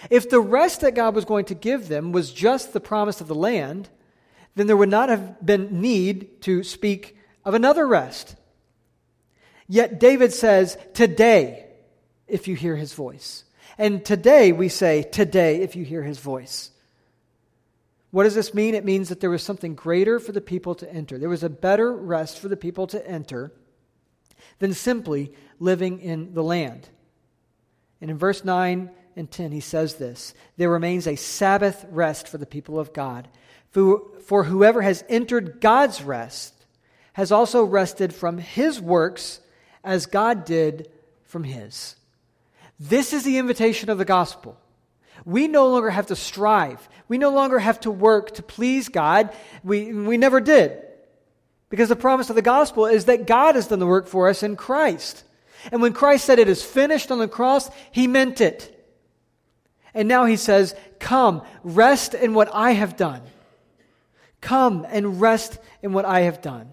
If 0.09 0.31
the 0.31 0.41
rest 0.41 0.81
that 0.81 0.95
God 0.95 1.15
was 1.15 1.25
going 1.25 1.47
to 1.47 1.55
give 1.55 1.89
them 1.89 2.13
was 2.13 2.33
just 2.33 2.73
the 2.73 2.81
promise 2.81 3.21
of 3.21 3.29
the 3.29 3.35
land, 3.35 3.89
then 4.55 4.67
there 4.67 4.77
would 4.77 4.89
not 4.89 5.09
have 5.09 5.45
been 5.45 5.81
need 5.81 6.43
to 6.43 6.63
speak 6.63 7.17
of 7.45 7.55
another 7.55 7.87
rest. 7.87 8.37
Yet 9.69 10.01
David 10.01 10.33
says, 10.33 10.79
Today, 10.95 11.67
if 12.27 12.49
you 12.49 12.57
hear 12.57 12.77
his 12.77 12.93
voice. 12.93 13.45
And 13.77 14.05
today 14.05 14.53
we 14.53 14.69
say, 14.69 15.03
Today, 15.03 15.61
if 15.61 15.77
you 15.77 15.85
hear 15.85 16.03
his 16.03 16.19
voice. 16.19 16.71
What 18.11 18.25
does 18.25 18.35
this 18.35 18.55
mean? 18.55 18.75
It 18.75 18.85
means 18.85 19.09
that 19.09 19.21
there 19.21 19.31
was 19.31 19.43
something 19.43 19.75
greater 19.75 20.19
for 20.19 20.33
the 20.33 20.41
people 20.41 20.75
to 20.77 20.93
enter. 20.93 21.19
There 21.19 21.29
was 21.29 21.45
a 21.45 21.49
better 21.49 21.95
rest 21.95 22.39
for 22.39 22.49
the 22.49 22.57
people 22.57 22.87
to 22.89 23.07
enter 23.07 23.53
than 24.59 24.75
simply 24.75 25.33
living 25.59 26.01
in 26.01 26.35
the 26.35 26.43
land. 26.43 26.89
And 28.01 28.11
in 28.11 28.19
verse 28.19 28.45
9 28.45 28.91
and 29.17 29.31
10, 29.31 29.53
he 29.53 29.61
says 29.61 29.95
this 29.95 30.35
There 30.57 30.71
remains 30.71 31.07
a 31.07 31.17
Sabbath 31.17 31.85
rest 31.91 32.29
for 32.29 32.39
the 32.39 32.47
people 32.47 32.79
of 32.79 32.93
God. 32.93 33.29
For, 33.71 34.03
for 34.27 34.45
whoever 34.45 34.83
has 34.83 35.05
entered 35.09 35.61
God's 35.61 36.03
rest 36.03 36.55
has 37.13 37.31
also 37.31 37.63
rested 37.65 38.13
from 38.13 38.39
his 38.39 38.81
works 38.81 39.41
as 39.85 40.07
God 40.07 40.45
did 40.45 40.91
from 41.25 41.45
his. 41.45 41.97
This 42.79 43.13
is 43.13 43.25
the 43.25 43.39
invitation 43.39 43.91
of 43.91 43.99
the 43.99 44.05
gospel. 44.05 44.60
We 45.25 45.49
no 45.49 45.69
longer 45.69 45.91
have 45.91 46.07
to 46.07 46.17
strive. 46.17 46.89
We 47.09 47.19
no 47.19 47.31
longer 47.31 47.59
have 47.59 47.81
to 47.81 47.91
work 47.91 48.35
to 48.35 48.43
please 48.43 48.89
God. 48.89 49.35
We, 49.63 49.93
we 49.93 50.17
never 50.17 50.41
did. 50.41 50.83
Because 51.69 51.89
the 51.89 51.97
promise 51.97 52.31
of 52.31 52.37
the 52.37 52.43
gospel 52.43 52.87
is 52.87 53.05
that 53.05 53.27
God 53.27 53.55
has 53.55 53.69
done 53.69 53.79
the 53.79 53.87
work 53.87 54.09
for 54.09 54.29
us 54.29 54.43
in 54.43 54.57
Christ. 54.57 55.25
And 55.71 55.83
when 55.83 55.93
Christ 55.93 56.25
said 56.25 56.39
it 56.39 56.49
is 56.49 56.63
finished 56.63 57.11
on 57.11 57.19
the 57.19 57.29
cross, 57.29 57.71
he 57.93 58.07
meant 58.07 58.41
it. 58.41 58.77
And 59.95 60.09
now 60.09 60.25
he 60.25 60.37
says, 60.37 60.75
Come, 60.99 61.43
rest 61.63 62.15
in 62.15 62.35
what 62.35 62.49
I 62.55 62.73
have 62.73 62.97
done. 62.97 63.23
Come 64.41 64.87
and 64.89 65.21
rest 65.21 65.59
in 65.83 65.93
what 65.93 66.05
I 66.05 66.21
have 66.21 66.41
done. 66.41 66.73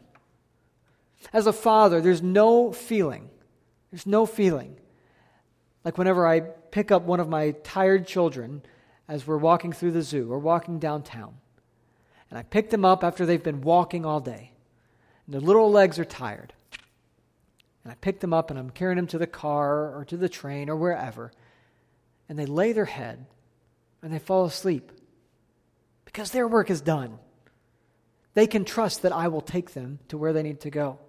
As 1.34 1.48
a 1.48 1.54
father, 1.54 2.00
there's 2.00 2.22
no 2.22 2.72
feeling, 2.72 3.30
there's 3.92 4.08
no 4.08 4.26
feeling 4.26 4.78
like 5.88 5.98
whenever 5.98 6.28
I 6.28 6.42
pick 6.72 6.92
up 6.92 7.04
one 7.04 7.20
of 7.20 7.30
my 7.30 7.52
tired 7.64 8.08
children 8.08 8.62
as 9.08 9.26
we're 9.26 9.38
walking 9.38 9.72
through 9.72 9.92
the 9.92 10.02
zoo 10.02 10.32
or 10.32 10.40
walking 10.40 10.80
downtown. 10.80 11.36
And 12.30 12.38
I 12.38 12.44
pick 12.44 12.70
them 12.70 12.84
up 12.84 13.04
after 13.04 13.26
they've 13.26 13.42
been 13.42 13.62
walking 13.62 14.06
all 14.06 14.20
day. 14.20 14.52
And 15.26 15.34
their 15.34 15.42
little 15.42 15.72
legs 15.72 15.98
are 16.00 16.06
tired. 16.06 16.54
And 17.84 17.92
I 17.92 17.96
pick 17.96 18.20
them 18.20 18.34
up 18.34 18.50
and 18.50 18.60
I'm 18.60 18.70
carrying 18.70 18.98
them 18.98 19.08
to 19.08 19.18
the 19.18 19.28
car 19.28 19.96
or 19.96 20.06
to 20.06 20.18
the 20.18 20.28
train 20.28 20.70
or 20.70 20.76
wherever. 20.76 21.32
And 22.28 22.38
they 22.38 22.46
lay 22.46 22.74
their 22.74 22.86
head 22.86 23.26
and 24.02 24.14
they 24.14 24.20
fall 24.20 24.46
asleep 24.46 24.92
because 26.04 26.32
their 26.32 26.48
work 26.48 26.70
is 26.70 26.82
done. 26.82 27.20
They 28.34 28.48
can 28.48 28.66
trust 28.66 29.02
that 29.04 29.14
I 29.14 29.30
will 29.30 29.42
take 29.42 29.74
them 29.74 30.00
to 30.10 30.18
where 30.18 30.34
they 30.34 30.44
need 30.44 30.62
to 30.62 30.70
go 30.70 31.00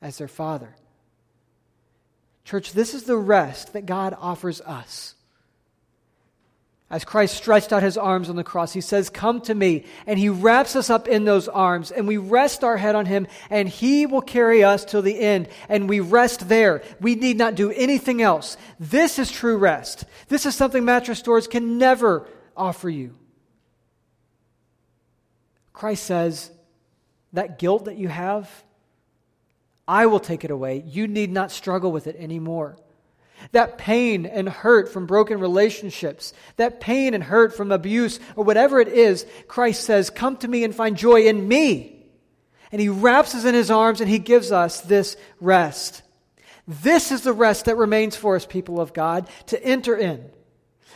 as 0.00 0.18
their 0.18 0.28
Father. 0.28 0.74
Church, 2.44 2.72
this 2.72 2.94
is 2.94 3.04
the 3.04 3.16
rest 3.16 3.72
that 3.72 3.86
God 3.86 4.16
offers 4.18 4.60
us. 4.60 5.14
As 6.92 7.06
Christ 7.06 7.34
stretched 7.34 7.72
out 7.72 7.82
his 7.82 7.96
arms 7.96 8.28
on 8.28 8.36
the 8.36 8.44
cross, 8.44 8.74
he 8.74 8.82
says, 8.82 9.08
Come 9.08 9.40
to 9.42 9.54
me. 9.54 9.86
And 10.06 10.18
he 10.18 10.28
wraps 10.28 10.76
us 10.76 10.90
up 10.90 11.08
in 11.08 11.24
those 11.24 11.48
arms, 11.48 11.90
and 11.90 12.06
we 12.06 12.18
rest 12.18 12.62
our 12.62 12.76
head 12.76 12.94
on 12.94 13.06
him, 13.06 13.26
and 13.48 13.66
he 13.66 14.04
will 14.04 14.20
carry 14.20 14.62
us 14.62 14.84
till 14.84 15.00
the 15.00 15.18
end. 15.18 15.48
And 15.70 15.88
we 15.88 16.00
rest 16.00 16.50
there. 16.50 16.82
We 17.00 17.14
need 17.14 17.38
not 17.38 17.54
do 17.54 17.70
anything 17.70 18.20
else. 18.20 18.58
This 18.78 19.18
is 19.18 19.32
true 19.32 19.56
rest. 19.56 20.04
This 20.28 20.44
is 20.44 20.54
something 20.54 20.84
mattress 20.84 21.18
stores 21.18 21.46
can 21.46 21.78
never 21.78 22.28
offer 22.54 22.90
you. 22.90 23.14
Christ 25.72 26.04
says, 26.04 26.50
That 27.32 27.58
guilt 27.58 27.86
that 27.86 27.96
you 27.96 28.08
have, 28.08 28.50
I 29.86 30.06
will 30.06 30.20
take 30.20 30.44
it 30.44 30.50
away. 30.50 30.82
You 30.86 31.06
need 31.06 31.30
not 31.30 31.50
struggle 31.50 31.92
with 31.92 32.06
it 32.06 32.16
anymore. 32.18 32.76
that 33.50 33.76
pain 33.76 34.24
and 34.24 34.48
hurt 34.48 34.88
from 34.88 35.06
broken 35.06 35.40
relationships, 35.40 36.32
that 36.58 36.80
pain 36.80 37.12
and 37.12 37.24
hurt 37.24 37.56
from 37.56 37.72
abuse, 37.72 38.20
or 38.36 38.44
whatever 38.44 38.80
it 38.80 38.86
is, 38.86 39.26
Christ 39.48 39.82
says, 39.82 40.10
Come 40.10 40.36
to 40.38 40.48
me 40.48 40.62
and 40.62 40.72
find 40.72 40.96
joy 40.96 41.22
in 41.22 41.48
me. 41.48 42.06
And 42.70 42.80
he 42.80 42.88
wraps 42.88 43.34
us 43.34 43.44
in 43.44 43.54
his 43.54 43.70
arms 43.70 44.00
and 44.00 44.08
he 44.08 44.20
gives 44.20 44.52
us 44.52 44.80
this 44.80 45.16
rest. 45.40 46.02
This 46.68 47.10
is 47.10 47.22
the 47.22 47.32
rest 47.32 47.64
that 47.64 47.76
remains 47.76 48.16
for 48.16 48.36
us, 48.36 48.46
people 48.46 48.80
of 48.80 48.94
God, 48.94 49.28
to 49.46 49.62
enter 49.62 49.96
in. 49.96 50.30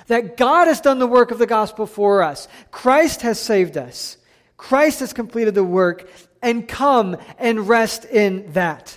That 0.06 0.36
God 0.36 0.68
has 0.68 0.80
done 0.80 0.98
the 0.98 1.06
work 1.06 1.32
of 1.32 1.38
the 1.38 1.46
gospel 1.46 1.86
for 1.86 2.22
us. 2.22 2.46
Christ 2.70 3.22
has 3.22 3.40
saved 3.40 3.76
us. 3.76 4.16
Christ 4.56 5.00
has 5.00 5.12
completed 5.12 5.54
the 5.54 5.64
work, 5.64 6.08
and 6.46 6.68
come 6.68 7.16
and 7.38 7.68
rest 7.68 8.04
in 8.04 8.52
that. 8.52 8.96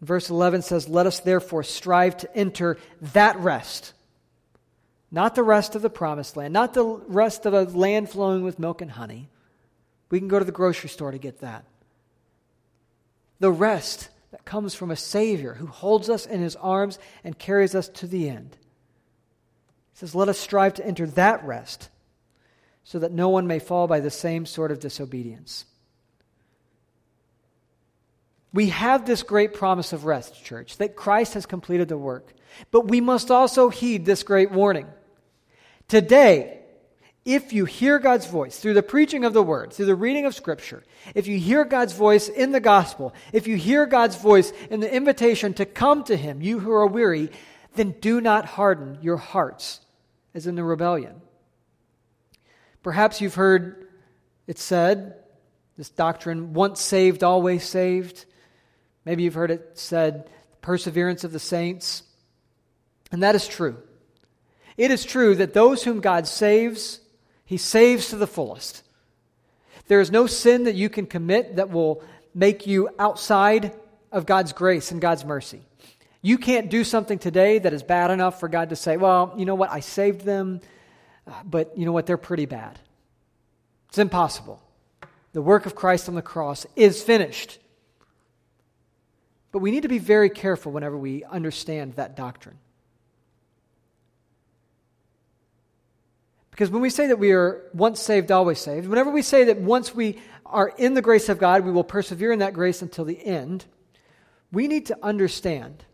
Verse 0.00 0.28
11 0.28 0.62
says, 0.62 0.88
Let 0.88 1.06
us 1.06 1.20
therefore 1.20 1.62
strive 1.62 2.16
to 2.18 2.36
enter 2.36 2.76
that 3.12 3.38
rest. 3.38 3.92
Not 5.12 5.36
the 5.36 5.44
rest 5.44 5.76
of 5.76 5.82
the 5.82 5.90
promised 5.90 6.36
land, 6.36 6.52
not 6.52 6.74
the 6.74 6.84
rest 6.84 7.46
of 7.46 7.54
a 7.54 7.62
land 7.62 8.10
flowing 8.10 8.42
with 8.42 8.58
milk 8.58 8.82
and 8.82 8.90
honey. 8.90 9.28
We 10.10 10.18
can 10.18 10.26
go 10.26 10.40
to 10.40 10.44
the 10.44 10.50
grocery 10.50 10.88
store 10.88 11.12
to 11.12 11.18
get 11.18 11.40
that. 11.42 11.64
The 13.38 13.52
rest 13.52 14.08
that 14.32 14.44
comes 14.44 14.74
from 14.74 14.90
a 14.90 14.96
Savior 14.96 15.54
who 15.54 15.66
holds 15.66 16.10
us 16.10 16.26
in 16.26 16.40
his 16.40 16.56
arms 16.56 16.98
and 17.22 17.38
carries 17.38 17.76
us 17.76 17.88
to 17.88 18.08
the 18.08 18.28
end. 18.28 18.56
He 19.92 19.98
says, 20.00 20.12
Let 20.12 20.28
us 20.28 20.40
strive 20.40 20.74
to 20.74 20.84
enter 20.84 21.06
that 21.06 21.44
rest 21.44 21.88
so 22.84 22.98
that 22.98 23.12
no 23.12 23.28
one 23.28 23.46
may 23.46 23.58
fall 23.58 23.86
by 23.86 24.00
the 24.00 24.10
same 24.10 24.46
sort 24.46 24.70
of 24.70 24.80
disobedience. 24.80 25.64
We 28.52 28.68
have 28.68 29.06
this 29.06 29.22
great 29.22 29.54
promise 29.54 29.92
of 29.92 30.04
rest, 30.04 30.44
church, 30.44 30.76
that 30.76 30.94
Christ 30.94 31.34
has 31.34 31.46
completed 31.46 31.88
the 31.88 31.96
work. 31.96 32.34
But 32.70 32.88
we 32.88 33.00
must 33.00 33.30
also 33.30 33.70
heed 33.70 34.04
this 34.04 34.22
great 34.22 34.50
warning. 34.50 34.86
Today, 35.88 36.58
if 37.24 37.52
you 37.52 37.64
hear 37.64 37.98
God's 37.98 38.26
voice 38.26 38.58
through 38.58 38.74
the 38.74 38.82
preaching 38.82 39.24
of 39.24 39.32
the 39.32 39.42
word, 39.42 39.72
through 39.72 39.86
the 39.86 39.94
reading 39.94 40.26
of 40.26 40.34
scripture, 40.34 40.82
if 41.14 41.26
you 41.26 41.38
hear 41.38 41.64
God's 41.64 41.94
voice 41.94 42.28
in 42.28 42.52
the 42.52 42.60
gospel, 42.60 43.14
if 43.32 43.46
you 43.46 43.56
hear 43.56 43.86
God's 43.86 44.16
voice 44.16 44.52
in 44.70 44.80
the 44.80 44.92
invitation 44.92 45.54
to 45.54 45.64
come 45.64 46.04
to 46.04 46.16
him, 46.16 46.42
you 46.42 46.58
who 46.58 46.72
are 46.72 46.86
weary, 46.86 47.30
then 47.74 47.92
do 48.00 48.20
not 48.20 48.44
harden 48.44 48.98
your 49.00 49.16
hearts 49.16 49.80
as 50.34 50.46
in 50.46 50.56
the 50.56 50.64
rebellion. 50.64 51.21
Perhaps 52.82 53.20
you've 53.20 53.34
heard 53.34 53.88
it 54.46 54.58
said, 54.58 55.14
this 55.76 55.88
doctrine, 55.88 56.52
once 56.52 56.80
saved, 56.80 57.24
always 57.24 57.64
saved. 57.64 58.26
Maybe 59.04 59.22
you've 59.22 59.34
heard 59.34 59.50
it 59.50 59.70
said, 59.74 60.28
perseverance 60.60 61.24
of 61.24 61.32
the 61.32 61.38
saints. 61.38 62.02
And 63.10 63.22
that 63.22 63.34
is 63.34 63.48
true. 63.48 63.76
It 64.76 64.90
is 64.90 65.04
true 65.04 65.34
that 65.36 65.54
those 65.54 65.84
whom 65.84 66.00
God 66.00 66.26
saves, 66.26 67.00
He 67.44 67.56
saves 67.56 68.08
to 68.10 68.16
the 68.16 68.26
fullest. 68.26 68.82
There 69.86 70.00
is 70.00 70.10
no 70.10 70.26
sin 70.26 70.64
that 70.64 70.74
you 70.74 70.88
can 70.88 71.06
commit 71.06 71.56
that 71.56 71.70
will 71.70 72.02
make 72.34 72.66
you 72.66 72.88
outside 72.98 73.74
of 74.10 74.26
God's 74.26 74.52
grace 74.52 74.90
and 74.90 75.00
God's 75.00 75.24
mercy. 75.24 75.62
You 76.20 76.38
can't 76.38 76.70
do 76.70 76.84
something 76.84 77.18
today 77.18 77.58
that 77.58 77.72
is 77.72 77.82
bad 77.82 78.10
enough 78.10 78.38
for 78.38 78.48
God 78.48 78.70
to 78.70 78.76
say, 78.76 78.96
well, 78.96 79.34
you 79.36 79.44
know 79.44 79.56
what, 79.56 79.70
I 79.70 79.80
saved 79.80 80.22
them, 80.22 80.60
Uh, 81.26 81.32
but 81.44 81.76
you 81.76 81.84
know 81.86 81.92
what, 81.92 82.06
they're 82.06 82.16
pretty 82.16 82.46
bad. 82.46 82.78
It's 83.88 83.98
impossible. 83.98 84.62
The 85.32 85.42
work 85.42 85.66
of 85.66 85.74
Christ 85.74 86.08
on 86.08 86.14
the 86.14 86.22
cross 86.22 86.66
is 86.76 87.02
finished. 87.02 87.58
But 89.50 89.58
we 89.58 89.70
need 89.70 89.82
to 89.82 89.88
be 89.88 89.98
very 89.98 90.30
careful 90.30 90.72
whenever 90.72 90.96
we 90.96 91.24
understand 91.24 91.94
that 91.94 92.16
doctrine. 92.16 92.58
Because 96.50 96.70
when 96.70 96.82
we 96.82 96.90
say 96.90 97.06
that 97.06 97.18
we 97.18 97.32
are 97.32 97.62
once 97.72 98.00
saved, 98.00 98.30
always 98.30 98.58
saved, 98.58 98.86
whenever 98.86 99.10
we 99.10 99.22
say 99.22 99.44
that 99.44 99.58
once 99.58 99.94
we 99.94 100.20
are 100.44 100.68
in 100.76 100.94
the 100.94 101.02
grace 101.02 101.28
of 101.28 101.38
God, 101.38 101.64
we 101.64 101.72
will 101.72 101.84
persevere 101.84 102.32
in 102.32 102.40
that 102.40 102.52
grace 102.52 102.82
until 102.82 103.04
the 103.04 103.24
end, 103.24 103.64
we 104.52 104.68
need 104.68 104.86
to 104.86 104.98
understand. 105.02 105.84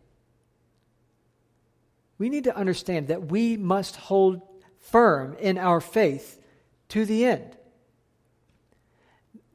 We 2.18 2.28
need 2.28 2.44
to 2.44 2.56
understand 2.56 3.08
that 3.08 3.26
we 3.26 3.56
must 3.56 3.94
hold 3.94 4.42
firm 4.90 5.34
in 5.38 5.58
our 5.58 5.80
faith 5.80 6.40
to 6.88 7.04
the 7.04 7.24
end. 7.24 7.56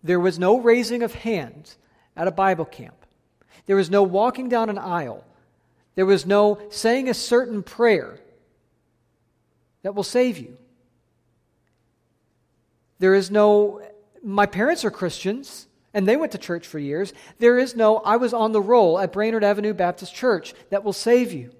There 0.03 0.19
was 0.19 0.37
no 0.37 0.59
raising 0.59 1.03
of 1.03 1.13
hands 1.13 1.77
at 2.15 2.27
a 2.27 2.31
Bible 2.31 2.65
camp. 2.65 3.05
There 3.65 3.75
was 3.75 3.89
no 3.89 4.03
walking 4.03 4.49
down 4.49 4.69
an 4.69 4.77
aisle. 4.77 5.23
There 5.95 6.05
was 6.05 6.25
no 6.25 6.59
saying 6.69 7.09
a 7.09 7.13
certain 7.13 7.63
prayer 7.63 8.19
that 9.83 9.95
will 9.95 10.03
save 10.03 10.37
you. 10.37 10.57
There 12.99 13.13
is 13.13 13.31
no, 13.31 13.81
my 14.23 14.45
parents 14.45 14.85
are 14.85 14.91
Christians 14.91 15.67
and 15.93 16.07
they 16.07 16.17
went 16.17 16.31
to 16.31 16.37
church 16.37 16.67
for 16.67 16.79
years. 16.79 17.13
There 17.39 17.57
is 17.57 17.75
no, 17.75 17.97
I 17.97 18.17
was 18.17 18.33
on 18.33 18.51
the 18.51 18.61
roll 18.61 18.99
at 18.99 19.13
Brainerd 19.13 19.43
Avenue 19.43 19.73
Baptist 19.73 20.13
Church 20.13 20.53
that 20.69 20.83
will 20.83 20.93
save 20.93 21.31
you. 21.31 21.51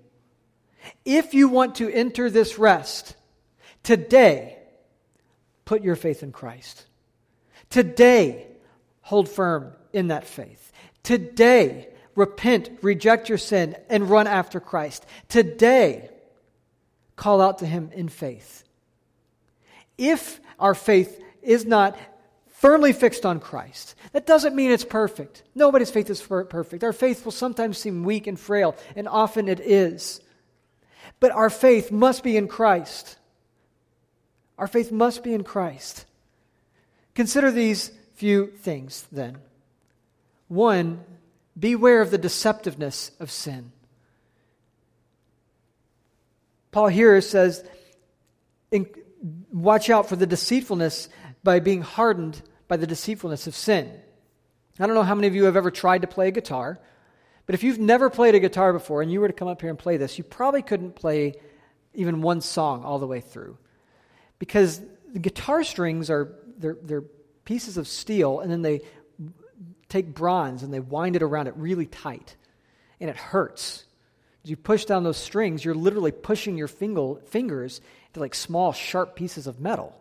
If 1.06 1.34
you 1.34 1.48
want 1.48 1.76
to 1.76 1.90
enter 1.90 2.30
this 2.30 2.58
rest, 2.58 3.16
today, 3.84 4.58
put 5.66 5.84
your 5.84 5.96
faith 5.96 6.24
in 6.24 6.32
Christ. 6.32 6.86
Today, 7.70 8.48
hold 9.02 9.30
firm 9.30 9.74
in 9.92 10.08
that 10.08 10.26
faith. 10.26 10.72
Today, 11.04 11.90
repent, 12.16 12.70
reject 12.82 13.30
your 13.30 13.38
sin, 13.38 13.76
and 13.90 14.10
run 14.10 14.28
after 14.28 14.60
Christ. 14.60 15.06
Today, 15.30 16.10
call 17.16 17.42
out 17.42 17.60
to 17.60 17.66
Him 17.66 17.92
in 17.94 18.10
faith. 18.10 18.64
If 19.98 20.40
our 20.60 20.74
faith 20.74 21.22
is 21.42 21.66
not 21.66 21.98
firmly 22.48 22.94
fixed 22.94 23.26
on 23.26 23.40
Christ, 23.40 23.96
that 24.14 24.26
doesn't 24.26 24.56
mean 24.56 24.72
it's 24.72 24.86
perfect. 24.86 25.44
Nobody's 25.54 25.92
faith 25.92 26.10
is 26.10 26.22
perfect. 26.22 26.84
Our 26.84 26.94
faith 26.94 27.26
will 27.26 27.32
sometimes 27.32 27.78
seem 27.78 28.04
weak 28.04 28.28
and 28.28 28.40
frail, 28.40 28.76
and 28.96 29.08
often 29.08 29.48
it 29.48 29.60
is. 29.60 30.22
But 31.20 31.32
our 31.32 31.50
faith 31.50 31.92
must 31.92 32.24
be 32.24 32.38
in 32.38 32.48
Christ. 32.48 33.18
Our 34.58 34.68
faith 34.68 34.92
must 34.92 35.24
be 35.24 35.34
in 35.34 35.44
Christ. 35.44 36.06
Consider 37.16 37.52
these 37.52 37.92
few 38.16 38.48
things 38.48 39.08
then. 39.12 39.38
One, 40.48 41.04
Beware 41.58 42.02
of 42.02 42.10
the 42.10 42.18
deceptiveness 42.18 43.12
of 43.20 43.30
sin. 43.30 43.72
Paul 46.72 46.88
here 46.88 47.22
says, 47.22 47.64
Watch 49.52 49.90
out 49.90 50.10
for 50.10 50.16
the 50.16 50.26
deceitfulness 50.26 51.10
by 51.44 51.60
being 51.60 51.82
hardened 51.82 52.42
by 52.68 52.78
the 52.78 52.88
deceitfulness 52.88 53.46
of 53.46 53.56
sin. 53.56 53.92
I 54.80 54.88
don't 54.88 54.96
know 54.96 55.04
how 55.04 55.14
many 55.14 55.28
of 55.28 55.36
you 55.36 55.44
have 55.44 55.56
ever 55.56 55.70
tried 55.70 56.02
to 56.02 56.08
play 56.08 56.30
a 56.30 56.32
guitar, 56.32 56.80
but 57.46 57.54
if 57.54 57.64
you've 57.64 57.80
never 57.80 58.10
played 58.10 58.34
a 58.34 58.40
guitar 58.40 58.74
before 58.74 59.04
and 59.04 59.12
you 59.12 59.22
were 59.22 59.28
to 59.28 59.34
come 59.34 59.48
up 59.48 59.62
here 59.62 59.70
and 59.70 59.78
play 59.78 59.98
this, 59.98 60.18
you 60.18 60.24
probably 60.24 60.64
couldn't 60.64 60.96
play 60.96 61.36
even 61.94 62.24
one 62.24 62.42
song 62.42 62.84
all 62.84 62.98
the 62.98 63.06
way 63.06 63.22
through. 63.22 63.58
Because 64.40 64.82
the 65.12 65.20
guitar 65.20 65.64
strings 65.64 66.10
are 66.10 66.34
they're, 66.58 66.78
they're 66.82 67.04
pieces 67.46 67.78
of 67.78 67.88
steel 67.88 68.40
and 68.40 68.52
then 68.52 68.62
they 68.62 68.82
take 69.90 70.14
bronze 70.14 70.64
and 70.64 70.74
they 70.74 70.80
wind 70.80 71.16
it 71.16 71.22
around 71.22 71.48
it 71.48 71.54
really 71.56 71.86
tight, 71.86 72.36
and 73.00 73.10
it 73.10 73.16
hurts. 73.16 73.86
As 74.44 74.50
you 74.50 74.58
push 74.58 74.86
down 74.86 75.04
those 75.04 75.18
strings, 75.18 75.64
you're 75.64 75.76
literally 75.76 76.12
pushing 76.12 76.58
your 76.58 76.68
finger, 76.68 77.16
fingers 77.28 77.80
into 78.08 78.20
like 78.20 78.36
small, 78.36 78.74
sharp 78.74 79.16
pieces 79.16 79.48
of 79.48 79.60
metal. 79.60 79.96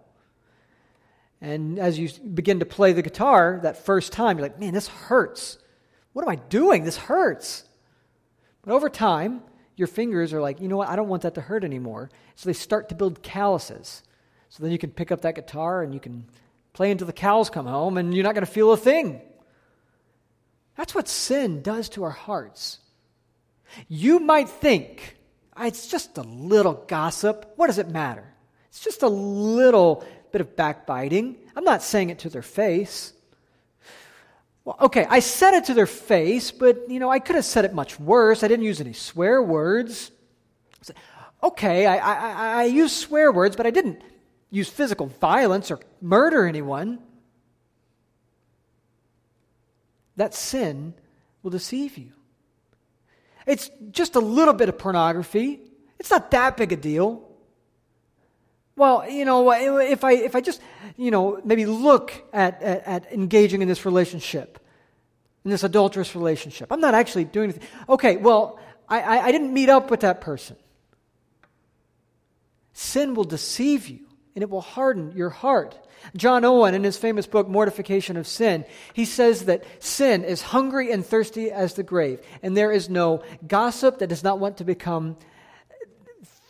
And 1.40 1.78
as 1.78 1.98
you 1.98 2.08
begin 2.34 2.60
to 2.60 2.66
play 2.66 2.92
the 2.92 3.02
guitar 3.02 3.60
that 3.64 3.84
first 3.84 4.12
time, 4.12 4.38
you're 4.38 4.46
like, 4.46 4.58
man, 4.58 4.72
this 4.72 4.88
hurts. 4.88 5.58
What 6.12 6.22
am 6.22 6.28
I 6.28 6.36
doing? 6.36 6.84
This 6.84 6.96
hurts. 6.96 7.64
But 8.64 8.72
over 8.72 8.88
time, 8.88 9.42
your 9.76 9.88
fingers 9.88 10.32
are 10.32 10.40
like, 10.40 10.60
you 10.60 10.68
know 10.68 10.76
what? 10.76 10.88
I 10.88 10.96
don't 10.96 11.08
want 11.08 11.22
that 11.22 11.34
to 11.34 11.40
hurt 11.40 11.64
anymore. 11.64 12.10
So 12.36 12.48
they 12.48 12.52
start 12.52 12.88
to 12.90 12.94
build 12.94 13.22
calluses. 13.22 14.02
So 14.53 14.62
then 14.62 14.70
you 14.70 14.76
can 14.76 14.90
pick 14.90 15.11
up 15.11 15.22
that 15.22 15.34
guitar 15.34 15.82
and 15.82 15.94
you 15.94 16.00
can 16.00 16.26
play 16.74 16.90
until 16.90 17.07
the 17.07 17.14
cows 17.14 17.48
come 17.48 17.64
home 17.64 17.96
and 17.96 18.12
you're 18.12 18.22
not 18.22 18.34
going 18.34 18.44
to 18.44 18.53
feel 18.53 18.70
a 18.70 18.76
thing. 18.76 19.22
That's 20.76 20.94
what 20.94 21.09
sin 21.09 21.62
does 21.62 21.88
to 21.90 22.05
our 22.05 22.11
hearts. 22.11 22.78
You 23.88 24.18
might 24.18 24.50
think, 24.50 25.16
ah, 25.57 25.64
it's 25.64 25.86
just 25.86 26.18
a 26.18 26.22
little 26.22 26.74
gossip. 26.86 27.55
What 27.57 27.68
does 27.68 27.78
it 27.78 27.88
matter? 27.88 28.30
It's 28.68 28.80
just 28.80 29.03
a 29.03 29.09
little 29.09 30.05
bit 30.32 30.42
of 30.42 30.55
backbiting. 30.55 31.38
I'm 31.57 31.64
not 31.64 31.82
saying 31.82 32.11
it 32.11 32.18
to 32.18 32.28
their 32.28 32.42
face. 32.42 33.14
Well, 34.66 34.76
okay, 34.82 35.07
I 35.09 35.20
said 35.20 35.55
it 35.55 35.64
to 35.64 35.74
their 35.74 35.86
face, 35.86 36.50
but 36.50 36.90
you 36.90 37.00
know, 37.00 37.09
I 37.09 37.20
could 37.20 37.36
have 37.36 37.46
said 37.46 37.64
it 37.64 37.72
much 37.72 37.98
worse. 37.98 38.42
I 38.42 38.48
didn't 38.48 38.66
use 38.66 38.82
any 38.82 38.92
swear 38.92 39.42
words. 39.42 40.11
Okay, 41.42 41.86
I, 41.86 41.96
I, 41.96 42.61
I 42.61 42.64
used 42.64 42.96
swear 42.96 43.32
words, 43.32 43.57
but 43.57 43.66
I 43.66 43.70
didn't 43.70 44.03
use 44.53 44.68
physical 44.68 45.07
violence 45.07 45.72
or 45.72 45.80
murder 46.00 46.46
anyone. 46.46 47.00
that 50.16 50.34
sin 50.34 50.94
will 51.42 51.50
deceive 51.50 51.98
you. 51.98 52.12
It's 53.46 53.70
just 53.90 54.14
a 54.14 54.20
little 54.20 54.55
bit 54.55 54.68
of 54.68 54.78
pornography. 54.78 55.61
It's 55.98 56.11
not 56.11 56.30
that 56.30 56.57
big 56.57 56.72
a 56.72 56.76
deal. 56.76 57.28
Well, 58.76 59.09
you 59.09 59.24
know, 59.24 59.50
if 59.53 60.05
I, 60.05 60.12
if 60.12 60.34
I 60.34 60.40
just, 60.40 60.61
you 60.96 61.11
know, 61.11 61.40
maybe 61.44 61.66
look 61.66 62.12
at, 62.32 62.62
at, 62.62 62.86
at 62.86 63.12
engaging 63.12 63.62
in 63.62 63.68
this 63.68 63.84
relationship, 63.84 64.59
in 65.44 65.50
this 65.50 65.64
adulterous 65.64 66.14
relationship, 66.14 66.68
I'm 66.70 66.80
not 66.80 66.94
actually 66.94 67.24
doing 67.24 67.50
anything. 67.50 67.68
Okay, 67.88 68.16
well, 68.16 68.61
I, 68.88 69.00
I, 69.00 69.24
I 69.26 69.32
didn't 69.32 69.53
meet 69.53 69.68
up 69.68 69.90
with 69.90 70.00
that 70.00 70.20
person. 70.20 70.57
Sin 72.72 73.14
will 73.14 73.24
deceive 73.24 73.88
you 73.88 74.07
and 74.34 74.42
it 74.42 74.50
will 74.50 74.60
harden 74.60 75.12
your 75.12 75.30
heart. 75.30 75.78
John 76.16 76.44
Owen, 76.44 76.74
in 76.74 76.84
his 76.84 76.96
famous 76.96 77.26
book, 77.26 77.48
Mortification 77.48 78.16
of 78.16 78.26
Sin, 78.26 78.64
he 78.92 79.04
says 79.04 79.44
that 79.44 79.64
sin 79.78 80.24
is 80.24 80.42
hungry 80.42 80.90
and 80.90 81.04
thirsty 81.04 81.50
as 81.50 81.74
the 81.74 81.82
grave, 81.82 82.20
and 82.42 82.56
there 82.56 82.72
is 82.72 82.88
no 82.88 83.22
gossip 83.46 83.98
that 83.98 84.08
does 84.08 84.24
not 84.24 84.38
want 84.38 84.58
to 84.58 84.64
become 84.64 85.16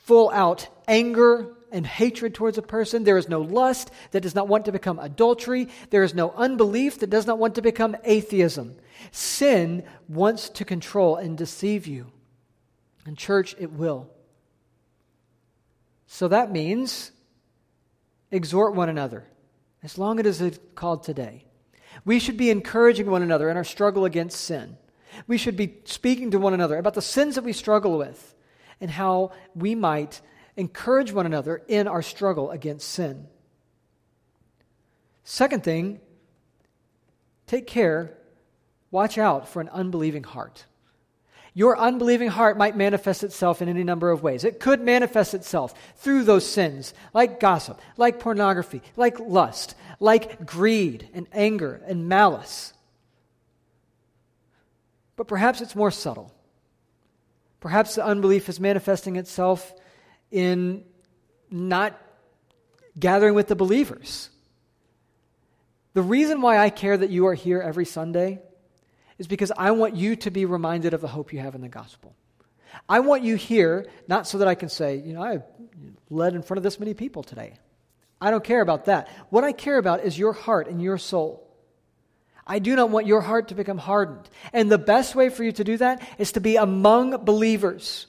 full 0.04 0.30
out 0.30 0.68
anger 0.88 1.54
and 1.70 1.86
hatred 1.86 2.34
towards 2.34 2.58
a 2.58 2.62
person. 2.62 3.04
There 3.04 3.18
is 3.18 3.28
no 3.28 3.40
lust 3.40 3.90
that 4.10 4.20
does 4.20 4.34
not 4.34 4.48
want 4.48 4.66
to 4.66 4.72
become 4.72 4.98
adultery. 4.98 5.68
There 5.90 6.02
is 6.02 6.14
no 6.14 6.30
unbelief 6.32 6.98
that 6.98 7.10
does 7.10 7.26
not 7.26 7.38
want 7.38 7.54
to 7.54 7.62
become 7.62 7.96
atheism. 8.04 8.76
Sin 9.10 9.84
wants 10.08 10.50
to 10.50 10.64
control 10.64 11.16
and 11.16 11.36
deceive 11.36 11.86
you. 11.86 12.12
And, 13.06 13.16
church, 13.16 13.56
it 13.58 13.72
will. 13.72 14.10
So 16.06 16.28
that 16.28 16.52
means 16.52 17.10
exhort 18.32 18.74
one 18.74 18.88
another, 18.88 19.28
as 19.82 19.98
long 19.98 20.18
as 20.18 20.40
it 20.40 20.54
is 20.54 20.60
called 20.74 21.04
today. 21.04 21.44
We 22.04 22.18
should 22.18 22.36
be 22.36 22.50
encouraging 22.50 23.08
one 23.08 23.22
another 23.22 23.48
in 23.50 23.56
our 23.56 23.64
struggle 23.64 24.04
against 24.04 24.40
sin. 24.40 24.76
We 25.26 25.36
should 25.38 25.56
be 25.56 25.76
speaking 25.84 26.30
to 26.30 26.38
one 26.38 26.54
another 26.54 26.78
about 26.78 26.94
the 26.94 27.02
sins 27.02 27.34
that 27.34 27.44
we 27.44 27.52
struggle 27.52 27.98
with 27.98 28.34
and 28.80 28.90
how 28.90 29.32
we 29.54 29.74
might 29.74 30.20
encourage 30.56 31.12
one 31.12 31.26
another 31.26 31.62
in 31.68 31.86
our 31.86 32.02
struggle 32.02 32.50
against 32.50 32.88
sin. 32.88 33.28
Second 35.24 35.62
thing, 35.62 36.00
take 37.46 37.66
care, 37.66 38.16
watch 38.90 39.18
out 39.18 39.48
for 39.48 39.60
an 39.60 39.68
unbelieving 39.68 40.24
heart. 40.24 40.66
Your 41.55 41.78
unbelieving 41.78 42.28
heart 42.28 42.57
might 42.57 42.76
manifest 42.76 43.22
itself 43.22 43.61
in 43.61 43.68
any 43.68 43.84
number 43.84 44.11
of 44.11 44.22
ways. 44.22 44.44
It 44.44 44.59
could 44.59 44.80
manifest 44.80 45.34
itself 45.34 45.74
through 45.96 46.24
those 46.24 46.46
sins, 46.46 46.94
like 47.12 47.40
gossip, 47.40 47.80
like 47.98 48.20
pornography, 48.20 48.82
like 48.96 49.20
lust, 49.20 49.74
like 50.00 50.46
greed 50.46 51.09
and 51.12 51.26
anger 51.32 51.82
and 51.86 52.09
malice. 52.09 52.72
But 55.16 55.28
perhaps 55.28 55.61
it's 55.61 55.76
more 55.76 55.90
subtle. 55.90 56.32
Perhaps 57.61 57.96
the 57.96 58.05
unbelief 58.05 58.48
is 58.48 58.59
manifesting 58.59 59.16
itself 59.16 59.74
in 60.30 60.84
not 61.50 62.00
gathering 62.98 63.34
with 63.34 63.46
the 63.46 63.55
believers. 63.55 64.30
The 65.92 66.03
reason 66.03 66.40
why 66.40 66.57
I 66.57 66.70
care 66.70 66.96
that 66.96 67.11
you 67.11 67.26
are 67.26 67.34
here 67.34 67.61
every 67.61 67.84
Sunday 67.84 68.40
is 69.22 69.28
because 69.28 69.52
I 69.56 69.70
want 69.70 69.94
you 69.94 70.16
to 70.16 70.32
be 70.32 70.46
reminded 70.46 70.94
of 70.94 71.00
the 71.00 71.06
hope 71.06 71.32
you 71.32 71.38
have 71.38 71.54
in 71.54 71.60
the 71.60 71.68
gospel. 71.68 72.16
I 72.88 72.98
want 72.98 73.22
you 73.22 73.36
here, 73.36 73.86
not 74.08 74.26
so 74.26 74.38
that 74.38 74.48
I 74.48 74.56
can 74.56 74.68
say, 74.68 74.96
you 74.96 75.12
know, 75.12 75.22
I 75.22 75.42
led 76.10 76.34
in 76.34 76.42
front 76.42 76.58
of 76.58 76.64
this 76.64 76.80
many 76.80 76.92
people 76.92 77.22
today. 77.22 77.54
I 78.20 78.32
don't 78.32 78.42
care 78.42 78.60
about 78.60 78.86
that. 78.86 79.08
What 79.30 79.44
I 79.44 79.52
care 79.52 79.78
about 79.78 80.02
is 80.02 80.18
your 80.18 80.32
heart 80.32 80.66
and 80.66 80.82
your 80.82 80.98
soul. 80.98 81.48
I 82.44 82.58
do 82.58 82.74
not 82.74 82.90
want 82.90 83.06
your 83.06 83.20
heart 83.20 83.46
to 83.48 83.54
become 83.54 83.78
hardened. 83.78 84.28
And 84.52 84.72
the 84.72 84.76
best 84.76 85.14
way 85.14 85.28
for 85.28 85.44
you 85.44 85.52
to 85.52 85.62
do 85.62 85.76
that 85.76 86.02
is 86.18 86.32
to 86.32 86.40
be 86.40 86.56
among 86.56 87.24
believers. 87.24 88.08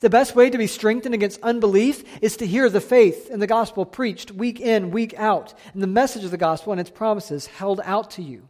The 0.00 0.10
best 0.10 0.34
way 0.34 0.50
to 0.50 0.58
be 0.58 0.66
strengthened 0.66 1.14
against 1.14 1.40
unbelief 1.40 2.02
is 2.20 2.38
to 2.38 2.46
hear 2.48 2.68
the 2.68 2.80
faith 2.80 3.30
and 3.30 3.40
the 3.40 3.46
gospel 3.46 3.86
preached 3.86 4.32
week 4.32 4.58
in, 4.58 4.90
week 4.90 5.14
out, 5.16 5.54
and 5.72 5.80
the 5.80 5.86
message 5.86 6.24
of 6.24 6.32
the 6.32 6.36
gospel 6.36 6.72
and 6.72 6.80
its 6.80 6.90
promises 6.90 7.46
held 7.46 7.80
out 7.84 8.10
to 8.12 8.22
you. 8.22 8.48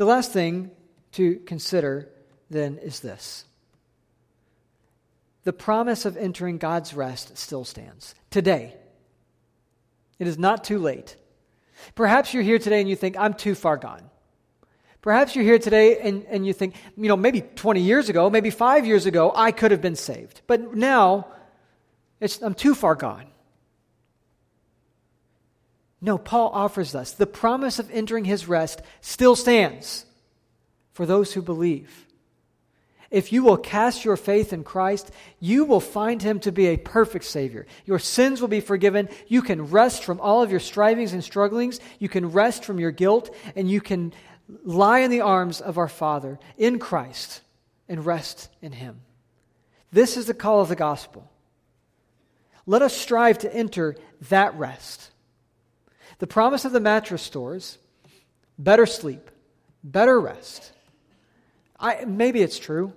The 0.00 0.06
last 0.06 0.32
thing 0.32 0.70
to 1.12 1.40
consider 1.40 2.08
then 2.48 2.78
is 2.78 3.00
this 3.00 3.44
the 5.44 5.52
promise 5.52 6.06
of 6.06 6.16
entering 6.16 6.56
God's 6.56 6.94
rest 6.94 7.36
still 7.36 7.66
stands 7.66 8.14
today. 8.30 8.74
It 10.18 10.26
is 10.26 10.38
not 10.38 10.64
too 10.64 10.78
late. 10.78 11.16
Perhaps 11.96 12.32
you're 12.32 12.42
here 12.42 12.58
today 12.58 12.80
and 12.80 12.88
you 12.88 12.96
think, 12.96 13.18
I'm 13.18 13.34
too 13.34 13.54
far 13.54 13.76
gone. 13.76 14.08
Perhaps 15.02 15.36
you're 15.36 15.44
here 15.44 15.58
today 15.58 15.98
and, 16.00 16.24
and 16.30 16.46
you 16.46 16.54
think, 16.54 16.76
you 16.96 17.08
know, 17.08 17.16
maybe 17.18 17.42
20 17.42 17.82
years 17.82 18.08
ago, 18.08 18.30
maybe 18.30 18.48
five 18.48 18.86
years 18.86 19.04
ago, 19.04 19.30
I 19.36 19.52
could 19.52 19.70
have 19.70 19.82
been 19.82 19.96
saved. 19.96 20.40
But 20.46 20.74
now, 20.74 21.26
I'm 22.40 22.54
too 22.54 22.74
far 22.74 22.94
gone. 22.94 23.26
No, 26.00 26.16
Paul 26.16 26.50
offers 26.54 26.94
us 26.94 27.12
the 27.12 27.26
promise 27.26 27.78
of 27.78 27.90
entering 27.90 28.24
his 28.24 28.48
rest 28.48 28.80
still 29.00 29.36
stands 29.36 30.06
for 30.92 31.04
those 31.04 31.32
who 31.32 31.42
believe. 31.42 32.06
If 33.10 33.32
you 33.32 33.42
will 33.42 33.56
cast 33.56 34.04
your 34.04 34.16
faith 34.16 34.52
in 34.52 34.62
Christ, 34.62 35.10
you 35.40 35.64
will 35.64 35.80
find 35.80 36.22
him 36.22 36.38
to 36.40 36.52
be 36.52 36.66
a 36.66 36.76
perfect 36.76 37.24
Savior. 37.24 37.66
Your 37.84 37.98
sins 37.98 38.40
will 38.40 38.48
be 38.48 38.60
forgiven. 38.60 39.08
You 39.26 39.42
can 39.42 39.66
rest 39.66 40.04
from 40.04 40.20
all 40.20 40.42
of 40.42 40.50
your 40.50 40.60
strivings 40.60 41.12
and 41.12 41.24
strugglings. 41.24 41.80
You 41.98 42.08
can 42.08 42.30
rest 42.30 42.64
from 42.64 42.78
your 42.78 42.92
guilt, 42.92 43.34
and 43.56 43.68
you 43.68 43.80
can 43.80 44.12
lie 44.64 45.00
in 45.00 45.10
the 45.10 45.22
arms 45.22 45.60
of 45.60 45.76
our 45.76 45.88
Father 45.88 46.38
in 46.56 46.78
Christ 46.78 47.42
and 47.88 48.06
rest 48.06 48.48
in 48.62 48.72
him. 48.72 49.00
This 49.92 50.16
is 50.16 50.26
the 50.26 50.34
call 50.34 50.60
of 50.60 50.68
the 50.68 50.76
gospel. 50.76 51.28
Let 52.64 52.82
us 52.82 52.96
strive 52.96 53.38
to 53.38 53.52
enter 53.52 53.96
that 54.28 54.54
rest. 54.54 55.10
The 56.20 56.26
promise 56.26 56.66
of 56.66 56.72
the 56.72 56.80
mattress 56.80 57.22
stores 57.22 57.78
better 58.58 58.84
sleep, 58.84 59.30
better 59.82 60.20
rest. 60.20 60.72
I, 61.78 62.04
maybe 62.04 62.42
it's 62.42 62.58
true. 62.58 62.92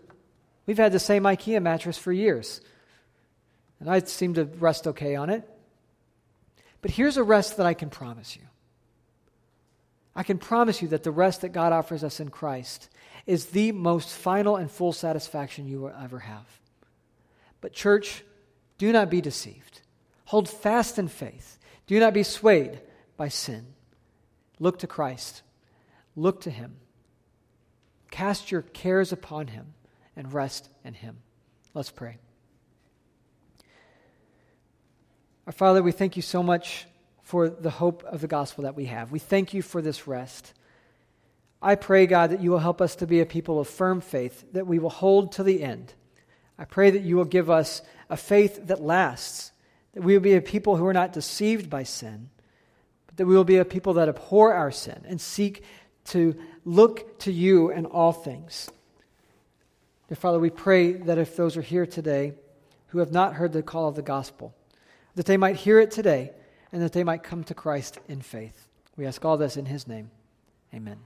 We've 0.66 0.78
had 0.78 0.92
the 0.92 1.00
same 1.00 1.24
IKEA 1.24 1.62
mattress 1.62 1.98
for 1.98 2.12
years, 2.12 2.60
and 3.80 3.90
I 3.90 4.00
seem 4.00 4.34
to 4.34 4.44
rest 4.44 4.88
okay 4.88 5.16
on 5.16 5.30
it. 5.30 5.50
But 6.82 6.92
here's 6.92 7.16
a 7.16 7.24
rest 7.24 7.58
that 7.58 7.66
I 7.66 7.74
can 7.74 7.90
promise 7.90 8.36
you. 8.36 8.44
I 10.16 10.24
can 10.24 10.38
promise 10.38 10.82
you 10.82 10.90
that 10.90 11.04
the 11.04 11.12
rest 11.12 11.42
that 11.42 11.54
God 11.54 11.72
offers 11.72 12.04
us 12.04 12.20
in 12.20 12.30
Christ 12.30 12.90
is 13.26 13.48
the 13.48 13.72
most 13.72 14.10
final 14.10 14.58
and 14.58 14.70
full 14.70 14.92
satisfaction 14.92 15.66
you 15.66 15.80
will 15.80 15.94
ever 16.02 16.20
have. 16.20 16.46
But, 17.62 17.72
church, 17.72 18.26
do 18.78 18.92
not 18.92 19.10
be 19.10 19.22
deceived. 19.22 19.80
Hold 20.26 20.50
fast 20.50 21.00
in 21.00 21.08
faith. 21.08 21.58
Do 21.88 21.98
not 22.02 22.14
be 22.14 22.24
swayed 22.24 22.82
by 23.18 23.28
sin. 23.28 23.68
Look 24.60 24.80
to 24.80 24.88
Christ. 24.88 25.42
Look 26.16 26.42
to 26.42 26.50
Him. 26.50 26.78
Cast 28.12 28.52
your 28.52 28.62
cares 28.62 29.12
upon 29.12 29.48
Him 29.48 29.74
and 30.16 30.32
rest 30.32 30.70
in 30.84 30.94
Him. 30.94 31.18
Let's 31.74 31.92
pray. 31.92 32.18
Our 35.48 35.54
Father, 35.54 35.84
we 35.84 35.92
thank 35.92 36.16
you 36.16 36.22
so 36.22 36.44
much 36.44 36.86
for 37.24 37.50
the 37.50 37.70
hope 37.70 38.04
of 38.04 38.22
the 38.22 38.28
gospel 38.28 38.64
that 38.64 38.76
we 38.76 38.86
have. 38.86 39.12
We 39.12 39.20
thank 39.20 39.54
you 39.54 39.62
for 39.62 39.82
this 39.82 40.08
rest. 40.08 40.54
I 41.62 41.76
pray, 41.76 42.06
God, 42.06 42.30
that 42.32 42.42
you 42.42 42.52
will 42.52 42.60
help 42.60 42.82
us 42.82 42.96
to 42.98 43.08
be 43.08 43.22
a 43.22 43.26
people 43.26 43.60
of 43.60 43.68
firm 43.68 44.02
faith, 44.02 44.46
that 44.54 44.68
we 44.68 44.80
will 44.80 44.90
hold 44.90 45.32
to 45.34 45.44
the 45.44 45.64
end. 45.64 45.94
I 46.60 46.66
pray 46.66 46.92
that 46.92 47.02
you 47.02 47.16
will 47.16 47.26
give 47.26 47.50
us 47.50 47.82
a 48.10 48.18
faith 48.18 48.68
that 48.68 48.82
lasts, 48.82 49.52
that 49.94 50.04
we 50.04 50.14
will 50.14 50.22
be 50.22 50.36
a 50.36 50.42
people 50.42 50.76
who 50.76 50.86
are 50.86 50.94
not 50.94 51.14
deceived 51.14 51.70
by 51.70 51.84
sin, 51.84 52.30
that 53.16 53.26
we 53.26 53.36
will 53.36 53.44
be 53.44 53.58
a 53.58 53.66
people 53.66 53.94
that 53.94 54.10
abhor 54.10 54.54
our 54.54 54.72
sin 54.72 55.04
and 55.08 55.20
seek 55.20 55.64
to 56.06 56.36
look 56.66 57.20
to 57.20 57.32
you 57.32 57.70
in 57.72 57.86
all 57.86 58.12
things. 58.12 58.70
Dear 60.10 60.16
Father, 60.16 60.40
we 60.40 60.50
pray 60.50 60.94
that 60.94 61.18
if 61.18 61.36
those 61.36 61.56
are 61.58 61.62
here 61.62 61.86
today 61.86 62.34
who 62.88 63.00
have 63.00 63.12
not 63.12 63.36
heard 63.36 63.54
the 63.54 63.64
call 63.64 63.88
of 63.88 63.96
the 63.96 64.02
gospel, 64.02 64.54
that 65.16 65.26
they 65.26 65.38
might 65.38 65.56
hear 65.56 65.80
it 65.80 65.92
today 65.92 66.32
and 66.72 66.82
that 66.82 66.94
they 66.94 67.04
might 67.04 67.24
come 67.24 67.44
to 67.46 67.54
Christ 67.54 68.00
in 68.08 68.22
faith. 68.22 68.68
We 68.98 69.06
ask 69.06 69.24
all 69.24 69.38
this 69.38 69.58
in 69.58 69.66
his 69.66 69.88
name. 69.88 70.12
Amen. 70.74 70.98